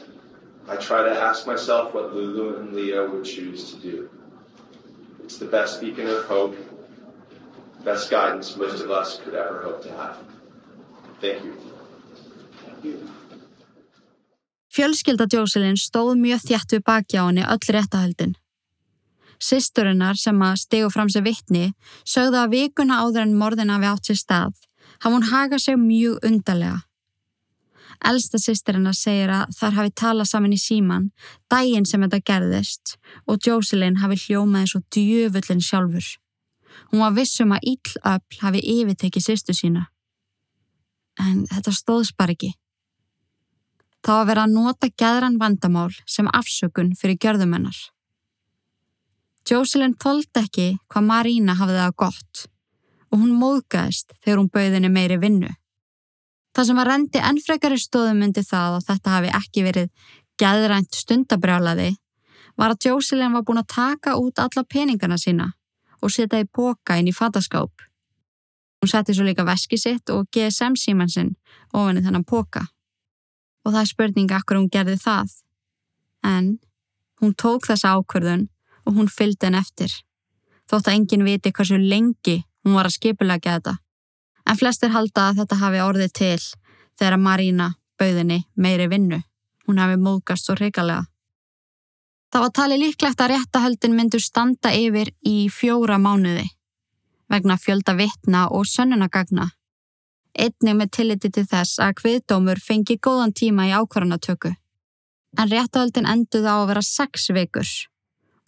I 0.68 0.76
try 0.78 1.04
to 1.04 1.12
ask 1.12 1.46
myself 1.46 1.94
what 1.94 2.14
Lulu 2.14 2.60
and 2.60 2.74
Leo 2.74 3.10
would 3.12 3.26
choose 3.26 3.74
to 3.74 3.78
do. 3.82 4.10
It's 5.24 5.38
the 5.38 5.46
best 5.46 5.82
beacon 5.82 6.08
of 6.08 6.26
hope, 6.26 6.56
best 7.84 8.10
guidance 8.10 8.56
most 8.56 8.82
of 8.84 8.92
us 8.92 9.20
could 9.24 9.36
ever 9.36 9.62
hope 9.62 9.84
to 9.84 9.92
have. 9.92 10.18
Thank 11.22 11.44
you. 11.44 11.54
Thank 12.66 12.84
you. 12.84 12.98
Fjölskylda 14.70 15.26
Jocelyn 15.28 15.76
stóð 15.76 16.16
mjög 16.22 16.46
þjætt 16.46 16.74
við 16.76 16.84
baki 16.86 17.18
á 17.20 17.24
henni 17.26 17.44
öll 17.44 17.74
réttahöldin. 17.76 18.36
Sisturinnar 19.40 20.16
sem 20.16 20.40
að 20.40 20.60
stegu 20.62 20.92
fram 20.94 21.10
sér 21.12 21.26
vittni 21.26 21.72
sögðu 22.08 22.40
að 22.44 22.54
vikuna 22.54 23.02
áður 23.04 23.26
en 23.26 23.36
morðina 23.42 23.80
við 23.82 23.92
átt 23.92 24.12
sér 24.12 24.20
stað 24.22 24.54
hafa 25.00 25.16
hún 25.16 25.28
hagað 25.32 25.66
sig 25.66 25.80
mjög 25.80 26.24
undarlega. 26.24 26.89
Elsta 28.06 28.40
sýstirinnar 28.40 28.96
segir 28.96 29.32
að 29.34 29.52
þar 29.58 29.76
hafi 29.76 29.92
talað 30.02 30.30
saman 30.30 30.56
í 30.56 30.60
síman 30.62 31.10
daginn 31.52 31.88
sem 31.88 32.02
þetta 32.06 32.22
gerðist 32.30 32.96
og 33.28 33.42
Jocelyn 33.44 34.00
hafi 34.00 34.16
hljómað 34.24 34.64
eins 34.64 34.76
og 34.80 34.86
djöfullin 34.96 35.64
sjálfur. 35.64 36.08
Hún 36.92 37.04
var 37.04 37.16
vissum 37.18 37.52
að 37.52 37.68
ill 37.74 37.98
öll 38.08 38.40
hafi 38.40 38.64
yfirtekið 38.76 39.26
sýstu 39.26 39.56
sína. 39.58 39.90
En 41.20 41.44
þetta 41.52 41.76
stóðs 41.76 42.14
bara 42.16 42.38
ekki. 42.38 42.54
Það 44.00 44.16
var 44.16 44.22
að 44.24 44.30
vera 44.32 44.44
að 44.48 44.54
nota 44.56 44.90
gæðran 44.96 45.40
vandamál 45.42 45.92
sem 46.08 46.30
afsökun 46.32 46.94
fyrir 46.96 47.20
gjörðumennar. 47.20 47.76
Jocelyn 49.50 49.98
þóldi 50.00 50.40
ekki 50.40 50.70
hvað 50.88 51.08
Marína 51.10 51.58
hafði 51.60 51.82
það 51.82 51.98
gott 52.00 52.46
og 53.10 53.24
hún 53.24 53.36
móðgæðist 53.42 54.14
þegar 54.22 54.40
hún 54.40 54.52
bauðinni 54.54 54.92
meiri 54.94 55.18
vinnu. 55.20 55.50
Það 56.56 56.68
sem 56.70 56.82
að 56.82 56.90
rendi 56.90 57.22
ennfrekari 57.24 57.78
stóðum 57.80 58.24
myndi 58.24 58.44
það 58.46 58.80
að 58.80 58.88
þetta 58.90 59.16
hafi 59.16 59.34
ekki 59.40 59.66
verið 59.66 59.90
gæðrænt 60.40 60.98
stundabrjálaði 60.98 61.92
var 62.60 62.74
að 62.74 62.90
Jocelyn 62.90 63.36
var 63.36 63.46
búin 63.48 63.62
að 63.62 63.72
taka 63.76 64.16
út 64.20 64.42
alla 64.42 64.66
peningana 64.66 65.18
sína 65.20 65.52
og 66.02 66.12
setja 66.12 66.42
í 66.42 66.48
póka 66.48 66.98
inn 67.00 67.12
í 67.12 67.16
fataskáp. 67.16 67.72
Hún 68.80 68.92
setti 68.92 69.14
svo 69.16 69.28
líka 69.28 69.46
veski 69.48 69.78
sitt 69.78 70.10
og 70.10 70.28
GSM 70.34 70.78
síman 70.80 71.12
sinn 71.12 71.36
ofan 71.74 72.00
í 72.00 72.04
þennan 72.04 72.28
póka. 72.28 72.68
og 73.66 73.74
það 73.74 73.82
er 73.82 73.90
spurning 73.90 74.32
akkur 74.32 74.58
hún 74.58 74.70
gerði 74.72 74.96
það. 74.98 75.34
En 76.26 76.46
hún 77.22 77.36
tók 77.36 77.68
þessa 77.68 77.92
ákverðun 77.98 78.48
og 78.88 78.96
hún 78.96 79.12
fylgdi 79.12 79.46
henn 79.46 79.60
eftir. 79.60 79.92
Þótt 80.70 80.88
að 80.88 80.96
enginn 80.96 81.26
viti 81.28 81.52
hversu 81.52 81.78
lengi 81.78 82.40
hún 82.64 82.78
var 82.78 82.88
að 82.88 82.96
skipulegja 82.96 83.58
þetta. 83.58 83.76
En 84.50 84.58
flestir 84.58 84.90
halda 84.90 85.30
að 85.30 85.44
þetta 85.44 85.60
hafi 85.62 85.82
orðið 85.86 86.14
til 86.18 86.42
þegar 86.98 87.22
Marína 87.22 87.74
bauðinni 88.00 88.44
meiri 88.56 88.88
vinnu. 88.90 89.22
Hún 89.68 89.78
hafi 89.78 90.00
móðgast 90.02 90.48
svo 90.48 90.56
hrigalega. 90.58 91.06
Það 92.34 92.44
var 92.46 92.54
talið 92.58 92.82
líklegt 92.84 93.22
að 93.22 93.32
réttahöldin 93.34 93.96
myndur 93.98 94.22
standa 94.22 94.72
yfir 94.74 95.12
í 95.26 95.50
fjóra 95.54 95.98
mánuði 96.02 96.48
vegna 97.30 97.58
fjölda 97.62 97.94
vittna 97.94 98.48
og 98.50 98.66
sönnunagagna. 98.66 99.52
Einnig 100.34 100.78
með 100.78 100.92
tilliti 100.98 101.30
til 101.34 101.46
þess 101.50 101.82
að 101.84 101.96
kviðdómur 102.02 102.62
fengi 102.62 102.98
góðan 102.98 103.34
tíma 103.38 103.68
í 103.70 103.74
ákvarðanatöku. 103.78 104.54
En 105.38 105.52
réttahöldin 105.52 106.10
enduði 106.10 106.50
á 106.50 106.58
að 106.58 106.70
vera 106.72 106.86
sex 106.86 107.30
vikur 107.34 107.70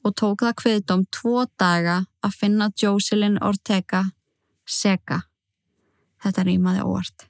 og 0.01 0.15
tók 0.17 0.41
það 0.45 0.57
kviðdóm 0.61 1.03
tvo 1.13 1.45
daga 1.61 1.99
að 2.25 2.37
finna 2.37 2.71
Jocelyn 2.73 3.37
Ortega 3.37 4.07
seka. 4.65 5.21
Þetta 6.21 6.45
rýmaði 6.45 6.85
óvart. 6.85 7.27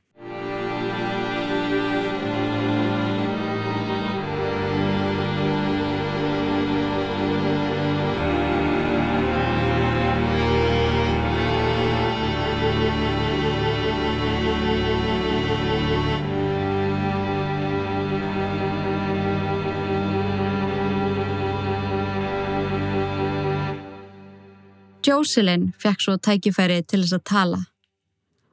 Jocelyn 25.01 25.71
fekk 25.81 26.03
svo 26.03 26.13
tækifæri 26.21 26.83
til 26.85 27.01
þess 27.01 27.17
að 27.17 27.23
tala 27.31 27.59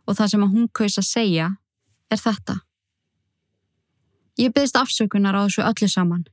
og 0.08 0.16
það 0.16 0.32
sem 0.32 0.46
að 0.46 0.56
hún 0.56 0.72
kaus 0.72 0.96
að 0.96 1.08
segja 1.10 1.52
er 2.08 2.20
þetta. 2.22 2.56
Ég 4.38 4.54
byggðist 4.54 4.80
afsökunar 4.80 5.36
á 5.36 5.44
þessu 5.44 5.66
öllu 5.66 5.88
saman 5.92 6.26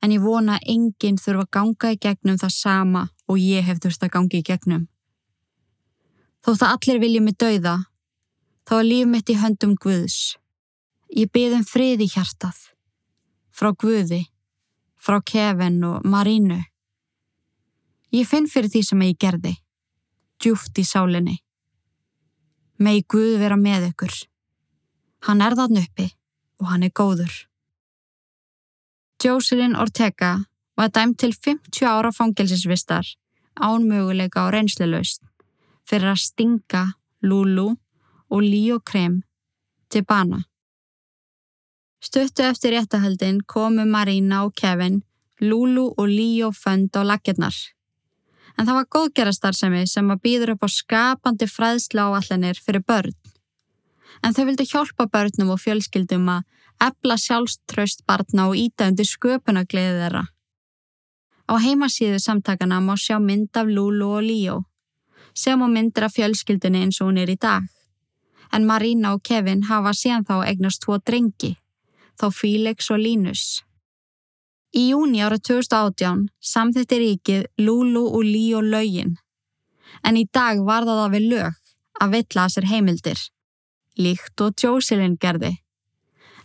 en 0.00 0.14
ég 0.14 0.22
vona 0.24 0.56
að 0.56 0.72
enginn 0.74 1.18
þurfa 1.20 1.44
að 1.44 1.52
ganga 1.56 1.92
í 1.92 1.98
gegnum 2.00 2.38
það 2.40 2.52
sama 2.54 3.02
og 3.28 3.40
ég 3.40 3.66
hef 3.66 3.80
þurft 3.82 4.06
að 4.06 4.12
ganga 4.16 4.38
í 4.38 4.46
gegnum. 4.46 4.86
Þótt 6.40 6.64
að 6.64 6.74
allir 6.74 7.00
vilja 7.02 7.20
mig 7.24 7.36
dauða, 7.36 7.74
þá 8.64 8.74
er 8.78 8.86
líf 8.88 9.10
mitt 9.10 9.32
í 9.32 9.36
höndum 9.36 9.74
Guðs. 9.76 10.38
Ég 11.12 11.28
byggðum 11.34 11.66
frið 11.68 12.06
í 12.06 12.08
hjartað, 12.14 12.56
frá 13.52 13.74
Guði, 13.76 14.22
frá 14.96 15.20
Kevin 15.20 15.82
og 15.84 16.06
Marínu. 16.08 16.62
Ég 18.16 18.26
finn 18.26 18.48
fyrir 18.48 18.72
því 18.72 18.82
sem 18.86 19.04
ég 19.04 19.20
gerði, 19.20 19.54
djúft 20.40 20.80
í 20.80 20.86
sálinni. 20.86 21.36
Megi 22.80 23.04
Guð 23.12 23.36
vera 23.42 23.58
með 23.60 23.90
ykkur. 23.90 24.14
Hann 25.28 25.42
er 25.44 25.56
þann 25.58 25.80
uppi 25.82 26.06
og 26.60 26.70
hann 26.72 26.84
er 26.86 26.92
góður. 26.96 27.32
Jocelyn 29.20 29.76
Ortega 29.76 30.38
var 30.80 30.92
dæmt 30.96 31.18
til 31.20 31.34
50 31.36 31.84
ára 31.84 32.12
fangelsisvistar 32.16 33.04
án 33.60 33.84
möguleika 33.84 34.46
á 34.48 34.52
reynsleilust 34.54 35.20
fyrir 35.84 36.14
að 36.14 36.22
stinga 36.24 36.84
Lulu 37.20 37.68
og 38.32 38.40
Líó 38.40 38.78
Krem 38.80 39.20
til 39.92 40.06
bana. 40.08 40.46
Stuttu 42.00 42.46
eftir 42.48 42.72
réttahöldin 42.72 43.42
komu 43.44 43.84
Marina 43.84 44.44
og 44.46 44.54
Kevin, 44.56 45.02
Lulu 45.40 45.90
og 45.98 46.08
Líó 46.08 46.48
fönd 46.56 46.96
á 46.96 47.04
lakirnar 47.04 47.56
en 48.60 48.66
það 48.68 48.76
var 48.76 48.88
góðgerastarðsemi 48.92 49.86
sem 49.88 50.10
að 50.12 50.20
býður 50.26 50.50
upp 50.54 50.66
á 50.66 50.70
skapandi 50.74 51.46
fræðsla 51.48 52.10
áallanir 52.10 52.58
fyrir 52.60 52.84
börn. 52.84 53.14
En 54.20 54.36
þau 54.36 54.44
vildi 54.50 54.66
hjálpa 54.68 55.06
börnum 55.08 55.54
og 55.54 55.62
fjölskyldum 55.62 56.28
að 56.28 56.44
ebla 56.84 57.16
sjálfströst 57.16 58.04
barna 58.04 58.50
og 58.50 58.58
íta 58.60 58.90
undir 58.90 59.08
sköpunagliði 59.08 59.96
þeirra. 60.02 60.26
Á 61.48 61.54
heimasíðu 61.64 62.20
samtakana 62.20 62.82
má 62.84 62.98
sjá 63.00 63.16
mynd 63.16 63.56
af 63.56 63.72
Lulu 63.72 64.10
og 64.18 64.28
Líó, 64.28 64.58
sem 65.32 65.56
á 65.56 65.66
myndir 65.66 66.04
af 66.04 66.18
fjölskyldunni 66.18 66.84
eins 66.84 67.00
og 67.00 67.08
hún 67.08 67.22
er 67.24 67.32
í 67.32 67.40
dag. 67.40 67.64
En 68.52 68.68
Marina 68.68 69.14
og 69.16 69.24
Kevin 69.24 69.64
hafa 69.72 69.96
síðan 69.96 70.28
þá 70.28 70.36
eignast 70.44 70.84
tvo 70.84 71.00
drengi, 71.00 71.56
þá 72.20 72.28
Fílex 72.28 72.92
og 72.92 73.00
Línus. 73.00 73.62
Í 74.70 74.84
júni 74.92 75.18
ára 75.18 75.34
2018 75.34 76.28
samþitti 76.46 76.98
ríkið 77.00 77.46
Lulu 77.58 78.04
og 78.06 78.22
Líó 78.22 78.60
lögin, 78.62 79.16
en 80.06 80.18
í 80.18 80.28
dag 80.30 80.60
var 80.62 80.84
það 80.86 81.00
að 81.04 81.14
við 81.16 81.24
lög 81.32 81.56
að 82.00 82.12
vitla 82.14 82.44
að 82.44 82.52
sér 82.54 82.66
heimildir, 82.70 83.22
líkt 83.98 84.44
og 84.44 84.54
Jocelyn 84.54 85.16
gerði. 85.18 85.56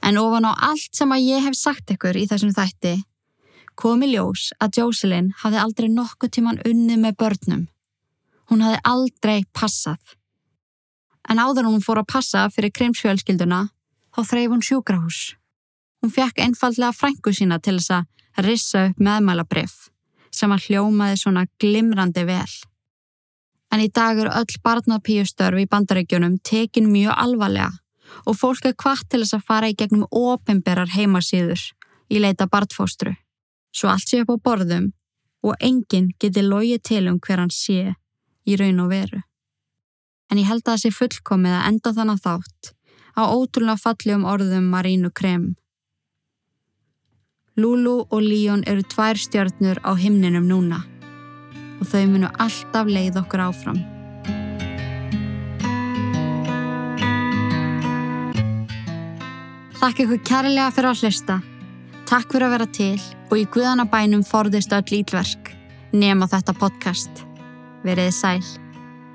En 0.01 0.17
ofan 0.17 0.49
á 0.49 0.57
allt 0.71 0.97
sem 0.97 1.13
að 1.13 1.27
ég 1.27 1.45
hef 1.45 1.57
sagt 1.59 1.93
ykkur 1.93 2.17
í 2.17 2.25
þessum 2.31 2.55
þætti, 2.57 2.95
komi 3.77 4.09
ljós 4.09 4.49
að 4.57 4.81
Jocelyn 4.81 5.29
hafði 5.43 5.61
aldrei 5.61 5.89
nokkuð 5.93 6.33
tíman 6.33 6.59
unni 6.65 6.97
með 6.97 7.19
börnum. 7.21 7.63
Hún 8.49 8.65
hafði 8.65 8.81
aldrei 8.89 9.45
passað. 9.53 10.01
En 11.29 11.37
áður 11.37 11.69
hún 11.69 11.85
fór 11.85 12.01
að 12.01 12.09
passa 12.09 12.47
fyrir 12.49 12.73
krimsfjölskylduna, 12.73 13.67
þá 14.17 14.21
þreif 14.33 14.49
hún 14.49 14.65
sjúkrahús. 14.65 15.21
Hún 16.01 16.13
fekk 16.13 16.41
einfallega 16.41 16.93
frængu 16.93 17.33
sína 17.33 17.61
til 17.61 17.77
þess 17.77 17.99
að 18.01 18.11
rissa 18.43 18.87
upp 18.89 18.99
meðmælabrif 18.99 19.75
sem 20.35 20.51
að 20.51 20.67
hljómaði 20.67 21.19
svona 21.21 21.45
glimrandi 21.61 22.25
vel. 22.27 22.51
En 23.71 23.81
í 23.83 23.87
dag 23.91 24.19
eru 24.19 24.31
öll 24.35 24.59
barnapíustörf 24.63 25.61
í 25.61 25.67
bandaríkjunum 25.71 26.37
tekin 26.43 26.91
mjög 26.91 27.15
alvarlega 27.15 27.71
og 28.29 28.37
fólk 28.37 28.67
er 28.69 28.75
hvart 28.79 29.07
til 29.09 29.23
þess 29.23 29.37
að 29.37 29.47
fara 29.47 29.69
í 29.71 29.77
gegnum 29.77 30.05
ofinberar 30.11 30.91
heimasýður 30.93 31.61
í 32.11 32.21
leita 32.21 32.47
barnfóstru. 32.51 33.15
Svo 33.75 33.89
allt 33.91 34.07
sé 34.09 34.21
upp 34.21 34.35
á 34.35 34.37
borðum 34.49 34.91
og 35.45 35.57
enginn 35.59 36.11
geti 36.19 36.43
logið 36.45 36.83
til 36.89 37.07
um 37.11 37.19
hver 37.19 37.41
hann 37.41 37.53
sé 37.53 37.95
í 38.45 38.57
raun 38.59 38.83
og 38.83 38.91
veru. 38.93 39.21
En 40.31 40.39
ég 40.41 40.47
held 40.49 40.63
að 40.65 40.71
það 40.71 40.81
sé 40.83 40.93
fullkomið 40.95 41.57
að 41.57 41.67
enda 41.69 41.93
þannig 41.97 42.23
þátt 42.23 42.71
á 43.15 43.21
ótrúlega 43.31 43.81
falli 43.81 44.15
um 44.15 44.25
orðum 44.27 44.71
Marínu 44.71 45.11
Krem 45.13 45.53
Lulu 47.57 48.03
og 48.11 48.19
Líón 48.19 48.63
eru 48.67 48.83
tvær 48.83 49.15
stjörnur 49.15 49.79
á 49.79 49.95
himninum 49.95 50.43
núna 50.43 50.81
og 51.79 51.87
þau 51.87 52.03
munu 52.11 52.27
alltaf 52.35 52.89
leið 52.91 53.19
okkur 53.21 53.43
áfram. 53.45 53.79
Takk 59.79 60.03
ykkur 60.03 60.19
kærlega 60.27 60.67
fyrir 60.75 60.89
að 60.91 61.05
hlusta. 61.05 61.39
Takk 62.09 62.27
fyrir 62.35 62.47
að 62.49 62.55
vera 62.57 62.67
til 62.75 62.99
og 63.31 63.37
í 63.39 63.47
Guðanabænum 63.55 64.27
forðist 64.27 64.75
öll 64.75 64.99
ítverk 64.99 65.53
nema 65.95 66.27
þetta 66.27 66.57
podcast. 66.59 67.23
Veriði 67.87 68.11
sæl. 68.11 68.43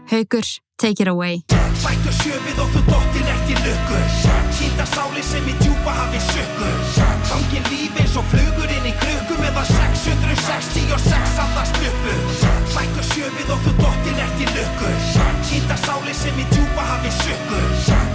Haugur, 0.09 0.49
take 0.81 1.05
it 1.05 1.13
away. 1.13 1.45
Sættu 1.77 2.17
sjöfið 2.23 2.65
og 2.65 2.73
þú 2.73 2.87
dottir 2.89 3.29
eftir 3.37 3.63
lukku. 3.69 4.01
Sýta 4.57 4.89
sáli 4.97 5.29
sem 5.29 5.45
í 5.45 5.59
djúpa 5.61 5.93
hafi 6.01 6.25
sökku. 6.33 6.73
Gangin 7.29 7.69
lífi 7.69 7.90
eins 8.11 8.19
og 8.19 8.27
flugur 8.27 8.71
inn 8.75 8.87
í 8.89 8.93
krukku 8.99 9.37
meðan 9.39 9.67
666 9.71 11.37
andast 11.45 11.77
uppu 11.79 12.15
Lækka 12.75 13.05
sjöfið 13.07 13.53
og 13.55 13.61
þú 13.63 13.75
dottir 13.79 14.19
eftir 14.25 14.51
lukku. 14.57 14.91
Týnda 15.47 15.77
sáli 15.79 16.15
sem 16.19 16.41
í 16.43 16.47
djúpa 16.51 16.89
hafi 16.89 17.13
sökku 17.21 17.61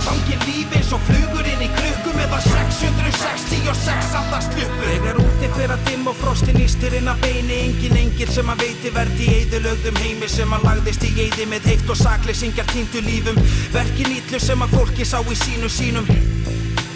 Gangin 0.04 0.44
lífi 0.50 0.82
eins 0.82 0.92
og 0.92 1.08
flugur 1.08 1.48
inn 1.48 1.64
í 1.64 1.72
krukku 1.78 2.12
meðan 2.18 2.44
666 2.44 4.20
andast 4.20 4.60
uppu 4.66 4.92
Þegar 4.92 5.24
úti 5.24 5.52
fyrir 5.56 5.76
að 5.78 5.88
dimm 5.88 6.12
og 6.12 6.20
frostin 6.20 6.60
ístir 6.66 7.00
inn 7.00 7.08
að 7.08 7.24
beini. 7.24 7.64
Engin 7.70 8.00
engil 8.04 8.32
sem 8.36 8.52
að 8.52 8.66
veiti 8.68 8.96
verði 9.00 9.30
í 9.32 9.42
eðulögðum 9.46 10.04
heimi 10.04 10.32
sem 10.36 10.60
að 10.60 10.72
lagðist 10.74 11.08
í 11.08 11.16
eði 11.30 11.48
með 11.56 11.72
heift 11.72 11.96
og 11.96 12.04
sakli 12.04 12.36
syngjar 12.36 12.68
týndu 12.76 13.08
lífum. 13.08 13.44
Verkin 13.72 14.18
ítlu 14.20 14.44
sem 14.44 14.66
að 14.66 14.76
fólki 14.76 15.08
sá 15.08 15.22
í 15.24 15.44
sínu 15.46 15.72
sínum 15.72 16.35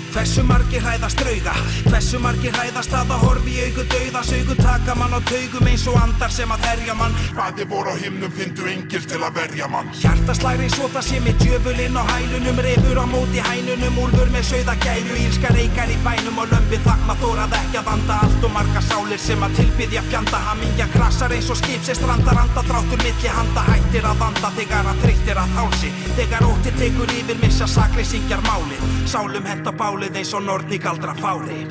Hversu 0.10 0.42
margir 0.42 0.82
hræðast 0.82 1.20
drauga? 1.22 1.52
Hversu 1.86 2.18
margir 2.22 2.54
hræðast 2.56 2.94
að 2.98 3.12
að 3.14 3.26
horfi 3.28 3.52
í 3.54 3.66
auku 3.68 3.84
dauða? 3.92 4.24
Saugu 4.26 4.56
taka 4.58 4.96
mann 4.98 5.14
á 5.14 5.22
taugum 5.30 5.68
eins 5.70 5.84
og 5.92 6.00
andar 6.02 6.34
sem 6.34 6.50
að 6.50 6.64
þerja 6.66 6.96
mann. 6.98 7.18
Hvaði 7.38 7.68
voru 7.70 7.94
á 7.94 7.96
himnum 8.02 8.34
fyndu 8.34 8.66
engil 8.72 9.06
til 9.06 9.20
að 9.22 9.38
verja 9.38 9.68
mann. 9.70 9.92
Hjartaslæri 10.00 10.70
svo 10.74 10.90
það 10.96 11.06
sé 11.10 11.20
með 11.26 11.44
djöfulinn 11.44 12.00
á 12.02 12.04
hælunum 12.10 12.62
Refur 12.66 13.02
á 13.02 13.06
móti 13.12 13.44
hænunum 13.46 14.00
Úlfur 14.02 14.34
með 14.34 14.48
sögða 14.50 14.76
gæru 14.82 15.20
Ílska 15.28 15.54
reykar 15.54 15.94
í 15.94 16.00
bænum 16.08 16.42
og 16.42 16.50
lömpi 16.56 16.82
þakma 16.88 17.18
Þórað 17.22 17.56
ekki 17.60 17.80
að 17.84 17.88
vanda 17.92 18.20
allt 18.26 18.50
og 18.50 18.54
marga 18.58 18.84
sálir 18.90 19.22
sem 19.22 19.46
að 19.46 19.56
tilbyðja 19.62 20.04
fjanda. 20.10 20.42
Hamingja 20.50 20.90
krasar 20.96 21.38
eins 21.38 21.52
og 21.54 21.62
skip 21.62 21.86
sem 21.86 22.00
strandar 22.02 22.42
Anda 22.48 22.66
dráttur 22.66 23.06
milli 23.06 23.30
handa 23.38 23.68
hættir 23.70 24.10
að 24.10 24.26
vanda 24.26 24.54
Þegar 24.58 24.90
að 24.90 25.06
þreyttir 25.06 25.44
að 25.46 25.56
hálsi. 25.60 25.94
Þegar 26.18 26.50
ótti 26.50 26.74
tekur 26.82 27.18
yfir 27.20 27.42
missa 27.44 27.70
sakli 27.70 28.08
syngjar 28.08 28.42
máli 28.50 28.80
Sálum 29.10 29.46
hent 29.46 29.68
á 29.68 29.74
báli 29.76 29.99
málið 30.00 30.18
eins 30.22 30.30
og 30.38 30.44
nortni 30.48 30.78
galdra 30.80 31.12
fári 31.18 31.66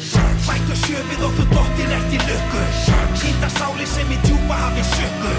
Bættu 0.45 0.74
sjöfið 0.76 1.22
og 1.24 1.33
þú 1.39 1.45
dottir 1.49 1.93
í 2.12 2.18
lukku. 2.29 2.64
Sýnda 3.16 3.49
sáli 3.55 3.87
sem 3.89 4.11
í 4.12 4.18
djúpa 4.26 4.57
hafi 4.61 4.85
sökku 4.85 5.33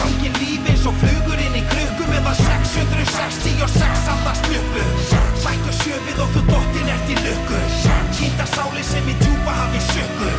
Hangin 0.00 0.34
líf 0.40 0.66
eins 0.66 0.86
og 0.90 0.96
flugur 0.98 1.38
inn 1.38 1.54
í 1.54 1.62
krukku 1.70 2.08
Meðan 2.10 2.34
666 2.40 4.10
andast 4.14 4.50
luppu 4.50 4.82
Bættu 5.44 5.76
sjöfið 5.78 6.22
og 6.24 6.34
þú 6.34 6.42
dottir 6.50 6.90
í 6.90 7.16
lukku. 7.22 7.60
Sýnda 8.18 8.48
sáli 8.50 8.82
sem 8.82 9.06
í 9.06 9.14
djúpa 9.22 9.54
hafi 9.60 9.84
sökku 9.92 10.34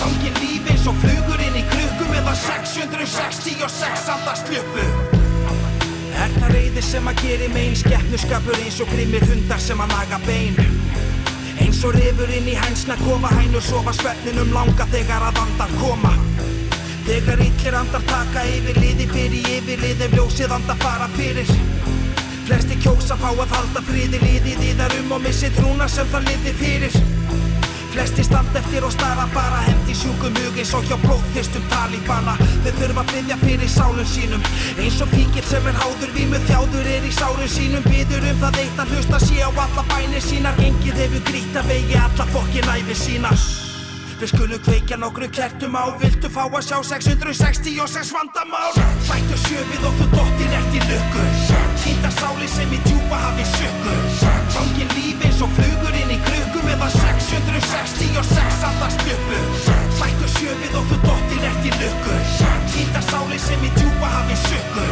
Hangin 0.00 0.40
líf 0.40 0.72
eins 0.72 0.88
og 0.88 0.96
flugur 1.04 1.44
inn 1.44 1.60
í 1.60 1.66
krukku 1.74 2.08
Meðan 2.08 2.40
666 2.40 4.08
andast 4.16 4.48
luppu 4.48 4.88
Er 6.14 6.30
það 6.38 6.50
reyði 6.56 6.82
sem 6.88 7.08
að 7.10 7.20
geri 7.26 7.52
megin 7.52 7.80
Skeppnuskapur 7.84 8.62
eins 8.62 8.80
og 8.80 8.88
grimmir 8.94 9.28
hundar 9.28 9.60
sem 9.60 9.82
að 9.82 9.92
naga 9.92 10.22
bein 10.24 10.62
Eins 11.62 11.82
og 11.86 11.94
rifur 11.94 12.30
inn 12.34 12.48
í 12.50 12.56
hænsna 12.58 12.96
kofa 13.02 13.30
hænur 13.36 13.62
sofa 13.62 13.94
svefninum 13.94 14.52
langa 14.54 14.86
þegar 14.92 15.28
að 15.28 15.40
andar 15.44 15.74
koma. 15.78 16.12
Þegar 17.06 17.42
illir 17.46 17.78
andar 17.78 18.06
taka 18.10 18.44
yfir 18.50 18.80
liði 18.82 19.08
fyrir 19.12 19.50
yfirlið 19.58 20.06
ef 20.08 20.16
ljósið 20.18 20.54
andar 20.58 20.80
fara 20.82 21.10
fyrir. 21.18 21.50
Flesti 22.44 22.78
kjósa 22.82 23.16
fá 23.20 23.30
að 23.32 23.52
halda 23.56 23.84
friði 23.88 24.22
liðið 24.24 24.70
í 24.70 24.72
þar 24.80 24.96
um 25.02 25.18
og 25.18 25.28
missi 25.28 25.52
trúna 25.58 25.88
sem 25.88 26.08
það 26.12 26.32
liði 26.32 26.56
fyrir 26.62 27.13
Flesti 27.94 28.24
stand 28.26 28.56
eftir 28.58 28.82
og 28.82 28.90
stara 28.90 29.28
bara 29.30 29.60
hendi 29.68 29.94
sjúkum 29.94 30.34
hug 30.34 30.56
eins 30.58 30.72
og 30.74 30.82
hjá 30.88 30.96
blóðþyrstum 31.04 31.62
talíbana 31.70 32.32
Þau 32.64 32.72
þurfa 32.80 33.02
að 33.04 33.12
byggja 33.12 33.36
fyrir 33.44 33.70
sálum 33.70 34.08
sínum. 34.10 34.48
Eins 34.82 34.96
og 35.04 35.12
píkill 35.12 35.44
sem 35.46 35.68
er 35.70 35.78
háður 35.78 36.10
vímu 36.16 36.40
þjáður 36.48 36.88
er 36.90 37.06
í 37.06 37.12
sálum 37.14 37.50
sínum. 37.54 37.86
Byður 37.86 38.26
um 38.32 38.40
það 38.42 38.58
eitt 38.64 38.80
að 38.82 38.94
hlusta 38.96 39.20
sé 39.22 39.38
á 39.46 39.50
alla 39.52 39.84
bænir 39.92 40.24
sínar. 40.26 40.58
Engið 40.66 40.98
hefur 41.04 41.22
grýtt 41.30 41.60
að 41.60 41.70
vegi 41.70 42.00
alla 42.00 42.26
fokkin 42.34 42.72
æfi 42.74 42.98
sína. 42.98 43.30
Við 44.18 44.32
skulum 44.32 44.64
kveikja 44.66 44.98
nokkru 44.98 45.28
kertum 45.38 45.78
á. 45.78 45.84
Viltu 46.02 46.32
fá 46.34 46.48
að 46.48 46.64
sjá 46.66 46.80
666 46.90 48.10
vandamál? 48.16 48.74
Bættu 49.06 49.38
sjöfið 49.46 49.86
og 49.86 50.02
þú 50.02 50.10
dottir 50.18 50.58
ert 50.58 50.80
í 50.80 50.82
lukku 50.90 51.63
Týnda 51.84 52.10
sáli 52.16 52.48
sem 52.48 52.72
í 52.72 52.78
djúpa 52.86 53.18
hafi 53.26 53.44
sökku 53.44 53.96
Fangin 54.56 54.88
líf 54.96 55.24
eins 55.28 55.42
og 55.44 55.52
flugur 55.58 55.98
inn 56.00 56.14
í 56.16 56.20
krukku 56.24 56.64
Meðan 56.64 56.94
666 56.96 58.70
andast 58.70 59.04
luppu 59.04 59.83
Bættu 60.00 60.28
sjöfið 60.38 60.78
og 60.80 60.90
þú 60.90 61.00
dóttir 61.06 61.48
eftir 61.50 61.80
lukku. 61.82 62.14
Hýta 62.74 63.00
sáli 63.06 63.38
sem 63.38 63.62
í 63.62 63.68
djúpa 63.76 64.08
hafi 64.10 64.34
sökku 64.34 64.84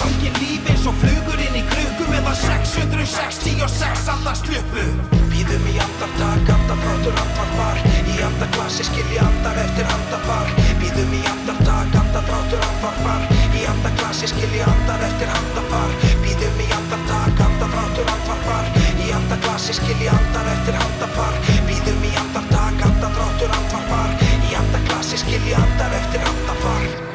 Hangi 0.00 0.30
lífi 0.38 0.72
eins 0.72 0.86
og 0.88 0.94
flugur 0.96 1.40
inn 1.44 1.58
í 1.60 1.62
klukku 1.68 2.06
Meðan 2.08 2.38
666 2.40 4.08
andast 4.14 4.48
klukku 4.48 4.84
Býðum 5.28 5.66
í 5.68 5.74
andartak, 5.84 6.48
andarfrátur, 6.54 7.18
andarfar. 7.20 7.82
Í 8.08 8.16
andarklassi 8.26 8.86
skilji 8.88 9.20
andar 9.22 9.60
eftir 9.60 9.90
andarfar 9.92 10.48
Býðum 10.80 11.12
í 11.18 11.20
andartak, 11.34 11.98
andarfrátur, 12.00 12.64
andarfar. 12.70 13.28
Í 13.52 13.66
andarklassi 13.74 14.32
skilji 14.32 14.64
andar 14.64 15.04
eftir 15.10 15.36
andarfar 15.36 15.92
Býðum 16.24 16.64
í 16.64 16.70
andartak, 16.78 17.44
andarfrátur, 17.50 18.10
andarfar. 18.16 18.72
Í 19.04 19.12
andarklassi 19.20 19.76
skilji 19.82 20.08
andar 20.16 20.50
eftir 20.56 20.80
andarfar 20.80 21.38
Býðum 21.68 22.08
í 22.08 22.16
andartak, 22.24 22.82
andarfrátur, 22.88 23.54
andarfar 23.60 24.27
skilji 25.18 25.54
andar 25.54 25.92
eftir 26.00 26.20
andafar 26.30 27.07